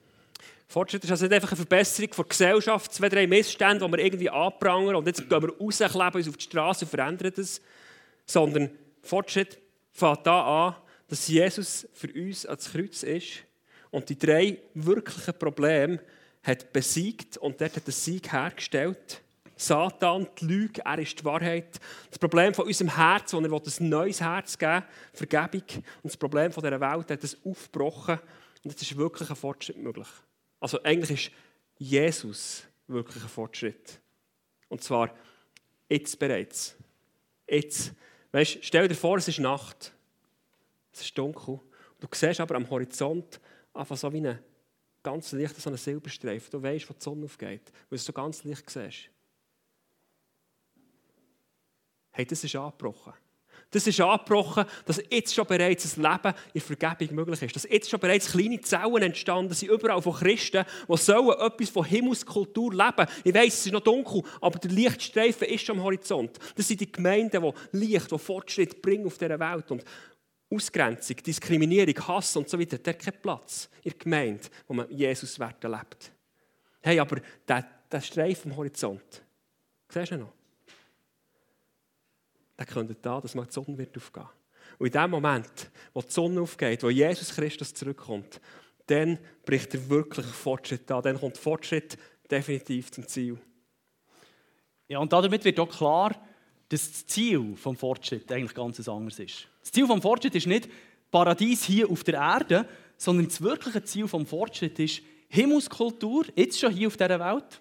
Fortschritt 0.66 1.02
ist 1.04 1.10
also 1.10 1.24
nicht 1.24 1.34
einfach 1.34 1.50
eine 1.50 1.56
Verbesserung 1.56 2.10
der 2.14 2.24
Gesellschaft, 2.24 2.92
zwei, 2.92 3.08
drei 3.08 3.26
Missstände, 3.26 3.84
die 3.84 3.90
wir 3.90 3.98
irgendwie 3.98 4.28
anprangern 4.28 4.96
und 4.96 5.06
jetzt 5.06 5.28
gehen 5.28 5.42
wir 5.42 5.56
raus, 5.56 5.78
kleben 5.78 6.16
uns 6.16 6.28
auf 6.28 6.36
die 6.36 6.44
Straße 6.44 6.84
und 6.84 6.90
verändern 6.90 7.32
das, 7.34 7.60
sondern 8.26 8.70
Fortschritt 9.02 9.58
fängt 9.92 10.26
da 10.26 10.66
an, 10.66 10.74
dass 11.08 11.26
Jesus 11.26 11.88
für 11.94 12.12
uns 12.12 12.44
ans 12.44 12.70
Kreuz 12.70 13.02
ist 13.02 13.47
und 13.90 14.08
die 14.08 14.18
drei 14.18 14.58
wirklichen 14.74 15.38
Probleme 15.38 16.00
hat 16.42 16.72
besiegt 16.72 17.36
und 17.36 17.60
dort 17.60 17.76
hat 17.76 17.86
er 17.86 17.92
Sieg 17.92 18.32
hergestellt. 18.32 19.22
Satan, 19.56 20.28
die 20.40 20.44
Lüge, 20.44 20.82
er 20.84 20.98
ist 21.00 21.18
die 21.18 21.24
Wahrheit. 21.24 21.80
Das 22.10 22.18
Problem 22.18 22.54
von 22.54 22.66
unserem 22.66 22.94
Herz, 22.94 23.32
wo 23.32 23.40
er 23.40 23.52
ein 23.52 23.88
neues 23.88 24.20
Herz 24.20 24.56
geben 24.56 24.74
will, 24.74 24.82
Vergebung. 25.14 25.82
Und 26.02 26.12
das 26.12 26.16
Problem 26.16 26.52
von 26.52 26.62
dieser 26.62 26.80
Welt 26.80 27.10
hat 27.10 27.24
es 27.24 27.36
aufgebrochen. 27.44 28.20
Und 28.62 28.70
jetzt 28.70 28.82
ist 28.82 28.96
wirklich 28.96 29.28
ein 29.28 29.36
Fortschritt 29.36 29.76
möglich. 29.76 30.06
Also 30.60 30.80
eigentlich 30.84 31.26
ist 31.26 31.34
Jesus 31.76 32.62
wirklich 32.86 33.22
ein 33.22 33.28
Fortschritt. 33.28 34.00
Und 34.68 34.82
zwar 34.82 35.12
jetzt 35.88 36.16
bereits. 36.18 36.76
Jetzt. 37.48 37.92
Weißt, 38.30 38.58
stell 38.62 38.86
dir 38.86 38.94
vor, 38.94 39.18
es 39.18 39.26
ist 39.26 39.40
Nacht. 39.40 39.92
Es 40.92 41.00
ist 41.00 41.18
dunkel. 41.18 41.58
Du 41.98 42.06
siehst 42.12 42.40
aber 42.40 42.54
am 42.54 42.68
Horizont 42.70 43.40
einfach 43.78 43.96
so 43.96 44.12
wie 44.12 44.26
ein 44.26 44.38
ganz 45.02 45.32
leicht 45.32 45.56
so 45.56 45.70
einen 45.70 45.76
Silberstreifen. 45.76 46.50
Du 46.50 46.62
weißt, 46.62 46.88
wo 46.88 46.94
die 46.94 47.02
Sonne 47.02 47.24
aufgeht, 47.24 47.62
weil 47.64 47.88
du 47.90 47.96
es 47.96 48.04
so 48.04 48.12
ganz 48.12 48.44
leicht 48.44 48.68
siehst. 48.68 49.10
Hey, 52.10 52.26
das 52.26 52.42
ist 52.42 52.56
angebrochen. 52.56 53.12
Das 53.70 53.86
ist 53.86 54.00
angebrochen, 54.00 54.64
dass 54.86 55.02
jetzt 55.10 55.34
schon 55.34 55.46
bereits 55.46 55.96
ein 55.96 56.02
Leben 56.02 56.34
in 56.54 56.60
Vergebung 56.60 57.14
möglich 57.16 57.42
ist. 57.42 57.54
Dass 57.54 57.64
jetzt 57.64 57.90
schon 57.90 58.00
bereits 58.00 58.32
kleine 58.32 58.60
Zellen 58.62 59.02
entstanden 59.02 59.52
sind, 59.52 59.70
überall 59.70 60.00
von 60.00 60.14
Christen, 60.14 60.64
die 60.88 60.96
sollen 60.96 61.38
etwas 61.38 61.68
von 61.68 61.84
Himmelskultur 61.84 62.72
leben. 62.72 63.06
Ich 63.24 63.34
weiss, 63.34 63.58
es 63.58 63.66
ist 63.66 63.72
noch 63.72 63.80
dunkel, 63.80 64.22
aber 64.40 64.58
der 64.58 64.70
Lichtstreifen 64.70 65.48
ist 65.48 65.64
schon 65.64 65.78
am 65.78 65.84
Horizont. 65.84 66.38
Das 66.56 66.66
sind 66.66 66.80
die 66.80 66.90
Gemeinden, 66.90 67.42
die 67.42 67.76
Licht, 67.76 68.10
die 68.10 68.18
Fortschritt 68.18 68.80
bringen 68.80 69.06
auf 69.06 69.18
dieser 69.18 69.38
Welt. 69.38 69.70
Und 69.70 69.84
Ausgrenzung, 70.50 71.16
Diskriminierung, 71.16 72.08
Hass 72.08 72.36
und 72.36 72.48
so 72.48 72.58
weiter, 72.58 72.78
der 72.78 72.94
hat 72.94 73.00
keinen 73.00 73.20
Platz 73.20 73.68
in 73.82 73.90
der 73.90 73.98
Gemeinde, 73.98 74.48
wo 74.66 74.74
man 74.74 74.90
Jesus 74.90 75.38
Werte 75.38 75.68
lebt. 75.68 76.10
Hey, 76.80 76.98
aber 76.98 77.20
der, 77.46 77.66
der 77.90 78.00
Streifen 78.00 78.52
am 78.52 78.56
Horizont, 78.56 79.22
siehst 79.88 80.12
du 80.12 80.18
noch? 80.18 80.32
Der 82.58 82.66
könnte 82.66 82.96
da, 83.00 83.20
dass 83.20 83.34
mal 83.34 83.46
die 83.46 83.52
Sonne 83.52 83.76
wird 83.76 83.96
aufgehen. 83.96 84.28
Und 84.78 84.86
in 84.86 84.92
dem 84.92 85.10
Moment, 85.10 85.70
wo 85.92 86.02
die 86.02 86.10
Sonne 86.10 86.40
aufgeht, 86.40 86.82
wo 86.82 86.90
Jesus 86.90 87.34
Christus 87.34 87.74
zurückkommt, 87.74 88.40
dann 88.86 89.18
bricht 89.44 89.74
er 89.74 89.88
wirklich 89.88 90.26
Fortschritt 90.26 90.90
an. 90.90 91.02
Dann 91.02 91.20
kommt 91.20 91.36
Fortschritt 91.36 91.98
definitiv 92.30 92.90
zum 92.90 93.06
Ziel. 93.06 93.38
Ja, 94.88 94.98
und 94.98 95.12
damit 95.12 95.44
wird 95.44 95.60
auch 95.60 95.68
klar, 95.68 96.14
dass 96.68 96.90
das 96.90 97.06
Ziel 97.06 97.54
des 97.54 97.78
Fortschritts 97.78 98.30
eigentlich 98.30 98.54
ganz 98.54 98.86
anderes 98.88 99.18
ist. 99.18 99.48
Das 99.60 99.72
Ziel 99.72 99.86
des 99.86 100.02
Fortschritts 100.02 100.36
ist 100.36 100.46
nicht 100.46 100.68
Paradies 101.10 101.64
hier 101.64 101.90
auf 101.90 102.04
der 102.04 102.14
Erde, 102.14 102.68
sondern 102.96 103.26
das 103.26 103.40
wirkliche 103.40 103.82
Ziel 103.84 104.06
des 104.06 104.28
Fortschritts 104.28 104.78
ist 104.78 105.02
Himmelskultur, 105.28 106.24
jetzt 106.34 106.58
schon 106.58 106.72
hier 106.72 106.88
auf 106.88 106.96
dieser 106.96 107.20
Welt. 107.20 107.60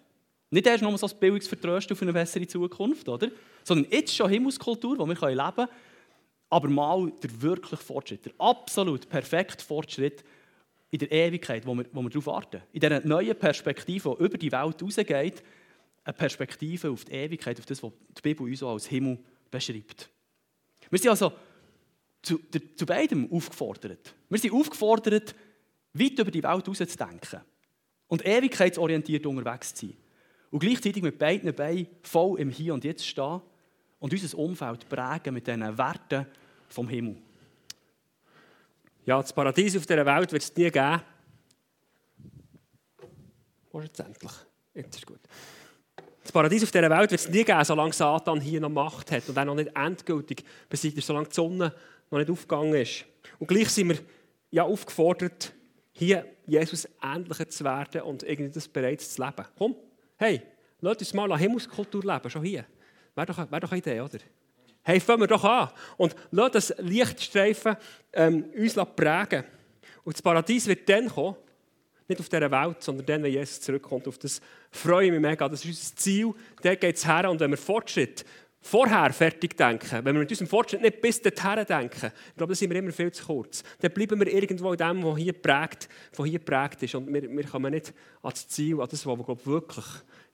Nicht 0.50 0.66
erst 0.66 0.84
nur 0.84 0.98
so 0.98 1.08
ein 1.08 1.20
Bildungsvertrösten 1.20 1.96
auf 1.96 2.02
eine 2.02 2.14
bessere 2.14 2.48
Zukunft, 2.48 3.08
oder? 3.10 3.30
sondern 3.68 3.92
jetzt 3.92 4.16
schon 4.16 4.30
Himmelskultur, 4.30 4.96
die 4.96 5.00
wir 5.00 5.30
leben 5.30 5.56
können, 5.56 5.68
aber 6.50 6.70
mal 6.70 7.12
der 7.22 7.42
wirkliche 7.42 7.84
Fortschritt, 7.84 8.26
der 8.26 8.34
absolut 8.38 9.10
perfekte 9.10 9.64
Fortschritt 9.64 10.24
in 10.90 11.00
der 11.00 11.12
Ewigkeit, 11.12 11.66
wo 11.66 11.76
wir, 11.76 11.86
wo 11.92 12.02
wir 12.02 12.10
darauf 12.10 12.28
warten. 12.28 12.62
In 12.72 12.80
dieser 12.80 13.06
neuen 13.06 13.38
Perspektive, 13.38 14.16
die 14.18 14.24
über 14.24 14.38
die 14.38 14.52
Welt 14.54 14.82
rausgeht, 14.82 15.44
eine 16.08 16.14
Perspektive 16.14 16.90
auf 16.90 17.04
die 17.04 17.12
Ewigkeit, 17.12 17.60
auf 17.60 17.66
das, 17.66 17.84
was 17.84 17.92
die 18.18 18.22
Bibel 18.22 18.48
uns 18.48 18.64
als 18.64 18.88
Himmel 18.88 19.20
beschreibt. 19.52 20.10
Wir 20.90 21.00
sind 21.00 21.10
also 21.10 21.34
zu, 22.22 22.40
zu 22.76 22.86
beidem 22.86 23.30
aufgefordert. 23.30 24.16
Wir 24.30 24.40
sind 24.40 24.54
aufgefordert, 24.54 25.36
weit 25.94 26.20
über 26.20 26.32
die 26.32 26.44
Welt 26.44 26.64
hinauszudenken 26.64 27.42
und 28.08 28.26
ewigkeitsorientiert 28.26 29.26
unterwegs 29.26 29.74
zu 29.74 29.88
sein. 29.88 29.98
Und 30.50 30.60
gleichzeitig 30.60 31.04
mit 31.04 31.20
beiden 31.20 31.54
Beinen 31.54 31.88
voll 32.04 32.40
im 32.40 32.50
Hier 32.50 32.74
und 32.74 32.86
Jetzt 32.86 33.06
stehen 33.06 33.42
und 34.00 34.14
unser 34.14 34.38
Umfeld 34.38 34.88
prägen 34.88 35.34
mit 35.34 35.46
diesen 35.46 35.78
Werten 35.78 36.26
vom 36.70 36.88
Himmel. 36.88 37.18
Ja, 39.06 39.22
das 39.22 39.34
Paradies 39.34 39.76
auf 39.76 39.86
dieser 39.86 40.06
Welt 40.06 40.32
wird 40.32 40.42
es 40.42 40.56
nie 40.56 40.72
geben. 40.72 41.02
Jetzt 43.74 44.00
endlich? 44.00 44.32
Jetzt 44.74 44.96
ist 44.96 45.06
gut. 45.06 45.20
Das 46.28 46.34
Paradies 46.34 46.62
auf 46.62 46.72
dieser 46.72 46.90
Welt 46.90 47.10
wird 47.10 47.22
es 47.22 47.30
nie 47.30 47.46
geben, 47.46 47.64
solange 47.64 47.94
Satan 47.94 48.42
hier 48.42 48.60
noch 48.60 48.68
Macht 48.68 49.12
hat 49.12 49.30
und 49.30 49.40
auch 49.40 49.46
noch 49.46 49.56
nicht 49.56 49.74
endgültig 49.74 50.44
besiegt 50.68 50.98
ist, 50.98 51.08
solange 51.08 51.30
die 51.30 51.34
Sonne 51.34 51.74
noch 52.12 52.20
nicht 52.20 52.30
aufgegangen 52.30 52.74
ist. 52.76 53.06
Und 53.40 53.48
gleich 53.48 53.70
sind 53.70 53.88
wir 53.88 54.00
ja 54.52 54.64
aufgefordert, 54.64 55.54
hier 55.94 56.26
Jesus 56.46 56.86
ähnlicher 57.02 57.48
zu 57.48 57.64
werden 57.64 58.02
und 58.02 58.24
irgendwie 58.24 58.52
das 58.52 58.68
bereits 58.68 59.14
zu 59.14 59.24
leben. 59.24 59.46
Komm, 59.58 59.78
hey, 60.18 60.42
lass 60.82 60.98
uns 60.98 61.14
mal 61.14 61.32
eine 61.32 61.40
Himmelskultur 61.40 62.04
leben, 62.04 62.30
schon 62.30 62.44
hier. 62.44 62.66
Wäre 63.16 63.28
doch, 63.28 63.50
wär 63.50 63.60
doch 63.62 63.72
eine 63.72 63.80
Idee, 63.80 64.02
oder? 64.02 64.20
Hey, 64.84 65.00
fangen 65.00 65.22
wir 65.22 65.28
doch 65.28 65.46
an 65.46 65.70
und 65.96 66.14
lass 66.32 66.52
das 66.52 66.74
Lichtstreifen 66.80 67.78
ähm, 68.12 68.44
uns 68.54 68.76
prägen. 68.98 69.46
Und 70.04 70.18
das 70.18 70.22
Paradies 70.22 70.68
wird 70.68 70.90
dann 70.90 71.08
kommen, 71.08 71.38
nicht 72.08 72.20
auf 72.20 72.30
dieser 72.30 72.52
Welt, 72.52 72.82
sondern 72.82 73.06
dann, 73.06 73.24
wenn 73.24 73.32
Jesus 73.32 73.62
zurückkommt. 73.62 74.08
Auf 74.08 74.18
das 74.18 74.42
freue 74.72 75.06
ich 75.06 75.12
mich 75.12 75.20
mega. 75.20 75.48
Das 75.48 75.64
ist 75.64 75.70
unser 75.70 75.96
Ziel. 75.96 76.34
Dort 76.62 76.82
geht 76.82 76.96
es 76.96 77.06
her. 77.06 77.30
Und 77.30 77.40
wenn 77.40 77.52
wir 77.52 77.58
Fortschritt 77.58 78.26
vorher 78.62 79.12
fertig 79.14 79.56
denken, 79.56 80.04
wenn 80.04 80.16
wir 80.16 80.20
mit 80.20 80.30
unserem 80.30 80.48
Fortschritt 80.48 80.82
nicht 80.82 81.02
bis 81.02 81.22
dorthin 81.22 81.66
denken, 81.66 82.12
ich 82.30 82.36
glaube, 82.36 82.52
dann 82.52 82.56
sind 82.56 82.70
wir 82.70 82.80
immer 82.80 82.92
viel 82.92 83.12
zu 83.12 83.26
kurz. 83.26 83.64
Dann 83.80 83.92
bleiben 83.92 84.20
wir 84.20 84.28
irgendwo 84.28 84.72
in 84.72 84.78
dem, 84.78 85.04
was 85.04 85.18
hier 85.18 85.34
prägt, 85.34 85.90
was 86.16 86.28
hier 86.28 86.40
prägt 86.40 86.84
ist. 86.84 86.96
Und 86.96 87.14
wir, 87.14 87.24
wir 87.24 87.44
kommen 87.46 87.74
nicht 87.74 87.94
ans 88.22 88.48
Ziel, 88.48 88.80
an 88.82 88.88
das, 88.90 89.06
was 89.06 89.26
glaube, 89.26 89.46
wirklich 89.46 89.86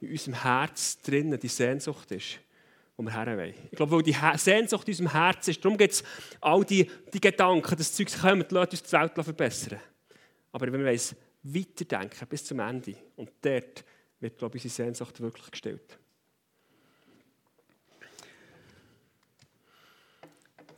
in 0.01 0.11
unserem 0.11 0.41
Herz 0.41 1.01
drinnen 1.01 1.39
die 1.39 1.47
Sehnsucht 1.47 2.11
ist, 2.11 2.39
wo 2.97 3.03
wir 3.03 3.13
her 3.13 3.37
wollen. 3.37 3.53
Ich 3.71 3.77
glaube, 3.77 3.91
weil 3.91 4.03
die 4.03 4.15
Sehnsucht 4.35 4.87
in 4.87 4.91
unserem 4.93 5.11
Herz 5.11 5.47
ist, 5.47 5.63
darum 5.63 5.77
gibt 5.77 5.93
es 5.93 6.03
all 6.41 6.63
die, 6.63 6.89
die 7.13 7.21
Gedanken, 7.21 7.75
dass 7.75 7.93
Zeug 7.93 8.09
kommt, 8.19 8.51
lasst 8.51 8.71
uns 8.73 8.83
die 8.83 8.91
Welt 8.91 9.11
verbessern. 9.13 9.79
Aber 10.51 10.71
wenn 10.71 10.83
wir 10.83 10.91
es 10.91 11.15
weiterdenken 11.43 12.27
bis 12.27 12.45
zum 12.45 12.59
Ende, 12.59 12.95
und 13.17 13.29
dort 13.41 13.83
wird, 14.19 14.37
glaube 14.37 14.57
ich, 14.57 14.63
unsere 14.63 14.87
Sehnsucht 14.87 15.19
wirklich 15.19 15.51
gestellt. 15.51 15.99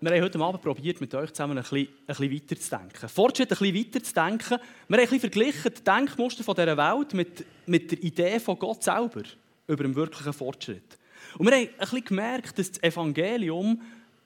Wir 0.01 0.11
haben 0.11 0.21
heute 0.23 0.39
Abend 0.39 0.61
probiert, 0.61 0.99
mit 1.01 1.15
euch 1.15 1.31
zusammen 1.31 1.57
ein 1.57 1.63
bisschen, 1.63 1.87
ein 1.87 2.05
bisschen 2.05 2.31
weiter 2.31 2.59
zu 2.59 2.69
denken. 2.69 3.09
Fortschritt 3.09 3.51
ein 3.51 3.57
bisschen 3.57 3.75
weiter 3.75 4.03
zu 4.03 4.13
denken. 4.13 4.59
Wir 4.87 4.97
haben 4.97 5.13
ein 5.13 5.19
verglichen 5.19 5.73
die 5.73 5.83
Denkmuster 5.83 6.53
dieser 6.53 6.77
Welt 6.77 7.13
mit, 7.13 7.45
mit 7.65 7.91
der 7.91 8.03
Idee 8.03 8.39
von 8.39 8.59
Gott 8.59 8.83
selber 8.83 9.23
über 9.67 9.83
den 9.83 9.95
wirklichen 9.95 10.33
Fortschritt. 10.33 10.99
Und 11.37 11.47
wir 11.47 11.55
haben 11.55 11.69
ein 11.69 11.77
bisschen 11.79 12.05
gemerkt, 12.05 12.59
dass 12.59 12.73
das 12.73 12.83
Evangelium 12.83 13.81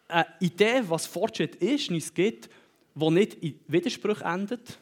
eine 0.07 0.27
Idee, 0.39 0.81
was 0.87 1.05
Fortschritt 1.05 1.55
ist, 1.55 1.89
uns 1.89 2.13
gibt, 2.13 2.49
die 2.95 3.09
nicht 3.11 3.35
in 3.35 3.59
Widerspruch 3.67 4.21
endet, 4.21 4.79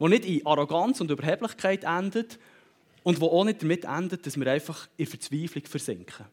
die 0.00 0.08
nicht 0.08 0.24
in 0.24 0.46
Arroganz 0.46 1.00
und 1.00 1.10
Überheblichkeit 1.10 1.84
endet 1.84 2.38
und 3.02 3.18
die 3.18 3.22
auch 3.22 3.44
nicht 3.44 3.62
damit 3.62 3.84
endet, 3.84 4.26
dass 4.26 4.38
wir 4.38 4.50
einfach 4.50 4.88
in 4.96 5.06
Verzweiflung 5.06 5.64
versinken. 5.66 6.26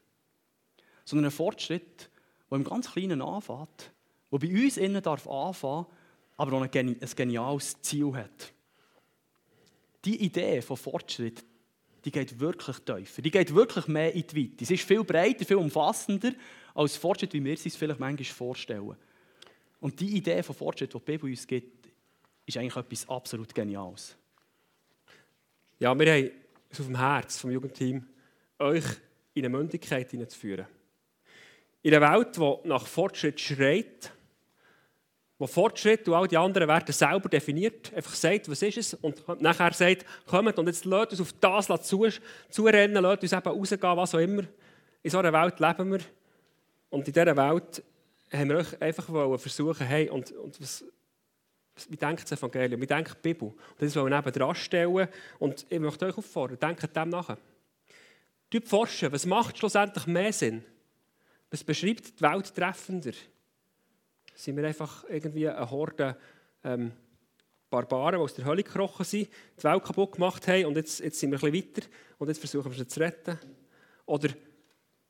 Sondern 1.06 1.26
ein 1.26 1.32
Fortschritt, 1.32 2.10
der 2.50 2.58
im 2.58 2.64
ganz 2.64 2.92
Kleinen 2.92 3.22
anfängt, 3.22 3.92
der 4.32 4.40
bei 4.40 4.64
uns 4.64 4.78
innen 4.78 5.02
darf 5.02 5.28
anfangen, 5.28 5.86
aber 6.38 6.58
auch 6.58 6.62
ein 6.62 7.00
geniales 7.16 7.82
Ziel 7.82 8.14
hat. 8.14 8.54
Die 10.06 10.24
Idee 10.24 10.62
von 10.62 10.78
Fortschritt, 10.78 11.44
die 12.06 12.12
geht 12.12 12.40
wirklich 12.40 12.78
tiefer, 12.80 13.22
die 13.22 13.32
geht 13.32 13.54
wirklich 13.54 13.88
mehr 13.88 14.14
in 14.14 14.26
die 14.26 14.52
Weite. 14.52 14.66
Sie 14.66 14.76
ist 14.76 14.84
viel 14.84 15.04
breiter, 15.04 15.46
viel 15.46 15.58
umfassender 15.58 16.32
als 16.74 16.96
Fortschritt, 16.96 17.34
wie 17.34 17.44
wir 17.44 17.54
es 17.54 17.66
uns 17.66 17.76
vielleicht 17.76 18.00
manchmal 18.00 18.26
vorstellen. 18.26 18.96
Und 19.80 20.00
die 20.00 20.16
Idee 20.16 20.44
von 20.44 20.56
Fortschritt, 20.56 20.94
die 20.94 20.98
die 20.98 21.04
Bibel 21.04 21.30
uns 21.30 21.46
gibt, 21.46 21.77
ist 22.48 22.58
eigentlich 22.58 22.76
etwas 22.76 23.08
absolut 23.10 23.54
Geniales. 23.54 24.16
Ja, 25.80 25.98
wir 25.98 26.12
haben 26.12 26.32
es 26.70 26.80
auf 26.80 26.86
dem 26.88 26.98
Herz 26.98 27.40
vom 27.40 27.52
Jugendteam, 27.52 28.08
euch 28.58 28.86
in 29.34 29.46
eine 29.46 29.50
Mündigkeit 29.50 30.10
hineinzuführen. 30.10 30.66
In 31.84 31.94
einer 31.94 32.12
Welt, 32.12 32.36
die 32.36 32.68
nach 32.68 32.88
Fortschritt 32.88 33.40
schreit, 33.40 34.12
wo 35.38 35.46
Fortschritt 35.46 36.08
und 36.08 36.16
all 36.16 36.28
die 36.28 36.38
anderen 36.38 36.68
Werte 36.68 36.92
selber 36.92 37.30
definiert, 37.30 37.94
einfach 37.94 38.16
sagt, 38.16 38.50
was 38.50 38.62
ist 38.64 38.78
es, 38.78 38.94
und 38.96 39.24
nachher 39.40 39.74
sagt, 39.74 40.06
kommt 40.26 40.58
und 40.58 40.66
jetzt 40.66 40.86
lasst 40.86 41.12
uns 41.12 41.22
auf 41.22 41.34
das 41.34 41.88
zu, 41.88 42.08
zurennen, 42.50 43.04
lasst 43.04 43.22
uns 43.22 43.34
eben 43.34 43.48
rausgehen, 43.48 43.98
was 43.98 44.16
auch 44.16 44.20
immer. 44.20 44.44
In 45.04 45.12
so 45.12 45.20
einer 45.20 45.34
Welt 45.34 45.60
leben 45.60 45.92
wir. 45.92 46.00
Und 46.90 47.08
in 47.08 47.14
dieser 47.14 47.38
Welt 47.38 47.84
haben 48.32 48.50
wir 48.50 48.58
euch 48.58 48.82
einfach 48.82 49.06
versuchen, 49.40 49.86
hey, 49.86 50.10
und, 50.10 50.32
und 50.32 50.60
was, 50.60 50.84
wie 51.90 51.98
denkt 51.98 52.24
das 52.24 52.40
Evangelium, 52.40 52.82
wie 52.82 52.88
denkt 52.88 53.16
die 53.16 53.34
Bibel? 53.34 53.50
Und 53.50 53.82
das 53.82 53.96
wollen 53.96 54.12
wir 54.12 54.22
neben 54.22 54.56
stellen. 54.56 55.08
Und 55.40 55.66
ich 55.70 55.80
möchte 55.80 56.06
euch 56.06 56.18
auffordern, 56.18 56.60
denkt 56.60 56.96
dem 56.96 57.10
nach. 57.10 57.38
Typ 58.50 58.68
forschen, 58.68 59.12
was 59.12 59.26
macht 59.26 59.58
schlussendlich 59.58 60.08
mehr 60.08 60.32
Sinn? 60.32 60.64
Was 61.52 61.64
beschreibt 61.64 62.20
die 62.20 62.22
Welt 62.22 62.54
treffender? 62.56 63.12
Sind 64.36 64.58
wir 64.58 64.66
einfach 64.66 65.04
irgendwie 65.10 65.50
eine 65.50 65.70
Horde 65.70 66.18
ähm, 66.64 66.92
Barbaren, 67.70 68.20
die 68.20 68.24
aus 68.24 68.34
der 68.34 68.46
Hölle 68.46 68.64
gekrochen 68.64 69.06
sind, 69.06 69.30
die 69.58 69.64
Welt 69.64 69.84
kaputt 69.84 70.14
gemacht 70.14 70.48
haben 70.48 70.66
und 70.66 70.78
jetzt, 70.78 71.00
jetzt 71.00 71.20
sind 71.20 71.32
wir 71.32 71.44
ein 71.44 71.52
bisschen 71.52 71.76
weiter 71.76 71.88
und 72.18 72.28
jetzt 72.30 72.40
versuchen 72.40 72.72
wir 72.72 72.78
sie 72.78 72.88
zu 72.88 73.00
retten? 73.00 73.38
Oder 74.06 74.30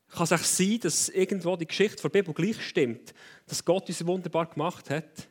kann 0.08 0.24
es 0.24 0.32
auch 0.32 0.38
sein, 0.38 0.80
dass 0.80 1.08
irgendwo 1.10 1.56
die 1.56 1.66
Geschichte 1.66 2.02
der 2.02 2.08
Bibel 2.08 2.34
gleich 2.34 2.60
stimmt, 2.62 3.14
dass 3.46 3.64
Gott 3.64 3.88
uns 3.88 4.04
wunderbar 4.06 4.46
gemacht 4.46 4.90
hat, 4.90 5.28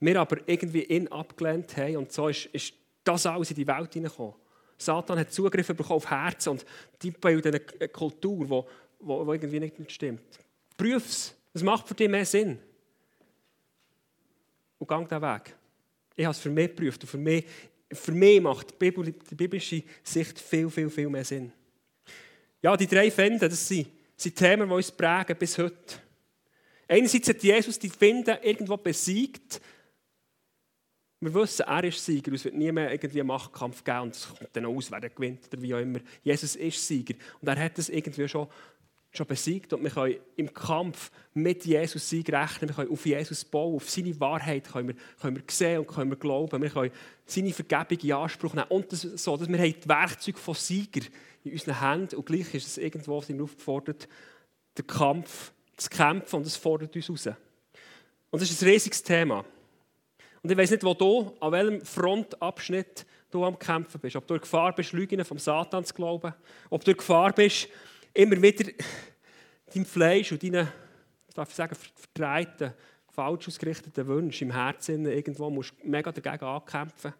wir 0.00 0.20
aber 0.20 0.38
irgendwie 0.46 0.84
ihn 0.84 1.08
abgelehnt 1.08 1.76
haben 1.76 1.96
und 1.96 2.12
so 2.12 2.28
ist, 2.28 2.46
ist 2.46 2.74
das 3.04 3.26
alles 3.26 3.50
in 3.50 3.56
die 3.56 3.66
Welt 3.66 3.92
hineingekommen. 3.92 4.34
Satan 4.76 5.18
hat 5.18 5.32
Zugriff 5.32 5.66
bekommen 5.68 5.96
auf 5.96 6.10
Herz 6.10 6.46
und 6.46 6.64
die 7.00 7.10
bilden 7.10 7.54
eine 7.54 7.88
Kultur, 7.88 8.66
die 9.00 9.06
irgendwie 9.06 9.60
nicht 9.60 9.92
stimmt. 9.92 10.22
Prüf 10.76 11.06
es. 11.06 11.34
Es 11.52 11.62
macht 11.62 11.86
für 11.86 11.94
dich 11.94 12.08
mehr 12.08 12.26
Sinn. 12.26 12.58
Und 14.78 14.88
gang 14.88 15.08
diesen 15.08 15.22
Weg. 15.22 15.54
Ich 16.16 16.24
habe 16.24 16.32
es 16.32 16.40
für 16.40 16.50
mich 16.50 16.68
geprüft 16.68 17.02
und 17.02 17.08
für 17.08 17.18
mich, 17.18 17.44
für 17.92 18.12
mich 18.12 18.40
macht 18.40 18.70
die, 18.70 18.74
Bibel, 18.76 19.12
die 19.12 19.34
biblische 19.34 19.82
Sicht 20.02 20.38
viel, 20.40 20.68
viel, 20.68 20.90
viel 20.90 21.08
mehr 21.08 21.24
Sinn. 21.24 21.52
Ja, 22.60 22.76
die 22.76 22.86
drei 22.86 23.10
Finden, 23.10 23.48
das 23.48 23.68
sind, 23.68 23.88
sind 24.16 24.36
Themen, 24.36 24.68
die 24.68 24.74
uns 24.74 24.90
prägen 24.90 25.36
bis 25.36 25.58
heute. 25.58 25.98
Einerseits 26.88 27.28
hat 27.28 27.42
Jesus 27.42 27.78
die 27.78 27.88
Finden 27.88 28.36
irgendwo 28.42 28.76
besiegt. 28.76 29.60
Wir 31.20 31.34
wissen, 31.34 31.64
er 31.66 31.84
ist 31.84 32.04
Sieger. 32.04 32.32
Es 32.32 32.44
wird 32.44 32.54
nie 32.54 32.70
mehr 32.70 32.92
irgendwie 32.92 33.20
einen 33.20 33.28
Machtkampf 33.28 33.82
geben 33.82 34.00
und 34.00 34.14
es 34.14 34.28
kommt 34.28 34.50
dann 34.52 34.66
aus, 34.66 34.90
wer 34.90 35.00
gewinnt 35.00 35.46
oder 35.50 35.62
wie 35.62 35.74
auch 35.74 35.78
immer. 35.78 36.00
Jesus 36.22 36.56
ist 36.56 36.86
Sieger. 36.86 37.14
Und 37.40 37.48
er 37.48 37.58
hat 37.58 37.78
es 37.78 37.88
irgendwie 37.88 38.28
schon 38.28 38.48
schon 39.16 39.26
besiegt 39.26 39.72
und 39.72 39.82
wir 39.82 39.90
können 39.90 40.16
im 40.36 40.52
Kampf 40.52 41.10
mit 41.34 41.64
Jesus 41.64 42.08
Sieg 42.08 42.32
rechnen. 42.32 42.68
Wir 42.68 42.74
können 42.74 42.90
auf 42.90 43.06
Jesus 43.06 43.44
bauen, 43.44 43.76
auf 43.76 43.88
seine 43.88 44.18
Wahrheit 44.18 44.70
können 44.70 44.88
wir, 44.88 44.94
können 45.20 45.36
wir 45.36 45.44
sehen 45.48 45.80
und 45.80 45.86
können 45.86 46.10
wir 46.10 46.16
glauben. 46.16 46.60
Wir 46.60 46.70
können 46.70 46.90
seine 47.24 47.52
Vergebung 47.52 47.98
in 47.98 48.12
Anspruch 48.12 48.54
nehmen 48.54 48.66
und 48.70 48.90
das, 48.90 49.02
so, 49.02 49.36
dass 49.36 49.48
wir 49.48 49.58
haben 49.58 49.74
die 49.82 49.88
Werkzeuge 49.88 50.38
von 50.38 50.54
Sieger 50.54 51.02
in 51.44 51.52
unseren 51.52 51.80
Händen 51.80 52.16
und 52.16 52.26
gleich 52.26 52.54
ist 52.54 52.66
es 52.66 52.78
irgendwo 52.78 53.20
sind 53.20 53.40
aufgefordert, 53.40 54.08
den 54.76 54.86
Kampf 54.86 55.52
zu 55.76 55.88
kämpfen 55.88 56.36
und 56.36 56.46
es 56.46 56.56
fordert 56.56 56.94
uns 56.96 57.10
raus. 57.10 57.28
Und 58.30 58.42
das 58.42 58.50
ist 58.50 58.62
ein 58.62 58.68
riesiges 58.68 59.02
Thema. 59.02 59.44
Und 60.44 60.50
ich 60.50 60.58
weiß 60.58 60.72
nicht, 60.72 60.84
wo 60.84 60.92
du, 60.92 61.32
an 61.40 61.52
welchem 61.52 61.80
Frontabschnitt 61.80 63.06
du 63.30 63.46
am 63.46 63.58
Kämpfen 63.58 63.98
bist. 63.98 64.14
Ob 64.14 64.26
du 64.26 64.34
in 64.34 64.42
Gefahr 64.42 64.74
bist, 64.74 64.92
Lügen 64.92 65.24
vom 65.24 65.38
Satan 65.38 65.86
zu 65.86 65.94
glauben. 65.94 66.34
Ob 66.68 66.84
du 66.84 66.90
in 66.90 66.98
Gefahr 66.98 67.32
bist, 67.32 67.66
immer 68.12 68.40
wieder 68.42 68.70
dein 69.74 69.86
Fleisch 69.86 70.32
und 70.32 70.42
deine, 70.42 70.70
darf 71.32 71.48
ich 71.48 71.54
sagen, 71.54 71.74
verdrehten, 71.94 72.74
falsch 73.08 73.48
ausgerichteten 73.48 74.06
Wünsche 74.06 74.44
im 74.44 74.52
Herzen 74.52 75.06
irgendwo 75.06 75.48
musst 75.48 75.72
mega 75.82 76.12
dagegen 76.12 76.44
ankämpfen. 76.44 77.14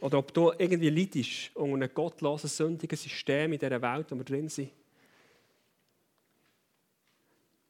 Oder 0.00 0.18
ob 0.18 0.32
du 0.32 0.52
irgendwie 0.56 0.90
leidest 0.90 1.50
unter 1.56 1.74
einem 1.74 1.92
gottlosen, 1.92 2.48
sündigen 2.48 2.96
System 2.96 3.54
in 3.54 3.58
dieser 3.58 3.82
Welt, 3.82 4.06
wo 4.08 4.14
wir 4.14 4.24
drin 4.24 4.48
sind. 4.48 4.70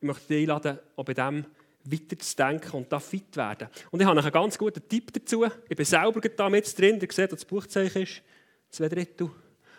Ich 0.01 0.07
möchte 0.07 0.28
dich 0.28 0.43
einladen, 0.43 0.78
auch 0.97 1.05
bei 1.07 1.14
dem 1.14 1.47
weiterzudenken 1.85 2.72
und 2.72 2.93
da 2.93 3.01
fit 3.01 3.37
werden. 3.37 3.68
Und 3.91 4.01
ich 4.01 4.07
habe 4.07 4.20
einen 4.20 4.33
ganz 4.33 4.57
guten 4.57 4.87
Tipp 4.89 5.12
dazu. 5.12 5.45
Ich 5.68 5.76
bin 5.76 5.85
selber 5.85 6.20
da 6.20 6.49
mit 6.49 6.78
drin. 6.78 6.99
Ihr 7.01 7.09
seht, 7.11 7.33
das 7.33 7.45
Buchzeichen 7.45 8.03
ist 8.03 8.22
zwei 8.70 8.89
Drittel. 8.89 9.30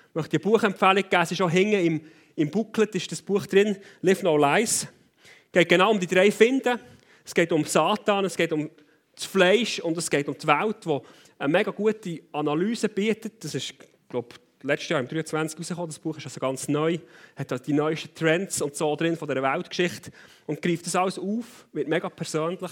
Ich 0.09 0.15
möchte 0.15 0.37
dir 0.37 0.43
eine 0.43 0.51
Buchempfehlung 0.51 1.03
geben. 1.03 1.23
Es 1.23 1.31
ist 1.31 1.41
auch 1.41 1.49
hinten 1.49 1.85
im 1.85 2.01
im 2.35 2.49
Booklet 2.49 2.95
ist 2.95 3.11
das 3.11 3.21
Buch 3.21 3.45
drin, 3.45 3.77
Live 4.01 4.23
No 4.23 4.37
Lies. 4.37 4.83
Es 4.83 5.51
geht 5.51 5.69
genau 5.69 5.91
um 5.91 5.99
die 5.99 6.07
drei 6.07 6.31
Finden. 6.31 6.79
Es 7.23 7.33
geht 7.33 7.51
um 7.51 7.63
Satan, 7.63 8.25
es 8.25 8.35
geht 8.35 8.51
um 8.51 8.69
das 9.15 9.25
Fleisch 9.25 9.79
und 9.79 9.97
es 9.97 10.09
geht 10.09 10.27
um 10.27 10.37
die 10.37 10.47
Welt, 10.47 10.77
die 10.85 10.99
eine 11.37 11.51
mega 11.51 11.71
gute 11.71 12.21
Analyse 12.31 12.89
bietet. 12.89 13.43
Das 13.43 13.53
ist, 13.53 13.75
glaube 14.09 14.29
letztes 14.63 14.89
Jahr 14.89 14.99
im 14.99 15.07
23 15.07 15.59
rausgekommen, 15.59 15.89
das 15.89 15.99
Buch 15.99 16.17
ist 16.17 16.25
also 16.25 16.39
ganz 16.39 16.67
neu, 16.67 16.97
hat 17.35 17.67
die 17.67 17.73
neuesten 17.73 18.15
Trends 18.15 18.61
und 18.61 18.75
so 18.75 18.95
drin 18.95 19.15
von 19.15 19.27
der 19.27 19.43
Weltgeschichte 19.43 20.11
und 20.47 20.61
greift 20.61 20.85
das 20.85 20.95
alles 20.95 21.19
auf, 21.19 21.67
wird 21.73 21.87
mega 21.87 22.09
persönlich 22.09 22.71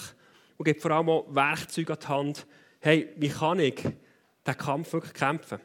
und 0.57 0.65
gibt 0.65 0.81
vor 0.81 0.91
allem 0.91 1.09
auch 1.09 1.25
Werkzeuge 1.29 1.93
an 1.93 1.99
die 2.01 2.07
Hand. 2.07 2.47
Hey, 2.79 3.09
wie 3.17 3.29
kann 3.29 3.59
ich 3.59 3.75
diesen 3.75 4.57
Kampf 4.57 4.93
wirklich 4.93 5.13
kämpfen? 5.13 5.59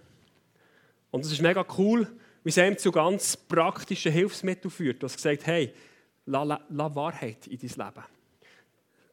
Und 1.11 1.25
es 1.25 1.33
ist 1.33 1.41
mega 1.41 1.65
cool, 1.79 2.07
wie 2.43 2.51
es 2.51 2.57
ihm 2.57 2.77
zu 2.77 2.93
ganz 2.93 3.37
praktischen 3.37 4.13
Hilfsmitteln 4.13 4.71
führt. 4.71 5.03
Du 5.03 5.07
hast 5.07 5.17
gesagt, 5.17 5.47
hey, 5.47 5.73
lass, 6.27 6.61
lass 6.69 6.95
Wahrheit 6.95 7.47
in 7.47 7.59
dein 7.59 7.87
Leben. 7.87 8.16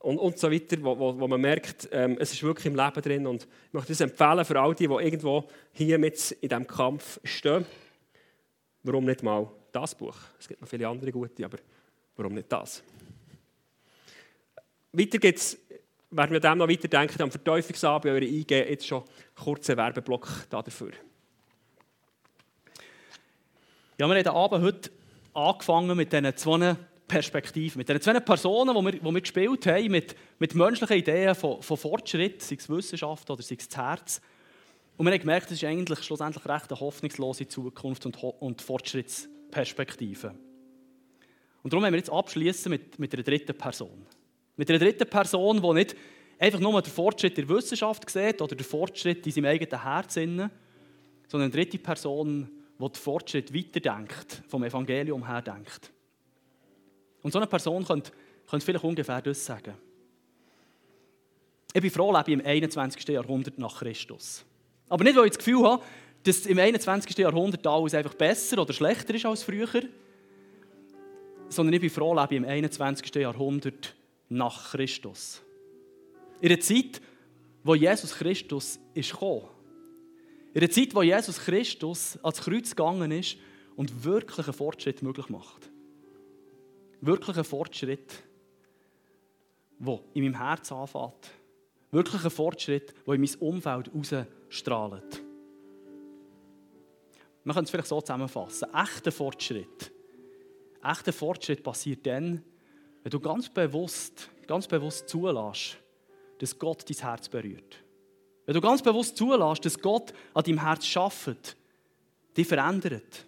Und, 0.03 0.17
und 0.17 0.37
so 0.37 0.51
weiter, 0.51 0.75
wo, 0.81 0.99
wo, 0.99 1.17
wo 1.17 1.27
man 1.29 1.39
merkt, 1.39 1.87
ähm, 1.93 2.17
es 2.19 2.33
ist 2.33 2.43
wirklich 2.43 2.65
im 2.65 2.75
Leben 2.75 3.01
drin. 3.01 3.25
Und 3.25 3.43
ich 3.43 3.73
möchte 3.73 3.93
das 3.93 4.01
empfehlen 4.01 4.43
für 4.43 4.59
all 4.59 4.75
die, 4.75 4.85
die 4.85 4.93
irgendwo 4.93 5.47
hier 5.71 5.97
mit 5.97 6.31
in 6.41 6.49
diesem 6.49 6.67
Kampf 6.67 7.21
stehen. 7.23 7.65
Warum 8.83 9.05
nicht 9.05 9.23
mal 9.23 9.49
das 9.71 9.95
Buch? 9.95 10.17
Es 10.37 10.49
gibt 10.49 10.59
noch 10.59 10.67
viele 10.67 10.89
andere 10.89 11.09
gute, 11.09 11.45
aber 11.45 11.57
warum 12.17 12.33
nicht 12.33 12.51
das? 12.51 12.83
Weiter 14.91 15.19
geht's, 15.19 15.57
werden 16.11 16.33
wir 16.33 16.41
dem 16.41 16.57
noch 16.57 16.67
weiterdenken, 16.67 17.21
am 17.21 17.31
Verteufungsabend 17.31 18.13
eure 18.13 18.25
eingehen, 18.25 18.67
jetzt 18.69 18.85
schon 18.85 19.05
kurzen 19.41 19.77
Werbeblock 19.77 20.27
dafür. 20.49 20.91
Ja, 23.97 24.09
wir 24.09 24.15
haben 24.15 24.21
den 24.21 24.27
Abend 24.27 24.65
heute 24.65 24.91
angefangen 25.33 25.95
mit 25.95 26.11
diesen 26.11 26.35
zwei 26.35 26.75
Perspektiven, 27.13 27.77
mit 27.77 27.87
diesen 27.87 28.01
zwei 28.01 28.19
Personen, 28.19 28.75
die 28.75 28.83
wir, 28.83 28.99
die 28.99 29.13
wir 29.13 29.21
gespielt 29.21 29.67
haben, 29.67 29.91
mit, 29.91 30.15
mit 30.39 30.55
menschlichen 30.55 30.97
Ideen 30.97 31.35
von, 31.35 31.61
von 31.61 31.77
Fortschritt, 31.77 32.41
sei 32.41 32.55
es 32.55 32.67
Wissenschaft 32.67 33.29
oder 33.29 33.43
sei 33.43 33.55
es 33.59 33.67
das 33.67 33.77
Herz. 33.77 34.21
Und 34.97 35.05
wir 35.05 35.13
haben 35.13 35.19
gemerkt, 35.19 35.45
das 35.45 35.57
ist 35.57 35.63
eigentlich 35.63 36.01
schlussendlich 36.03 36.43
recht 36.43 36.71
eine 36.71 36.79
hoffnungslose 36.79 37.47
Zukunft 37.47 38.07
und, 38.07 38.17
und 38.17 38.63
Fortschrittsperspektive. 38.63 40.33
Und 41.61 41.71
darum 41.71 41.85
haben 41.85 41.93
wir 41.93 41.99
jetzt 41.99 42.11
abschließen 42.11 42.71
mit, 42.71 42.97
mit 42.97 43.13
einer 43.13 43.21
dritten 43.21 43.55
Person. 43.55 44.07
Mit 44.55 44.71
einer 44.71 44.79
dritten 44.79 45.07
Person, 45.07 45.61
die 45.61 45.73
nicht 45.73 45.95
einfach 46.39 46.59
nur 46.59 46.81
den 46.81 46.91
Fortschritt 46.91 47.37
der 47.37 47.47
Wissenschaft 47.47 48.09
sieht 48.09 48.41
oder 48.41 48.55
den 48.55 48.65
Fortschritt 48.65 49.23
in 49.27 49.31
seinem 49.31 49.45
eigenen 49.45 49.83
Herz, 49.83 50.15
sondern 50.15 50.49
eine 51.31 51.49
dritte 51.51 51.77
Person, 51.77 52.49
die 52.79 52.85
den 52.85 52.95
Fortschritt 52.95 53.53
weiterdenkt, 53.53 54.41
vom 54.47 54.63
Evangelium 54.63 55.27
her 55.27 55.43
denkt. 55.43 55.92
Und 57.23 57.31
so 57.31 57.39
eine 57.39 57.47
Person 57.47 57.83
könnte, 57.83 58.11
könnte 58.47 58.65
vielleicht 58.65 58.83
ungefähr 58.83 59.21
das 59.21 59.43
sagen. 59.43 59.73
Ich 61.73 61.81
bin 61.81 61.89
froh, 61.89 62.11
lebe 62.11 62.31
ich 62.31 62.33
im 62.39 62.45
21. 62.45 63.07
Jahrhundert 63.07 63.57
nach 63.57 63.79
Christus. 63.79 64.45
Aber 64.89 65.03
nicht, 65.03 65.15
weil 65.15 65.25
ich 65.25 65.31
das 65.31 65.39
Gefühl 65.39 65.63
habe, 65.63 65.83
dass 66.23 66.45
im 66.45 66.59
21. 66.59 67.17
Jahrhundert 67.17 67.65
alles 67.65 67.95
einfach 67.95 68.13
besser 68.13 68.61
oder 68.61 68.73
schlechter 68.73 69.15
ist 69.15 69.25
als 69.25 69.41
früher, 69.41 69.67
sondern 71.49 71.73
ich 71.73 71.81
bin 71.81 71.89
froh, 71.89 72.13
lebe 72.13 72.35
ich 72.35 72.37
im 72.37 72.45
21. 72.45 73.15
Jahrhundert 73.15 73.95
nach 74.29 74.71
Christus. 74.71 75.41
In 76.41 76.51
einer 76.51 76.59
Zeit, 76.59 77.01
wo 77.63 77.73
Jesus 77.73 78.13
Christus 78.13 78.79
ist 78.93 79.11
gekommen. 79.11 79.47
In 80.53 80.61
einer 80.61 80.69
Zeit, 80.69 80.93
wo 80.93 81.01
Jesus 81.01 81.39
Christus 81.39 82.19
ans 82.21 82.41
Kreuz 82.41 82.69
gegangen 82.69 83.11
ist 83.11 83.37
und 83.75 84.03
wirklich 84.03 84.45
einen 84.45 84.53
Fortschritt 84.53 85.01
möglich 85.01 85.29
macht. 85.29 85.72
Wirklich 87.05 87.35
einen 87.35 87.43
Fortschritt, 87.43 88.23
der 89.77 89.99
in 90.13 90.23
meinem 90.23 90.37
Herz 90.37 90.71
anfängt. 90.71 91.31
Wirklich 91.91 92.23
ein 92.23 92.31
Fortschritt, 92.31 92.93
der 93.05 93.13
in 93.15 93.21
mein 93.21 93.35
Umfeld 93.39 93.91
ausstrahlt. 93.93 95.21
Man 97.43 97.53
kann 97.53 97.65
es 97.65 97.71
vielleicht 97.71 97.89
so 97.89 97.99
zusammenfassen. 97.99 98.73
Echter 98.73 99.11
Fortschritt. 99.11 99.91
Echter 100.81 101.11
Fortschritt 101.11 101.61
passiert 101.61 102.05
dann, 102.05 102.41
wenn 103.03 103.09
du 103.09 103.19
ganz 103.19 103.49
bewusst, 103.49 104.29
ganz 104.47 104.65
bewusst 104.65 105.09
zulässt, 105.09 105.77
dass 106.39 106.57
Gott 106.57 106.89
dein 106.89 106.97
Herz 106.97 107.27
berührt. 107.27 107.83
Wenn 108.45 108.55
du 108.55 108.61
ganz 108.61 108.81
bewusst 108.81 109.17
zulässt, 109.17 109.65
dass 109.65 109.77
Gott 109.77 110.13
an 110.33 110.43
deinem 110.43 110.61
Herz 110.61 110.85
schafft, 110.85 111.57
dich 112.37 112.47
verändert. 112.47 113.25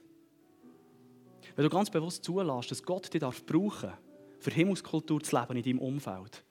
Wenn 1.56 1.64
du 1.64 1.70
ganz 1.70 1.90
bewusst 1.90 2.24
zulässt, 2.24 2.72
dass 2.72 2.84
Gott 2.84 3.14
dich 3.14 3.22
darf 3.22 3.46
brauchen 3.46 3.94
für 4.40 4.52
Himmelskultur 4.52 5.22
zu 5.22 5.40
leben 5.40 5.58
in 5.58 5.64
deinem 5.64 5.80
Umfeld. 5.80 6.44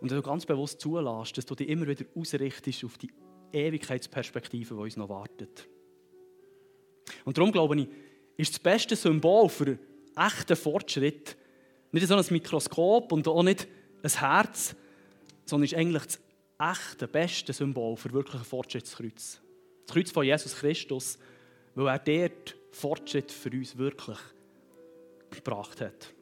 Und 0.00 0.10
wenn 0.10 0.16
du 0.16 0.22
ganz 0.22 0.44
bewusst 0.44 0.80
zulässt, 0.80 1.38
dass 1.38 1.46
du 1.46 1.54
dich 1.54 1.68
immer 1.68 1.86
wieder 1.86 2.04
ausrichtest 2.14 2.84
auf 2.84 2.98
die 2.98 3.10
Ewigkeitsperspektive, 3.52 4.74
die 4.74 4.80
uns 4.80 4.96
noch 4.96 5.08
wartet. 5.08 5.68
Und 7.24 7.38
darum 7.38 7.52
glaube 7.52 7.76
ich, 7.80 7.88
ist 8.36 8.54
das 8.54 8.60
beste 8.60 8.96
Symbol 8.96 9.48
für 9.48 9.78
echten 10.16 10.56
Fortschritt 10.56 11.36
nicht 11.92 12.06
so 12.06 12.16
ein 12.16 12.24
Mikroskop 12.30 13.12
und 13.12 13.28
auch 13.28 13.42
nicht 13.42 13.68
ein 14.02 14.10
Herz, 14.10 14.74
sondern 15.44 15.64
ist 15.64 15.74
eigentlich 15.74 16.04
das 16.04 16.20
echte, 16.58 17.06
beste 17.06 17.52
Symbol 17.52 17.96
für 17.96 18.12
wirklichen 18.12 18.44
Fortschrittskreuz. 18.44 19.40
Das 19.86 19.94
Kreuz 19.94 20.10
von 20.10 20.24
Jesus 20.24 20.56
Christus, 20.56 21.18
weil 21.74 21.88
er 21.88 21.98
dort 21.98 22.56
Fortschritt 22.72 23.30
für 23.30 23.50
uns 23.50 23.76
wirklich 23.78 24.18
gebracht 25.30 25.80
hat. 25.80 26.12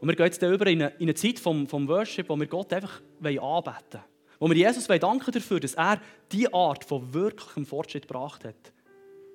Und 0.00 0.08
wir 0.08 0.16
gehen 0.16 0.26
jetzt 0.26 0.42
über 0.42 0.66
in 0.66 0.82
eine, 0.82 0.94
in 0.96 1.04
eine 1.04 1.14
Zeit 1.14 1.38
vom, 1.38 1.66
vom 1.66 1.88
Worship, 1.88 2.28
wo 2.28 2.36
wir 2.36 2.46
Gott 2.46 2.72
einfach 2.72 3.00
anbeten 3.22 3.40
wollen. 3.40 4.04
Wo 4.38 4.48
wir 4.48 4.56
Jesus 4.56 4.86
danken 4.86 5.32
dafür, 5.32 5.60
dass 5.60 5.74
er 5.74 6.00
die 6.30 6.52
Art 6.52 6.84
von 6.84 7.14
wirklichem 7.14 7.64
Fortschritt 7.64 8.06
gebracht 8.06 8.44
hat. 8.44 8.72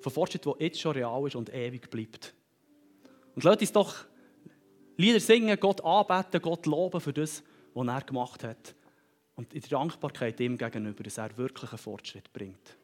Von 0.00 0.12
Fortschritt, 0.12 0.46
der 0.46 0.54
jetzt 0.60 0.80
schon 0.80 0.92
real 0.92 1.26
ist 1.26 1.34
und 1.34 1.52
ewig 1.52 1.90
bleibt. 1.90 2.34
Und 3.34 3.44
lasst 3.44 3.60
uns 3.60 3.72
doch 3.72 4.04
Lieder 4.96 5.20
singen, 5.20 5.58
Gott 5.58 5.82
anbeten, 5.82 6.40
Gott 6.40 6.66
loben 6.66 7.00
für 7.00 7.12
das, 7.12 7.42
was 7.74 7.86
er 7.86 8.00
gemacht 8.02 8.44
hat. 8.44 8.74
Und 9.34 9.54
in 9.54 9.60
der 9.62 9.70
Dankbarkeit 9.70 10.38
ihm 10.40 10.58
gegenüber, 10.58 11.02
dass 11.02 11.18
er 11.18 11.36
wirklich 11.36 11.70
einen 11.70 11.78
Fortschritt 11.78 12.32
bringt. 12.32 12.76